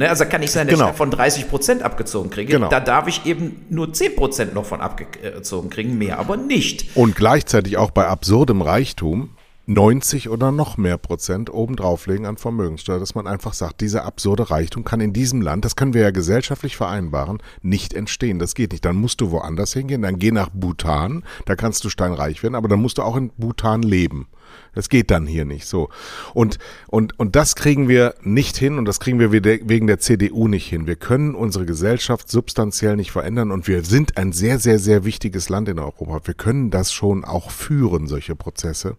Ne, 0.00 0.08
also 0.08 0.24
kann 0.24 0.40
nicht 0.40 0.50
sein, 0.50 0.66
dass 0.66 0.78
genau. 0.78 0.92
ich 0.92 0.96
von 0.96 1.10
30 1.10 1.50
Prozent 1.50 1.82
abgezogen 1.82 2.30
kriege. 2.30 2.54
Genau. 2.54 2.70
Da 2.70 2.80
darf 2.80 3.06
ich 3.06 3.26
eben 3.26 3.66
nur 3.68 3.92
10 3.92 4.16
Prozent 4.16 4.54
noch 4.54 4.64
von 4.64 4.80
abgezogen 4.80 5.68
kriegen, 5.68 5.98
mehr 5.98 6.18
aber 6.18 6.38
nicht. 6.38 6.96
Und 6.96 7.16
gleichzeitig 7.16 7.76
auch 7.76 7.90
bei 7.90 8.06
absurdem 8.06 8.62
Reichtum 8.62 9.36
90 9.66 10.30
oder 10.30 10.52
noch 10.52 10.78
mehr 10.78 10.96
Prozent 10.96 11.52
obendrauflegen 11.52 12.24
an 12.24 12.38
Vermögenssteuer, 12.38 12.98
dass 12.98 13.14
man 13.14 13.26
einfach 13.26 13.52
sagt, 13.52 13.82
dieser 13.82 14.06
absurde 14.06 14.50
Reichtum 14.50 14.84
kann 14.84 15.02
in 15.02 15.12
diesem 15.12 15.42
Land, 15.42 15.66
das 15.66 15.76
können 15.76 15.92
wir 15.92 16.00
ja 16.00 16.12
gesellschaftlich 16.12 16.78
vereinbaren, 16.78 17.42
nicht 17.60 17.92
entstehen. 17.92 18.38
Das 18.38 18.54
geht 18.54 18.72
nicht. 18.72 18.86
Dann 18.86 18.96
musst 18.96 19.20
du 19.20 19.30
woanders 19.30 19.74
hingehen, 19.74 20.00
dann 20.00 20.18
geh 20.18 20.30
nach 20.30 20.48
Bhutan, 20.48 21.24
da 21.44 21.56
kannst 21.56 21.84
du 21.84 21.90
steinreich 21.90 22.42
werden, 22.42 22.54
aber 22.54 22.68
dann 22.68 22.80
musst 22.80 22.96
du 22.96 23.02
auch 23.02 23.16
in 23.16 23.32
Bhutan 23.36 23.82
leben. 23.82 24.28
Das 24.74 24.88
geht 24.88 25.10
dann 25.10 25.26
hier 25.26 25.44
nicht 25.44 25.66
so. 25.66 25.88
Und, 26.34 26.58
und, 26.88 27.18
und 27.18 27.36
das 27.36 27.56
kriegen 27.56 27.88
wir 27.88 28.14
nicht 28.22 28.56
hin 28.56 28.78
und 28.78 28.84
das 28.84 29.00
kriegen 29.00 29.18
wir 29.18 29.32
wegen 29.32 29.86
der 29.86 29.98
CDU 29.98 30.48
nicht 30.48 30.68
hin. 30.68 30.86
Wir 30.86 30.96
können 30.96 31.34
unsere 31.34 31.66
Gesellschaft 31.66 32.30
substanziell 32.30 32.96
nicht 32.96 33.10
verändern 33.10 33.50
und 33.50 33.66
wir 33.68 33.84
sind 33.84 34.16
ein 34.16 34.32
sehr, 34.32 34.58
sehr, 34.58 34.78
sehr 34.78 35.04
wichtiges 35.04 35.48
Land 35.48 35.68
in 35.68 35.78
Europa. 35.78 36.20
Wir 36.24 36.34
können 36.34 36.70
das 36.70 36.92
schon 36.92 37.24
auch 37.24 37.50
führen, 37.50 38.06
solche 38.06 38.36
Prozesse. 38.36 38.96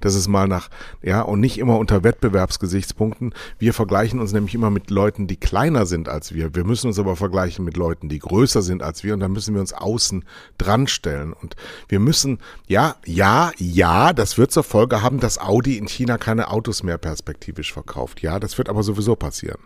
Das 0.00 0.14
ist 0.14 0.28
mal 0.28 0.48
nach, 0.48 0.68
ja, 1.02 1.22
und 1.22 1.40
nicht 1.40 1.58
immer 1.58 1.78
unter 1.78 2.04
Wettbewerbsgesichtspunkten. 2.04 3.34
Wir 3.58 3.72
vergleichen 3.72 4.20
uns 4.20 4.32
nämlich 4.32 4.54
immer 4.54 4.70
mit 4.70 4.90
Leuten, 4.90 5.26
die 5.26 5.36
kleiner 5.36 5.86
sind 5.86 6.08
als 6.08 6.34
wir. 6.34 6.54
Wir 6.54 6.64
müssen 6.64 6.88
uns 6.88 6.98
aber 6.98 7.16
vergleichen 7.16 7.64
mit 7.64 7.76
Leuten, 7.76 8.08
die 8.08 8.18
größer 8.18 8.62
sind 8.62 8.82
als 8.82 9.04
wir 9.04 9.14
und 9.14 9.20
da 9.20 9.28
müssen 9.28 9.54
wir 9.54 9.60
uns 9.60 9.72
außen 9.72 10.24
dran 10.58 10.86
stellen. 10.86 11.32
Und 11.32 11.56
wir 11.88 12.00
müssen, 12.00 12.38
ja, 12.66 12.96
ja, 13.04 13.52
ja, 13.58 14.12
das 14.12 14.38
wird 14.38 14.52
zur 14.52 14.64
Folge 14.64 15.02
haben, 15.02 15.13
dass 15.20 15.38
Audi 15.38 15.78
in 15.78 15.88
China 15.88 16.18
keine 16.18 16.50
Autos 16.50 16.82
mehr 16.82 16.98
perspektivisch 16.98 17.72
verkauft. 17.72 18.22
Ja, 18.22 18.40
das 18.40 18.58
wird 18.58 18.68
aber 18.68 18.82
sowieso 18.82 19.16
passieren. 19.16 19.60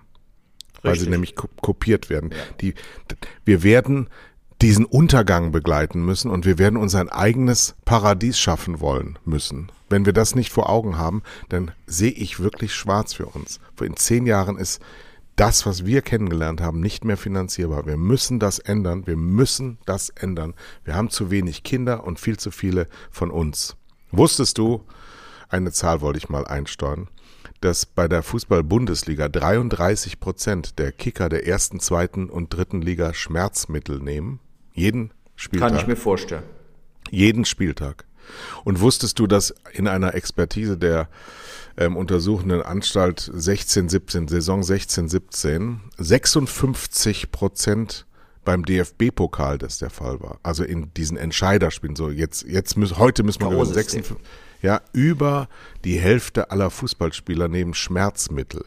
Richtig. 0.75 0.85
Weil 0.85 0.99
sie 0.99 1.11
nämlich 1.11 1.35
kopiert 1.35 2.09
werden. 2.09 2.31
Ja. 2.31 2.37
Die, 2.61 2.75
wir 3.45 3.63
werden 3.63 4.09
diesen 4.61 4.85
Untergang 4.85 5.53
begleiten 5.53 6.05
müssen 6.05 6.31
und 6.31 6.45
wir 6.45 6.59
werden 6.59 6.77
uns 6.77 6.95
ein 6.95 7.09
eigenes 7.09 7.77
Paradies 7.85 8.39
schaffen 8.39 8.81
wollen 8.81 9.19
müssen. 9.25 9.71
Wenn 9.89 10.05
wir 10.05 10.13
das 10.13 10.35
nicht 10.35 10.53
vor 10.53 10.69
Augen 10.69 10.99
haben, 10.99 11.23
dann 11.49 11.71
sehe 11.87 12.11
ich 12.11 12.41
wirklich 12.41 12.75
schwarz 12.75 13.15
für 13.15 13.27
uns. 13.27 13.61
In 13.81 13.97
zehn 13.97 14.27
Jahren 14.27 14.59
ist 14.59 14.81
das, 15.37 15.67
was 15.67 15.87
wir 15.87 16.03
kennengelernt 16.03 16.61
haben, 16.61 16.81
nicht 16.81 17.05
mehr 17.05 17.17
finanzierbar. 17.17 17.87
Wir 17.87 17.97
müssen 17.97 18.41
das 18.41 18.59
ändern. 18.59 19.07
Wir 19.07 19.17
müssen 19.17 19.79
das 19.87 20.09
ändern. 20.11 20.55
Wir 20.85 20.97
haben 20.97 21.11
zu 21.11 21.31
wenig 21.31 21.63
Kinder 21.63 22.05
und 22.05 22.19
viel 22.19 22.37
zu 22.37 22.51
viele 22.51 22.89
von 23.11 23.31
uns. 23.31 23.77
Wusstest 24.11 24.59
du, 24.59 24.83
eine 25.49 25.73
Zahl 25.73 26.01
wollte 26.01 26.19
ich 26.19 26.29
mal 26.29 26.47
einsteuern, 26.47 27.09
dass 27.61 27.87
bei 27.87 28.09
der 28.09 28.23
Fußball-Bundesliga 28.23 29.29
33 29.29 30.21
Prozent 30.21 30.79
der 30.79 30.93
Kicker 30.93 31.29
der 31.29 31.47
ersten, 31.47 31.81
zweiten 31.81 32.31
und 32.31 32.55
dritten 32.55 32.83
Liga 32.83 33.15
Schmerzmittel 33.15 33.99
nehmen. 33.99 34.41
Jeden 34.75 35.13
Spieltag. 35.37 35.71
Kann 35.71 35.79
ich 35.79 35.87
mir 35.87 35.97
vorstellen. 35.97 36.45
Jeden 37.11 37.45
Spieltag. 37.45 38.05
Und 38.65 38.81
wusstest 38.81 39.19
du, 39.19 39.27
dass 39.27 39.55
in 39.73 39.89
einer 39.89 40.15
Expertise 40.15 40.77
der 40.77 41.09
ähm, 41.77 41.97
untersuchenden 41.97 42.63
Anstalt 42.63 43.31
16, 43.33 43.89
17, 43.89 44.29
Saison 44.29 44.63
16, 44.63 45.09
17, 45.09 45.81
56 45.97 47.31
Prozent 47.31 48.07
beim 48.45 48.65
DFB-Pokal 48.65 49.59
das 49.59 49.79
der 49.79 49.91
Fall 49.91 50.21
war. 50.21 50.39
Also 50.43 50.65
in 50.65 50.93
diesen 50.95 51.17
Entscheiderspielen. 51.17 51.97
So 51.97 52.11
jetzt, 52.11 52.45
jetzt 52.45 52.77
müssen, 52.77 52.99
heute 52.99 53.23
müssen 53.23 53.43
wir 53.43 53.65
56, 53.65 54.17
ja, 54.61 54.81
über 54.93 55.49
die 55.85 55.99
Hälfte 55.99 56.51
aller 56.51 56.71
Fußballspieler 56.71 57.49
nehmen 57.49 57.75
Schmerzmittel. 57.75 58.65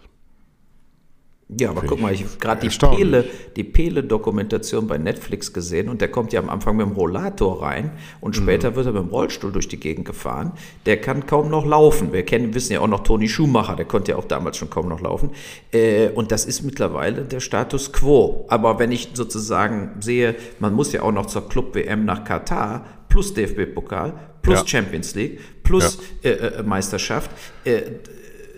Ja, 1.60 1.72
aber 1.72 1.82
guck 1.82 2.00
mal, 2.00 2.14
ich 2.14 2.24
habe 2.24 2.38
gerade 2.40 2.62
die 2.70 2.78
Pele, 2.78 3.26
die 3.58 3.66
Pele-Dokumentation 3.66 4.88
bei 4.88 4.98
Netflix 4.98 5.52
gesehen 5.52 5.90
und 5.90 6.00
der 6.00 6.10
kommt 6.10 6.32
ja 6.32 6.40
am 6.40 6.50
Anfang 6.50 6.78
mit 6.78 6.86
dem 6.86 6.94
Rollator 6.94 7.62
rein 7.62 7.92
und 8.22 8.38
später 8.38 8.72
mhm. 8.72 8.76
wird 8.78 8.86
er 8.86 8.94
mit 8.94 9.04
dem 9.04 9.10
Rollstuhl 9.10 9.52
durch 9.52 9.68
die 9.68 9.80
Gegend 9.80 10.06
gefahren. 10.06 10.54
Der 10.86 11.02
kann 11.02 11.26
kaum 11.26 11.50
noch 11.50 11.66
laufen. 11.66 12.14
Wir 12.14 12.24
kennen, 12.24 12.54
wissen 12.54 12.72
ja 12.72 12.80
auch 12.80 12.88
noch 12.88 13.02
Toni 13.02 13.28
Schumacher, 13.28 13.76
der 13.76 13.84
konnte 13.84 14.12
ja 14.12 14.18
auch 14.18 14.24
damals 14.24 14.56
schon 14.56 14.70
kaum 14.70 14.88
noch 14.88 15.02
laufen. 15.02 15.32
Äh, 15.74 16.12
und 16.12 16.32
das 16.32 16.46
ist 16.46 16.64
mittlerweile 16.64 17.24
der 17.24 17.42
Status 17.42 17.92
quo. 17.92 18.46
Aber 18.48 18.80
wenn 18.80 18.94
ich 18.94 19.10
sozusagen 19.14 19.98
sehe, 20.00 20.36
man 20.60 20.74
muss 20.74 20.94
ja 20.94 21.02
auch 21.02 21.12
noch 21.12 21.26
zur 21.26 21.50
Club-WM 21.50 22.06
nach 22.06 22.24
Katar 22.24 22.86
plus 23.12 23.34
DFB-Pokal 23.36 24.14
plus 24.42 24.60
ja. 24.60 24.68
Champions 24.68 25.14
League 25.14 25.40
plus 25.64 26.00
ja. 26.24 26.32
äh, 26.32 26.34
äh, 26.34 26.64
Meisterschaft. 26.64 27.30
Äh, 27.64 27.82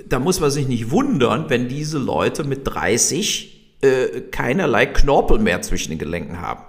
da 0.07 0.19
muss 0.19 0.39
man 0.39 0.51
sich 0.51 0.67
nicht 0.67 0.91
wundern, 0.91 1.49
wenn 1.49 1.67
diese 1.67 1.97
Leute 1.97 2.43
mit 2.43 2.61
30 2.65 3.81
äh, 3.81 4.21
keinerlei 4.31 4.85
Knorpel 4.85 5.39
mehr 5.39 5.61
zwischen 5.61 5.89
den 5.89 5.99
Gelenken 5.99 6.39
haben. 6.39 6.63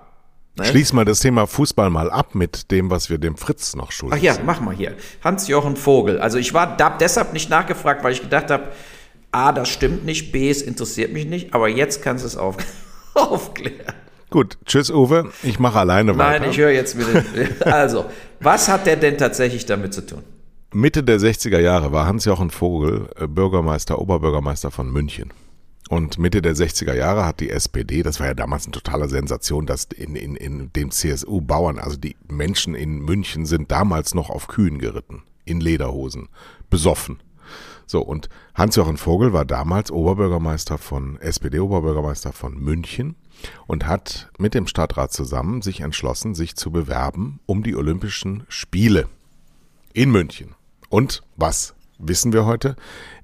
Ne? 0.56 0.64
Schließ 0.64 0.92
mal 0.92 1.04
das 1.04 1.20
Thema 1.20 1.46
Fußball 1.46 1.90
mal 1.90 2.10
ab 2.10 2.34
mit 2.34 2.70
dem, 2.70 2.90
was 2.90 3.10
wir 3.10 3.18
dem 3.18 3.36
Fritz 3.36 3.74
noch 3.76 3.92
schulden. 3.92 4.16
Ach 4.18 4.22
ja, 4.22 4.36
mach 4.44 4.60
mal 4.60 4.74
hier. 4.74 4.94
Hans-Jochen 5.22 5.76
Vogel. 5.76 6.18
Also 6.20 6.38
ich 6.38 6.54
war 6.54 6.76
da 6.76 6.90
deshalb 6.90 7.32
nicht 7.32 7.50
nachgefragt, 7.50 8.02
weil 8.02 8.12
ich 8.12 8.22
gedacht 8.22 8.50
habe, 8.50 8.68
A, 9.32 9.52
das 9.52 9.68
stimmt 9.68 10.04
nicht, 10.04 10.30
B, 10.30 10.48
es 10.48 10.62
interessiert 10.62 11.12
mich 11.12 11.26
nicht, 11.26 11.54
aber 11.54 11.68
jetzt 11.68 12.02
kannst 12.02 12.22
du 12.24 12.28
es 12.28 12.36
auf, 12.36 12.56
aufklären. 13.14 13.94
Gut, 14.34 14.58
tschüss 14.64 14.90
Uwe, 14.90 15.30
ich 15.44 15.60
mache 15.60 15.78
alleine 15.78 16.10
Nein, 16.10 16.18
weiter. 16.18 16.40
Nein, 16.40 16.50
ich 16.50 16.58
höre 16.58 16.72
jetzt 16.72 16.98
wieder. 16.98 17.24
Also, 17.72 18.06
was 18.40 18.68
hat 18.68 18.84
der 18.84 18.96
denn 18.96 19.16
tatsächlich 19.16 19.64
damit 19.64 19.94
zu 19.94 20.04
tun? 20.04 20.24
Mitte 20.72 21.04
der 21.04 21.20
60er 21.20 21.60
Jahre 21.60 21.92
war 21.92 22.08
Hans-Jochen 22.08 22.50
Vogel 22.50 23.08
äh, 23.14 23.28
Bürgermeister, 23.28 24.00
Oberbürgermeister 24.00 24.72
von 24.72 24.90
München. 24.90 25.32
Und 25.88 26.18
Mitte 26.18 26.42
der 26.42 26.56
60er 26.56 26.94
Jahre 26.94 27.24
hat 27.24 27.38
die 27.38 27.48
SPD, 27.48 28.02
das 28.02 28.18
war 28.18 28.26
ja 28.26 28.34
damals 28.34 28.64
eine 28.64 28.72
totale 28.72 29.08
Sensation, 29.08 29.66
dass 29.66 29.84
in, 29.84 30.16
in, 30.16 30.34
in 30.34 30.72
den 30.72 30.90
CSU-Bauern, 30.90 31.78
also 31.78 31.96
die 31.96 32.16
Menschen 32.28 32.74
in 32.74 33.02
München 33.02 33.46
sind 33.46 33.70
damals 33.70 34.14
noch 34.14 34.30
auf 34.30 34.48
Kühen 34.48 34.80
geritten, 34.80 35.22
in 35.44 35.60
Lederhosen, 35.60 36.28
besoffen. 36.70 37.22
So, 37.86 38.02
und 38.02 38.28
Hans-Jochen 38.56 38.96
Vogel 38.96 39.32
war 39.32 39.44
damals 39.44 39.92
Oberbürgermeister 39.92 40.76
von, 40.76 41.20
SPD-Oberbürgermeister 41.20 42.32
von 42.32 42.58
München 42.58 43.14
und 43.66 43.86
hat 43.86 44.30
mit 44.38 44.54
dem 44.54 44.66
Stadtrat 44.66 45.12
zusammen 45.12 45.62
sich 45.62 45.80
entschlossen, 45.80 46.34
sich 46.34 46.56
zu 46.56 46.70
bewerben 46.70 47.40
um 47.46 47.62
die 47.62 47.76
Olympischen 47.76 48.44
Spiele 48.48 49.08
in 49.92 50.10
München. 50.10 50.54
Und 50.88 51.22
was 51.36 51.74
wissen 51.98 52.32
wir 52.32 52.46
heute? 52.46 52.76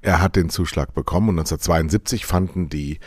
Er 0.02 0.20
hat 0.20 0.36
den 0.36 0.50
Zuschlag 0.50 0.94
bekommen 0.94 1.30
und 1.30 1.38
1972 1.38 2.26
fanden 2.26 2.68
die 2.68 2.98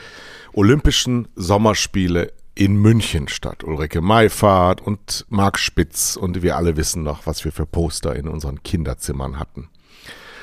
Olympischen 0.54 1.28
Sommerspiele 1.36 2.32
in 2.56 2.76
München 2.76 3.28
statt. 3.28 3.64
Ulrike 3.64 4.02
Mayfahrt 4.02 4.82
und 4.82 5.26
Marc 5.30 5.58
Spitz 5.58 6.16
und 6.16 6.44
wir 6.44 6.56
alle 6.56 6.78
wissen 6.78 7.04
noch, 7.04 7.26
was 7.26 7.44
wir 7.46 7.52
für 7.52 7.66
Poster 7.66 8.16
in 8.16 8.28
unseren 8.28 8.62
Kinderzimmern 8.62 9.40
hatten. 9.40 9.70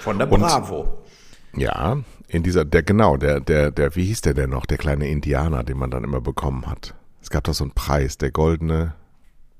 Von 0.00 0.18
der 0.18 0.26
Bravo. 0.26 0.80
Und, 0.80 1.09
ja, 1.56 1.98
in 2.28 2.42
dieser, 2.42 2.64
der 2.64 2.82
genau, 2.82 3.16
der, 3.16 3.40
der, 3.40 3.70
der, 3.70 3.96
wie 3.96 4.04
hieß 4.04 4.20
der 4.20 4.34
denn 4.34 4.50
noch, 4.50 4.66
der 4.66 4.78
kleine 4.78 5.08
Indianer, 5.08 5.64
den 5.64 5.78
man 5.78 5.90
dann 5.90 6.04
immer 6.04 6.20
bekommen 6.20 6.66
hat? 6.66 6.94
Es 7.22 7.30
gab 7.30 7.44
doch 7.44 7.54
so 7.54 7.64
einen 7.64 7.72
Preis, 7.72 8.18
der 8.18 8.30
goldene 8.30 8.94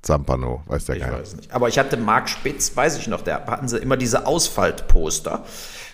Zampano, 0.03 0.63
weiß 0.67 0.87
der 0.87 0.97
Ich 0.97 1.03
gar 1.03 1.13
weiß 1.21 1.37
nicht. 1.37 1.53
Aber 1.53 1.69
ich 1.69 1.79
hatte 1.79 1.97
Marc 1.97 2.29
Spitz, 2.29 2.75
weiß 2.75 2.97
ich 2.99 3.07
noch, 3.09 3.23
da 3.23 3.45
hatten 3.47 3.69
sie 3.69 3.79
immer 3.79 3.97
diese 3.97 4.27
Ausfaltposter. 4.27 5.45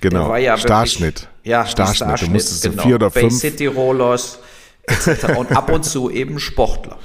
Genau, 0.00 0.20
Der 0.20 0.28
war 0.28 0.38
ja 0.38 0.52
wirklich- 0.52 0.62
Starschnitt. 0.62 1.28
Ja, 1.42 1.64
die 1.64 1.70
Starschnitt. 1.70 2.22
Du 2.22 2.30
musstest 2.30 2.62
genau. 2.62 2.82
vier 2.82 2.94
oder 2.96 3.10
Bay 3.10 3.22
fünf- 3.22 3.40
City 3.40 3.66
Rollers 3.66 4.38
etc. 4.86 5.36
Und 5.36 5.50
ab 5.56 5.70
und 5.72 5.84
zu 5.84 6.10
eben 6.10 6.38
Sportler. 6.38 6.98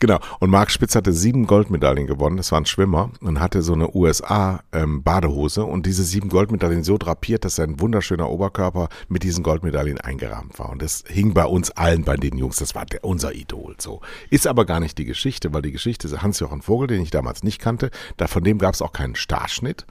Genau. 0.00 0.18
Und 0.38 0.48
Marc 0.48 0.70
Spitz 0.70 0.94
hatte 0.94 1.12
sieben 1.12 1.46
Goldmedaillen 1.46 2.06
gewonnen. 2.06 2.38
Das 2.38 2.50
war 2.52 2.60
ein 2.60 2.64
Schwimmer 2.64 3.10
und 3.20 3.38
hatte 3.38 3.60
so 3.60 3.74
eine 3.74 3.94
USA-Badehose 3.94 5.64
und 5.64 5.84
diese 5.84 6.04
sieben 6.04 6.30
Goldmedaillen 6.30 6.82
so 6.82 6.96
drapiert, 6.96 7.44
dass 7.44 7.56
sein 7.56 7.80
wunderschöner 7.80 8.30
Oberkörper 8.30 8.88
mit 9.08 9.22
diesen 9.22 9.44
Goldmedaillen 9.44 10.00
eingerahmt 10.00 10.58
war. 10.58 10.70
Und 10.70 10.80
das 10.80 11.04
hing 11.06 11.34
bei 11.34 11.44
uns 11.44 11.70
allen, 11.72 12.04
bei 12.04 12.16
den 12.16 12.38
Jungs. 12.38 12.56
Das 12.56 12.74
war 12.74 12.86
der, 12.86 13.04
unser 13.04 13.34
Idol. 13.34 13.76
So 13.78 14.00
ist 14.30 14.46
aber 14.46 14.64
gar 14.64 14.80
nicht 14.80 14.96
die 14.96 15.04
Geschichte, 15.04 15.52
weil 15.52 15.62
die 15.62 15.72
Geschichte 15.72 16.08
ist 16.08 16.22
Hans-Jochen 16.22 16.62
Vogel, 16.62 16.88
den 16.88 17.02
ich 17.02 17.10
damals 17.10 17.42
nicht 17.42 17.60
kannte. 17.60 17.90
Da 18.16 18.26
von 18.26 18.42
dem 18.42 18.56
gab 18.56 18.72
es 18.72 18.80
auch 18.80 18.92
keinen 18.92 19.16
Starschnitt, 19.16 19.84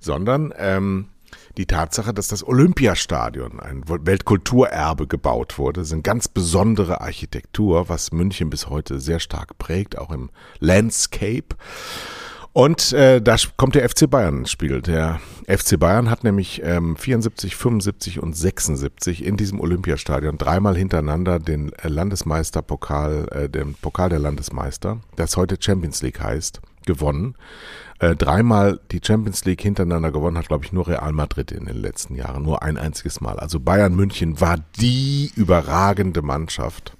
sondern 0.00 0.52
ähm, 0.58 1.06
die 1.56 1.66
Tatsache, 1.66 2.14
dass 2.14 2.28
das 2.28 2.46
Olympiastadion, 2.46 3.60
ein 3.60 3.84
Weltkulturerbe 3.86 5.06
gebaut 5.06 5.58
wurde, 5.58 5.84
eine 5.90 6.02
ganz 6.02 6.28
besondere 6.28 7.00
Architektur, 7.00 7.88
was 7.88 8.12
München 8.12 8.50
bis 8.50 8.68
heute 8.68 9.00
sehr 9.00 9.20
stark 9.20 9.58
prägt, 9.58 9.98
auch 9.98 10.10
im 10.10 10.30
Landscape. 10.60 11.56
Und 12.54 12.92
äh, 12.92 13.22
da 13.22 13.36
kommt 13.56 13.74
der 13.76 13.88
FC 13.88 14.10
Bayern 14.10 14.40
ins 14.40 14.50
Spiel. 14.50 14.82
Der 14.82 15.20
FC 15.48 15.78
Bayern 15.80 16.10
hat 16.10 16.22
nämlich 16.22 16.60
ähm, 16.62 16.96
74, 16.96 17.56
75 17.56 18.20
und 18.20 18.36
76 18.36 19.24
in 19.24 19.38
diesem 19.38 19.58
Olympiastadion 19.58 20.36
dreimal 20.36 20.76
hintereinander 20.76 21.38
den 21.38 21.72
äh, 21.72 21.88
Landesmeisterpokal, 21.88 23.28
äh, 23.30 23.48
den 23.48 23.74
Pokal 23.74 24.10
der 24.10 24.18
Landesmeister, 24.18 25.00
das 25.16 25.38
heute 25.38 25.56
Champions 25.58 26.02
League 26.02 26.20
heißt, 26.20 26.60
gewonnen. 26.84 27.36
Äh, 28.02 28.16
dreimal 28.16 28.80
die 28.90 29.00
Champions 29.00 29.44
League 29.44 29.62
hintereinander 29.62 30.10
gewonnen 30.10 30.36
hat, 30.36 30.48
glaube 30.48 30.64
ich, 30.64 30.72
nur 30.72 30.88
Real 30.88 31.12
Madrid 31.12 31.52
in 31.52 31.66
den 31.66 31.76
letzten 31.76 32.16
Jahren. 32.16 32.42
Nur 32.42 32.64
ein 32.64 32.76
einziges 32.76 33.20
Mal. 33.20 33.38
Also 33.38 33.60
Bayern 33.60 33.94
München 33.94 34.40
war 34.40 34.56
die 34.80 35.30
überragende 35.36 36.20
Mannschaft 36.20 36.96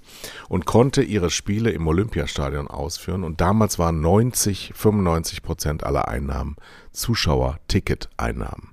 und 0.47 0.65
konnte 0.65 1.03
ihre 1.03 1.29
Spiele 1.29 1.71
im 1.71 1.87
Olympiastadion 1.87 2.69
ausführen. 2.69 3.25
Und 3.25 3.41
damals 3.41 3.77
waren 3.79 3.99
90, 3.99 4.71
95 4.73 5.43
Prozent 5.43 5.83
aller 5.83 6.07
Einnahmen 6.07 6.55
Zuschauer-Ticket-Einnahmen. 6.93 8.72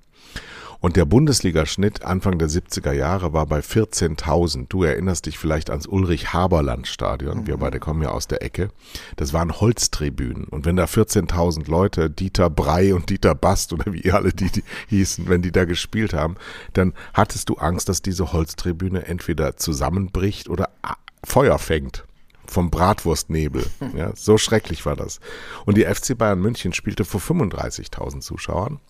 Und 0.81 0.97
der 0.97 1.05
Bundesligaschnitt 1.05 2.03
Anfang 2.03 2.39
der 2.39 2.49
70er 2.49 2.93
Jahre 2.93 3.35
war 3.35 3.45
bei 3.45 3.61
14.000. 3.61 4.67
Du 4.69 4.83
erinnerst 4.83 5.27
dich 5.27 5.39
vielleicht 5.39 5.69
ans 5.69 5.87
Ulrich-Haberland-Stadion. 5.87 7.47
Wir 7.47 7.59
beide 7.59 7.79
kommen 7.79 8.03
ja 8.03 8.09
aus 8.11 8.29
der 8.29 8.43
Ecke. 8.43 8.71
Das 9.17 9.35
waren 9.35 9.61
Holztribünen. 9.61 10.45
Und 10.45 10.65
wenn 10.65 10.77
da 10.77 10.85
14.000 10.85 11.71
Leute, 11.71 12.09
Dieter 12.09 12.49
Brey 12.49 12.95
und 12.95 13.11
Dieter 13.11 13.35
Bast 13.35 13.75
oder 13.75 13.93
wie 13.93 14.11
alle 14.11 14.33
die, 14.33 14.51
die 14.51 14.65
hießen, 14.89 15.29
wenn 15.29 15.43
die 15.43 15.53
da 15.53 15.67
gespielt 15.67 16.15
haben, 16.15 16.37
dann 16.73 16.95
hattest 17.13 17.51
du 17.51 17.57
Angst, 17.57 17.91
dass 17.91 18.01
diese 18.01 18.33
Holztribüne 18.33 19.05
entweder 19.07 19.59
zusammenbricht 19.59 20.49
oder 20.49 20.71
ah, 20.81 20.97
Feuer 21.23 21.59
fängt 21.59 22.05
vom 22.47 22.71
Bratwurstnebel. 22.71 23.67
Ja, 23.97 24.13
so 24.15 24.39
schrecklich 24.39 24.87
war 24.87 24.97
das. 24.97 25.21
Und 25.67 25.77
die 25.77 25.85
FC 25.85 26.17
Bayern 26.17 26.41
München 26.41 26.73
spielte 26.73 27.05
vor 27.05 27.21
35.000 27.21 28.21
Zuschauern 28.21 28.81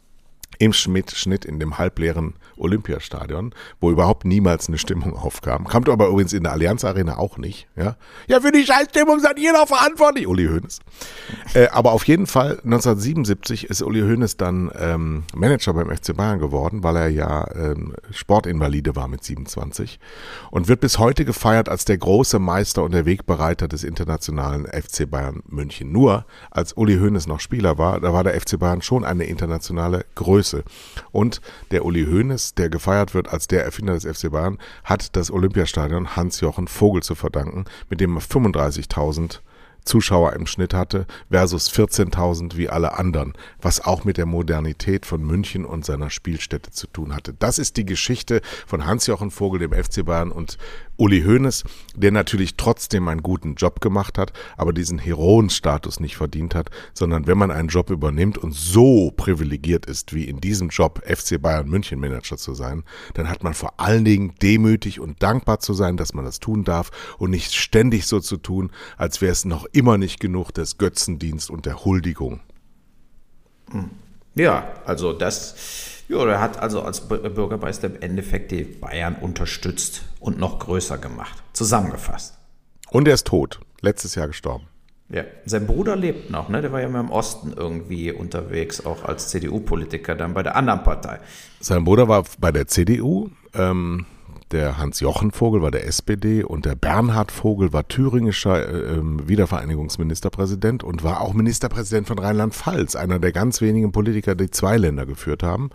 im 0.59 0.73
Schmidt 0.73 1.13
Schnitt 1.13 1.45
in 1.45 1.59
dem 1.59 1.79
halbleeren 1.79 2.35
Olympiastadion, 2.57 3.55
wo 3.81 3.91
überhaupt 3.91 4.25
niemals 4.25 4.69
eine 4.69 4.79
Stimmung 4.79 5.17
aufkam. 5.17 5.67
Kam 5.67 5.85
aber 5.85 6.09
übrigens 6.09 6.33
in 6.33 6.43
der 6.43 6.53
Allianz 6.53 6.85
Arena 6.85 7.17
auch 7.17 7.39
nicht. 7.39 7.67
Ja, 7.77 7.97
ja 8.27 8.41
für 8.41 8.53
die 8.53 8.65
Scheißstimmung 8.65 9.21
seid 9.21 9.39
jeder 9.39 9.67
verantwortlich, 9.67 10.27
Uli 10.27 10.47
Hoeneß. 10.47 10.81
Äh, 11.55 11.69
aber 11.69 11.93
auf 11.93 12.07
jeden 12.07 12.27
Fall 12.27 12.61
1977 12.65 13.71
ist 13.71 13.83
Uli 13.83 14.01
Hoeneß 14.01 14.37
dann 14.37 14.71
ähm, 14.79 15.25
Manager 15.35 15.73
beim 15.73 15.91
FC 15.91 16.15
Bayern 16.15 16.39
geworden, 16.39 16.83
weil 16.83 16.97
er 16.97 17.09
ja 17.09 17.51
ähm, 17.55 17.95
Sportinvalide 18.11 18.95
war 18.97 19.09
mit 19.09 19.25
27 19.25 19.99
und 20.51 20.69
wird 20.69 20.81
bis 20.81 20.99
heute 20.99 21.25
gefeiert 21.25 21.69
als 21.69 21.87
der 21.87 21.97
große 21.97 22.39
Meister 22.39 22.83
und 22.83 22.93
der 22.93 23.07
Wegbereiter 23.07 23.69
des 23.69 23.85
internationalen 23.85 24.67
FC 24.67 25.11
Bayern 25.11 25.43
München. 25.49 25.91
Nur 25.91 26.27
als 26.51 26.75
Uli 26.75 26.99
Hoeneß 26.99 27.27
noch 27.27 27.41
Spieler 27.41 27.79
war, 27.79 28.01
da 28.01 28.13
war 28.13 28.25
der 28.25 28.39
FC 28.39 28.59
Bayern 28.59 28.83
schon 28.83 29.05
eine 29.05 29.25
internationale 29.25 30.05
Größe. 30.15 30.40
Und 31.13 31.41
der 31.71 31.85
Uli 31.85 32.05
Hoeneß, 32.05 32.55
der 32.55 32.71
gefeiert 32.71 33.15
wird 33.15 33.29
als 33.29 33.47
der 33.47 33.65
Erfinder 33.65 33.95
des 33.95 34.05
FC 34.05 34.31
Bayern, 34.31 34.59
hat 34.85 35.17
das 35.17 35.31
Olympiastadion 35.31 36.17
Hans-Jochen 36.17 36.69
Vogel 36.69 37.03
zu 37.03 37.15
verdanken, 37.15 37.65
mit 37.89 38.01
dem 38.01 38.17
er 38.17 38.23
35.000 38.23 39.41
Zuschauer 39.85 40.35
im 40.35 40.47
Schnitt 40.47 40.75
hatte 40.75 41.07
versus 41.31 41.71
14.000 41.71 42.57
wie 42.57 42.69
alle 42.69 42.99
anderen, 42.99 43.33
was 43.61 43.85
auch 43.85 44.05
mit 44.05 44.17
der 44.17 44.27
Modernität 44.27 45.07
von 45.07 45.23
München 45.23 45.65
und 45.65 45.85
seiner 45.85 46.11
Spielstätte 46.11 46.71
zu 46.71 46.87
tun 46.87 47.15
hatte. 47.15 47.35
Das 47.35 47.59
ist 47.59 47.77
die 47.77 47.87
Geschichte 47.87 48.41
von 48.67 48.87
Hans-Jochen 48.87 49.31
Vogel, 49.31 49.61
dem 49.61 49.73
FC 49.73 50.05
Bayern 50.05 50.33
und 50.33 50.59
Uli 51.01 51.23
Hoeneß, 51.23 51.65
der 51.97 52.13
natürlich 52.13 52.57
trotzdem 52.57 53.09
einen 53.09 53.23
guten 53.23 53.55
Job 53.55 53.81
gemacht 53.81 54.19
hat, 54.19 54.35
aber 54.59 54.75
diesen 54.75 54.99
Heroenstatus 54.99 55.99
nicht 55.99 56.19
verdient 56.19 56.55
hat, 56.55 56.71
sondern 56.93 57.27
wenn 57.27 57.39
man 57.39 57.51
einen 57.51 57.69
Job 57.69 57.89
übernimmt 57.89 58.37
und 58.37 58.53
so 58.53 59.11
privilegiert 59.11 59.87
ist, 59.87 60.13
wie 60.13 60.25
in 60.25 60.43
diesem 60.43 60.69
Job 60.69 61.03
FC 61.07 61.41
Bayern 61.41 61.71
München 61.71 61.99
Manager 61.99 62.37
zu 62.37 62.53
sein, 62.53 62.85
dann 63.15 63.31
hat 63.31 63.43
man 63.43 63.55
vor 63.55 63.81
allen 63.81 64.05
Dingen 64.05 64.35
demütig 64.43 65.01
und 65.01 65.23
dankbar 65.23 65.61
zu 65.61 65.73
sein, 65.73 65.97
dass 65.97 66.13
man 66.13 66.27
das 66.27 66.39
tun 66.39 66.65
darf 66.65 66.91
und 67.17 67.31
nicht 67.31 67.55
ständig 67.55 68.07
so 68.07 68.21
zu 68.21 68.37
tun, 68.37 68.71
als 68.99 69.23
wäre 69.23 69.33
es 69.33 69.47
noch 69.47 69.65
immer 69.73 69.97
nicht 69.97 70.21
genug 70.21 70.53
des 70.53 70.77
Götzendienst 70.77 71.49
und 71.49 71.65
der 71.65 71.83
Huldigung. 71.83 72.41
Ja, 74.35 74.75
also 74.85 75.15
das, 75.15 76.00
ja, 76.11 76.25
der 76.25 76.41
hat 76.41 76.59
also 76.59 76.83
als 76.83 77.09
Bü- 77.11 77.29
Bürgermeister 77.29 77.87
im 77.89 78.01
Endeffekt 78.01 78.51
die 78.51 78.65
Bayern 78.65 79.17
unterstützt 79.21 80.03
und 80.21 80.39
noch 80.39 80.59
größer 80.59 80.99
gemacht. 80.99 81.43
Zusammengefasst. 81.53 82.37
Und 82.91 83.07
er 83.09 83.15
ist 83.15 83.27
tot, 83.27 83.61
letztes 83.81 84.15
Jahr 84.17 84.27
gestorben. 84.27 84.67
Ja, 85.09 85.25
sein 85.45 85.67
Bruder 85.67 85.97
lebt 85.97 86.31
noch, 86.31 86.49
ne? 86.49 86.61
Der 86.63 86.71
war 86.73 86.81
ja 86.81 86.89
mal 86.89 87.01
im 87.01 87.11
Osten 87.11 87.53
irgendwie 87.57 88.13
unterwegs, 88.13 88.85
auch 88.87 89.05
als 89.05 89.29
CDU-Politiker, 89.29 90.15
dann 90.15 90.35
bei 90.35 90.43
der 90.45 90.55
anderen 90.55 90.85
Partei. 90.85 91.19
Sein 91.61 91.85
Bruder 91.85 92.07
war 92.07 92.25
bei 92.39 92.53
der 92.53 92.69
CDU, 92.69 93.31
ähm, 93.55 94.07
der 94.53 94.79
Hans-Jochen 94.79 95.31
Vogel 95.31 95.63
war 95.63 95.71
der 95.71 95.87
SPD 95.87 96.43
und 96.43 96.65
der 96.65 96.75
Bernhard 96.75 97.31
Vogel 97.31 97.73
war 97.73 97.87
thüringischer 97.87 98.69
äh, 98.69 98.95
ähm, 98.95 99.29
Wiedervereinigungsministerpräsident 99.29 100.83
und 100.83 101.05
war 101.05 101.21
auch 101.21 101.33
Ministerpräsident 101.33 102.09
von 102.09 102.19
Rheinland-Pfalz, 102.19 102.97
einer 102.97 103.19
der 103.19 103.33
ganz 103.33 103.61
wenigen 103.61 103.93
Politiker, 103.93 104.35
die 104.35 104.51
zwei 104.51 104.77
Länder 104.77 105.07
geführt 105.07 105.43
haben. 105.43 105.71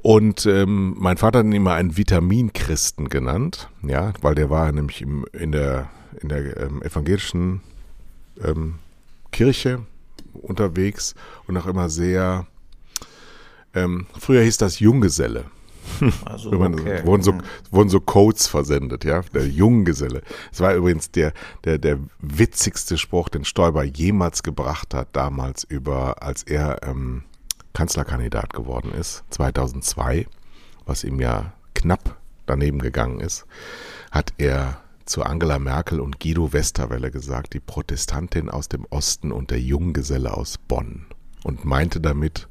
Und 0.00 0.46
ähm, 0.46 0.94
mein 0.96 1.16
Vater 1.16 1.40
hat 1.40 1.46
ihn 1.46 1.52
immer 1.52 1.74
einen 1.74 1.96
Vitaminchristen 1.96 3.08
genannt, 3.08 3.68
ja, 3.82 4.12
weil 4.20 4.34
der 4.34 4.48
war 4.48 4.70
nämlich 4.70 5.02
im, 5.02 5.24
in 5.32 5.50
der, 5.50 5.90
in 6.20 6.28
der 6.28 6.56
ähm, 6.56 6.82
evangelischen 6.82 7.62
ähm, 8.44 8.76
Kirche 9.32 9.80
unterwegs 10.34 11.14
und 11.46 11.56
auch 11.56 11.66
immer 11.66 11.88
sehr, 11.88 12.46
ähm, 13.74 14.06
früher 14.18 14.42
hieß 14.42 14.58
das 14.58 14.78
Junggeselle. 14.78 15.46
Also, 16.24 16.52
okay. 16.52 17.04
wurden, 17.04 17.22
so, 17.22 17.34
wurden 17.70 17.88
so 17.88 18.00
Codes 18.00 18.46
versendet, 18.46 19.04
ja, 19.04 19.22
der 19.34 19.46
Junggeselle. 19.46 20.22
Es 20.52 20.60
war 20.60 20.74
übrigens 20.74 21.10
der, 21.10 21.32
der, 21.64 21.78
der 21.78 21.98
witzigste 22.20 22.98
Spruch, 22.98 23.28
den 23.28 23.44
Stoiber 23.44 23.84
jemals 23.84 24.42
gebracht 24.42 24.94
hat, 24.94 25.08
damals 25.12 25.64
über, 25.64 26.22
als 26.22 26.42
er 26.42 26.82
ähm, 26.82 27.24
Kanzlerkandidat 27.72 28.52
geworden 28.52 28.92
ist, 28.92 29.24
2002, 29.30 30.26
was 30.86 31.04
ihm 31.04 31.20
ja 31.20 31.52
knapp 31.74 32.16
daneben 32.46 32.78
gegangen 32.80 33.20
ist, 33.20 33.46
hat 34.10 34.32
er 34.38 34.80
zu 35.04 35.22
Angela 35.22 35.58
Merkel 35.58 36.00
und 36.00 36.20
Guido 36.20 36.52
Westerwelle 36.52 37.10
gesagt, 37.10 37.54
die 37.54 37.60
Protestantin 37.60 38.50
aus 38.50 38.68
dem 38.68 38.84
Osten 38.90 39.32
und 39.32 39.50
der 39.50 39.60
Junggeselle 39.60 40.36
aus 40.36 40.58
Bonn. 40.58 41.06
Und 41.44 41.64
meinte 41.64 42.00
damit 42.00 42.48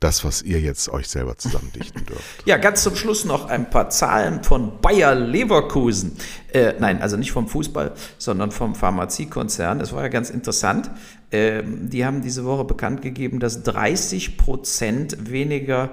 das, 0.00 0.24
was 0.24 0.42
ihr 0.42 0.60
jetzt 0.60 0.88
euch 0.88 1.08
selber 1.08 1.36
zusammendichten 1.36 2.06
dürft. 2.06 2.46
Ja, 2.46 2.56
ganz 2.56 2.82
zum 2.82 2.96
Schluss 2.96 3.26
noch 3.26 3.48
ein 3.48 3.68
paar 3.68 3.90
Zahlen 3.90 4.42
von 4.42 4.80
Bayer 4.80 5.14
Leverkusen. 5.14 6.16
Äh, 6.52 6.74
nein, 6.78 7.02
also 7.02 7.18
nicht 7.18 7.32
vom 7.32 7.48
Fußball, 7.48 7.92
sondern 8.16 8.50
vom 8.50 8.74
Pharmaziekonzern. 8.74 9.78
Das 9.78 9.92
war 9.92 10.02
ja 10.02 10.08
ganz 10.08 10.30
interessant. 10.30 10.90
Ähm, 11.30 11.90
die 11.90 12.06
haben 12.06 12.22
diese 12.22 12.46
Woche 12.46 12.64
bekannt 12.64 13.02
gegeben, 13.02 13.40
dass 13.40 13.62
30 13.62 14.38
Prozent 14.38 15.30
weniger 15.30 15.90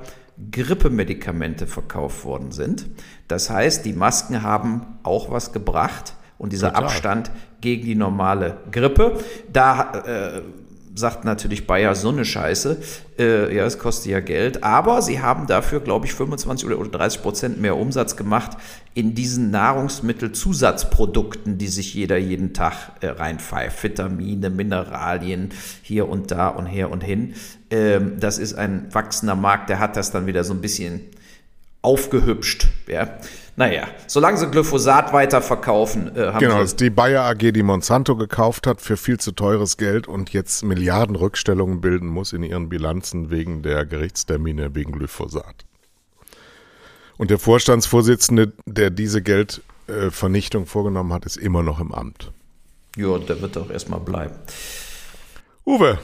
Grippemedikamente 0.52 1.68
verkauft 1.68 2.24
worden 2.24 2.52
sind. 2.52 2.86
Das 3.28 3.50
heißt, 3.50 3.86
die 3.86 3.94
Masken 3.94 4.42
haben 4.42 5.00
auch 5.04 5.32
was 5.32 5.52
gebracht 5.52 6.16
und 6.38 6.54
dieser 6.54 6.70
Total. 6.70 6.86
Abstand 6.86 7.32
gegen 7.60 7.86
die 7.86 7.96
normale 7.96 8.58
Grippe. 8.72 9.20
Da 9.52 9.92
äh, 10.06 10.42
sagt 10.98 11.26
natürlich 11.26 11.68
Bayer 11.68 11.96
so 11.96 12.10
eine 12.10 12.26
Scheiße. 12.26 12.78
Äh, 13.20 13.56
ja, 13.56 13.66
es 13.66 13.80
kostet 13.80 14.12
ja 14.12 14.20
Geld. 14.20 14.64
Aber 14.64 15.02
sie 15.02 15.22
haben 15.22 15.48
dafür, 15.48 15.80
glaube 15.80 16.06
ich, 16.06 16.14
25 16.14 16.68
oder 16.68 16.78
30 16.78 17.22
Prozent 17.22 17.62
mehr 17.62 17.78
Umsatz 17.78 18.16
gemacht 18.16 18.58
in 18.94 19.16
diesen 19.16 19.52
Nahrungsmittelzusatzprodukten, 19.52 21.58
die 21.58 21.68
sich 21.68 21.94
jeder 21.94 22.18
jeden 22.18 22.54
Tag 22.54 22.92
äh, 23.02 23.08
reinpfeift. 23.08 23.84
Vitamine, 23.84 24.50
Mineralien, 24.50 25.52
hier 25.82 26.10
und 26.10 26.32
da 26.32 26.50
und 26.50 26.66
her 26.66 26.92
und 26.92 27.04
hin. 27.04 27.34
Ähm, 27.70 28.20
das 28.20 28.40
ist 28.40 28.56
ein 28.56 28.94
wachsender 28.94 29.36
Markt, 29.36 29.70
der 29.70 29.80
hat 29.80 29.96
das 29.96 30.12
dann 30.12 30.26
wieder 30.26 30.44
so 30.44 30.54
ein 30.54 30.62
bisschen 30.62 31.02
aufgehübscht. 31.82 32.68
Ja. 32.88 33.18
Naja, 33.60 33.88
solange 34.06 34.38
sie 34.38 34.52
Glyphosat 34.52 35.14
weiterverkaufen, 35.14 36.16
äh, 36.16 36.28
haben 36.28 36.38
Genau, 36.38 36.60
das 36.60 36.74
ist 36.74 36.80
die 36.80 36.92
Bayer 36.92 37.24
AG, 37.24 37.52
die 37.54 37.64
Monsanto 37.64 38.16
gekauft 38.16 38.68
hat 38.68 38.82
für 38.82 38.98
viel 38.98 39.20
zu 39.20 39.32
teures 39.32 39.78
Geld 39.78 40.08
und 40.08 40.32
jetzt 40.32 40.64
Milliarden 40.64 41.16
Rückstellungen 41.16 41.82
bilden 41.82 42.08
muss 42.08 42.34
in 42.34 42.44
ihren 42.44 42.70
Bilanzen 42.70 43.32
wegen 43.32 43.64
der 43.64 43.88
Gerichtstermine 43.88 44.76
wegen 44.76 44.92
Glyphosat. 44.92 45.66
Und 47.18 47.32
der 47.32 47.40
Vorstandsvorsitzende, 47.40 48.54
der 48.68 48.92
diese 48.92 49.24
Geldvernichtung 49.24 50.68
vorgenommen 50.68 51.12
hat, 51.12 51.26
ist 51.26 51.38
immer 51.38 51.64
noch 51.64 51.80
im 51.80 51.92
Amt. 51.92 52.32
Ja, 52.96 53.18
der 53.18 53.42
wird 53.42 53.58
auch 53.58 53.72
erstmal 53.72 54.02
bleiben. 54.02 54.36
Uwe, 55.66 55.98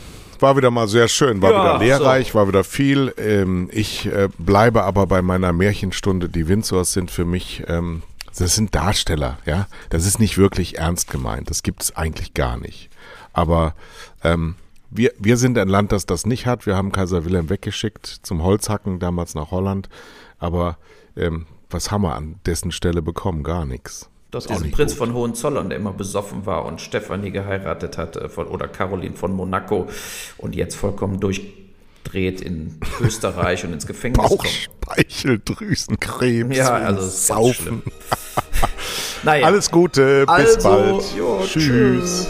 war 0.43 0.55
wieder 0.57 0.69
mal 0.69 0.87
sehr 0.87 1.07
schön, 1.07 1.41
war 1.41 1.51
ja, 1.51 1.63
wieder 1.63 1.79
lehrreich, 1.79 2.29
so. 2.29 2.33
war 2.35 2.47
wieder 2.47 2.63
viel. 2.63 3.13
Ähm, 3.17 3.69
ich 3.71 4.05
äh, 4.05 4.29
bleibe 4.37 4.83
aber 4.83 5.07
bei 5.07 5.23
meiner 5.23 5.53
Märchenstunde. 5.53 6.29
Die 6.29 6.47
Windsors 6.47 6.93
sind 6.93 7.09
für 7.09 7.25
mich, 7.25 7.63
ähm, 7.67 8.03
das 8.37 8.53
sind 8.53 8.75
Darsteller, 8.75 9.39
ja. 9.45 9.67
Das 9.89 10.05
ist 10.05 10.19
nicht 10.19 10.37
wirklich 10.37 10.77
ernst 10.77 11.09
gemeint. 11.09 11.49
Das 11.49 11.63
gibt 11.63 11.81
es 11.81 11.95
eigentlich 11.95 12.35
gar 12.35 12.57
nicht. 12.57 12.91
Aber 13.31 13.73
ähm, 14.23 14.55
wir, 14.91 15.11
wir 15.17 15.37
sind 15.37 15.57
ein 15.57 15.69
Land, 15.69 15.91
das 15.91 16.05
das 16.05 16.27
nicht 16.27 16.45
hat. 16.45 16.67
Wir 16.67 16.75
haben 16.75 16.91
Kaiser 16.91 17.25
Wilhelm 17.25 17.49
weggeschickt 17.49 18.05
zum 18.05 18.43
Holzhacken, 18.43 18.99
damals 18.99 19.33
nach 19.33 19.49
Holland. 19.49 19.89
Aber 20.37 20.77
ähm, 21.15 21.47
was 21.69 21.89
haben 21.89 22.03
wir 22.03 22.15
an 22.15 22.35
dessen 22.45 22.71
Stelle 22.71 23.01
bekommen? 23.01 23.43
Gar 23.43 23.65
nichts. 23.65 24.09
Das 24.33 24.47
diesen 24.47 24.71
Prinz 24.71 24.93
gut. 24.93 24.97
von 24.97 25.13
Hohenzollern, 25.13 25.69
der 25.69 25.77
immer 25.77 25.93
besoffen 25.93 26.47
war 26.47 26.65
und 26.65 26.81
Stefanie 26.81 27.29
geheiratet 27.29 27.99
hat, 27.99 28.17
äh, 28.17 28.29
von, 28.29 28.47
oder 28.47 28.67
Caroline 28.67 29.15
von 29.15 29.31
Monaco 29.31 29.87
und 30.37 30.55
jetzt 30.55 30.75
vollkommen 30.75 31.19
durchdreht 31.19 32.41
in 32.41 32.79
Österreich 32.99 33.63
und 33.63 33.73
ins 33.73 33.85
Gefängnis 33.85 34.27
kommt. 34.27 34.41
Bauchspeicheldrüsenkrebs. 34.41 36.57
Ja, 36.57 36.73
also 36.73 37.07
saufen. 37.07 37.83
naja. 39.23 39.45
Alles 39.45 39.69
Gute, 39.69 40.25
bis 40.25 40.29
also, 40.29 40.69
bald. 40.69 41.03
Jo, 41.15 41.43
tschüss. 41.45 41.63
tschüss. 41.63 42.27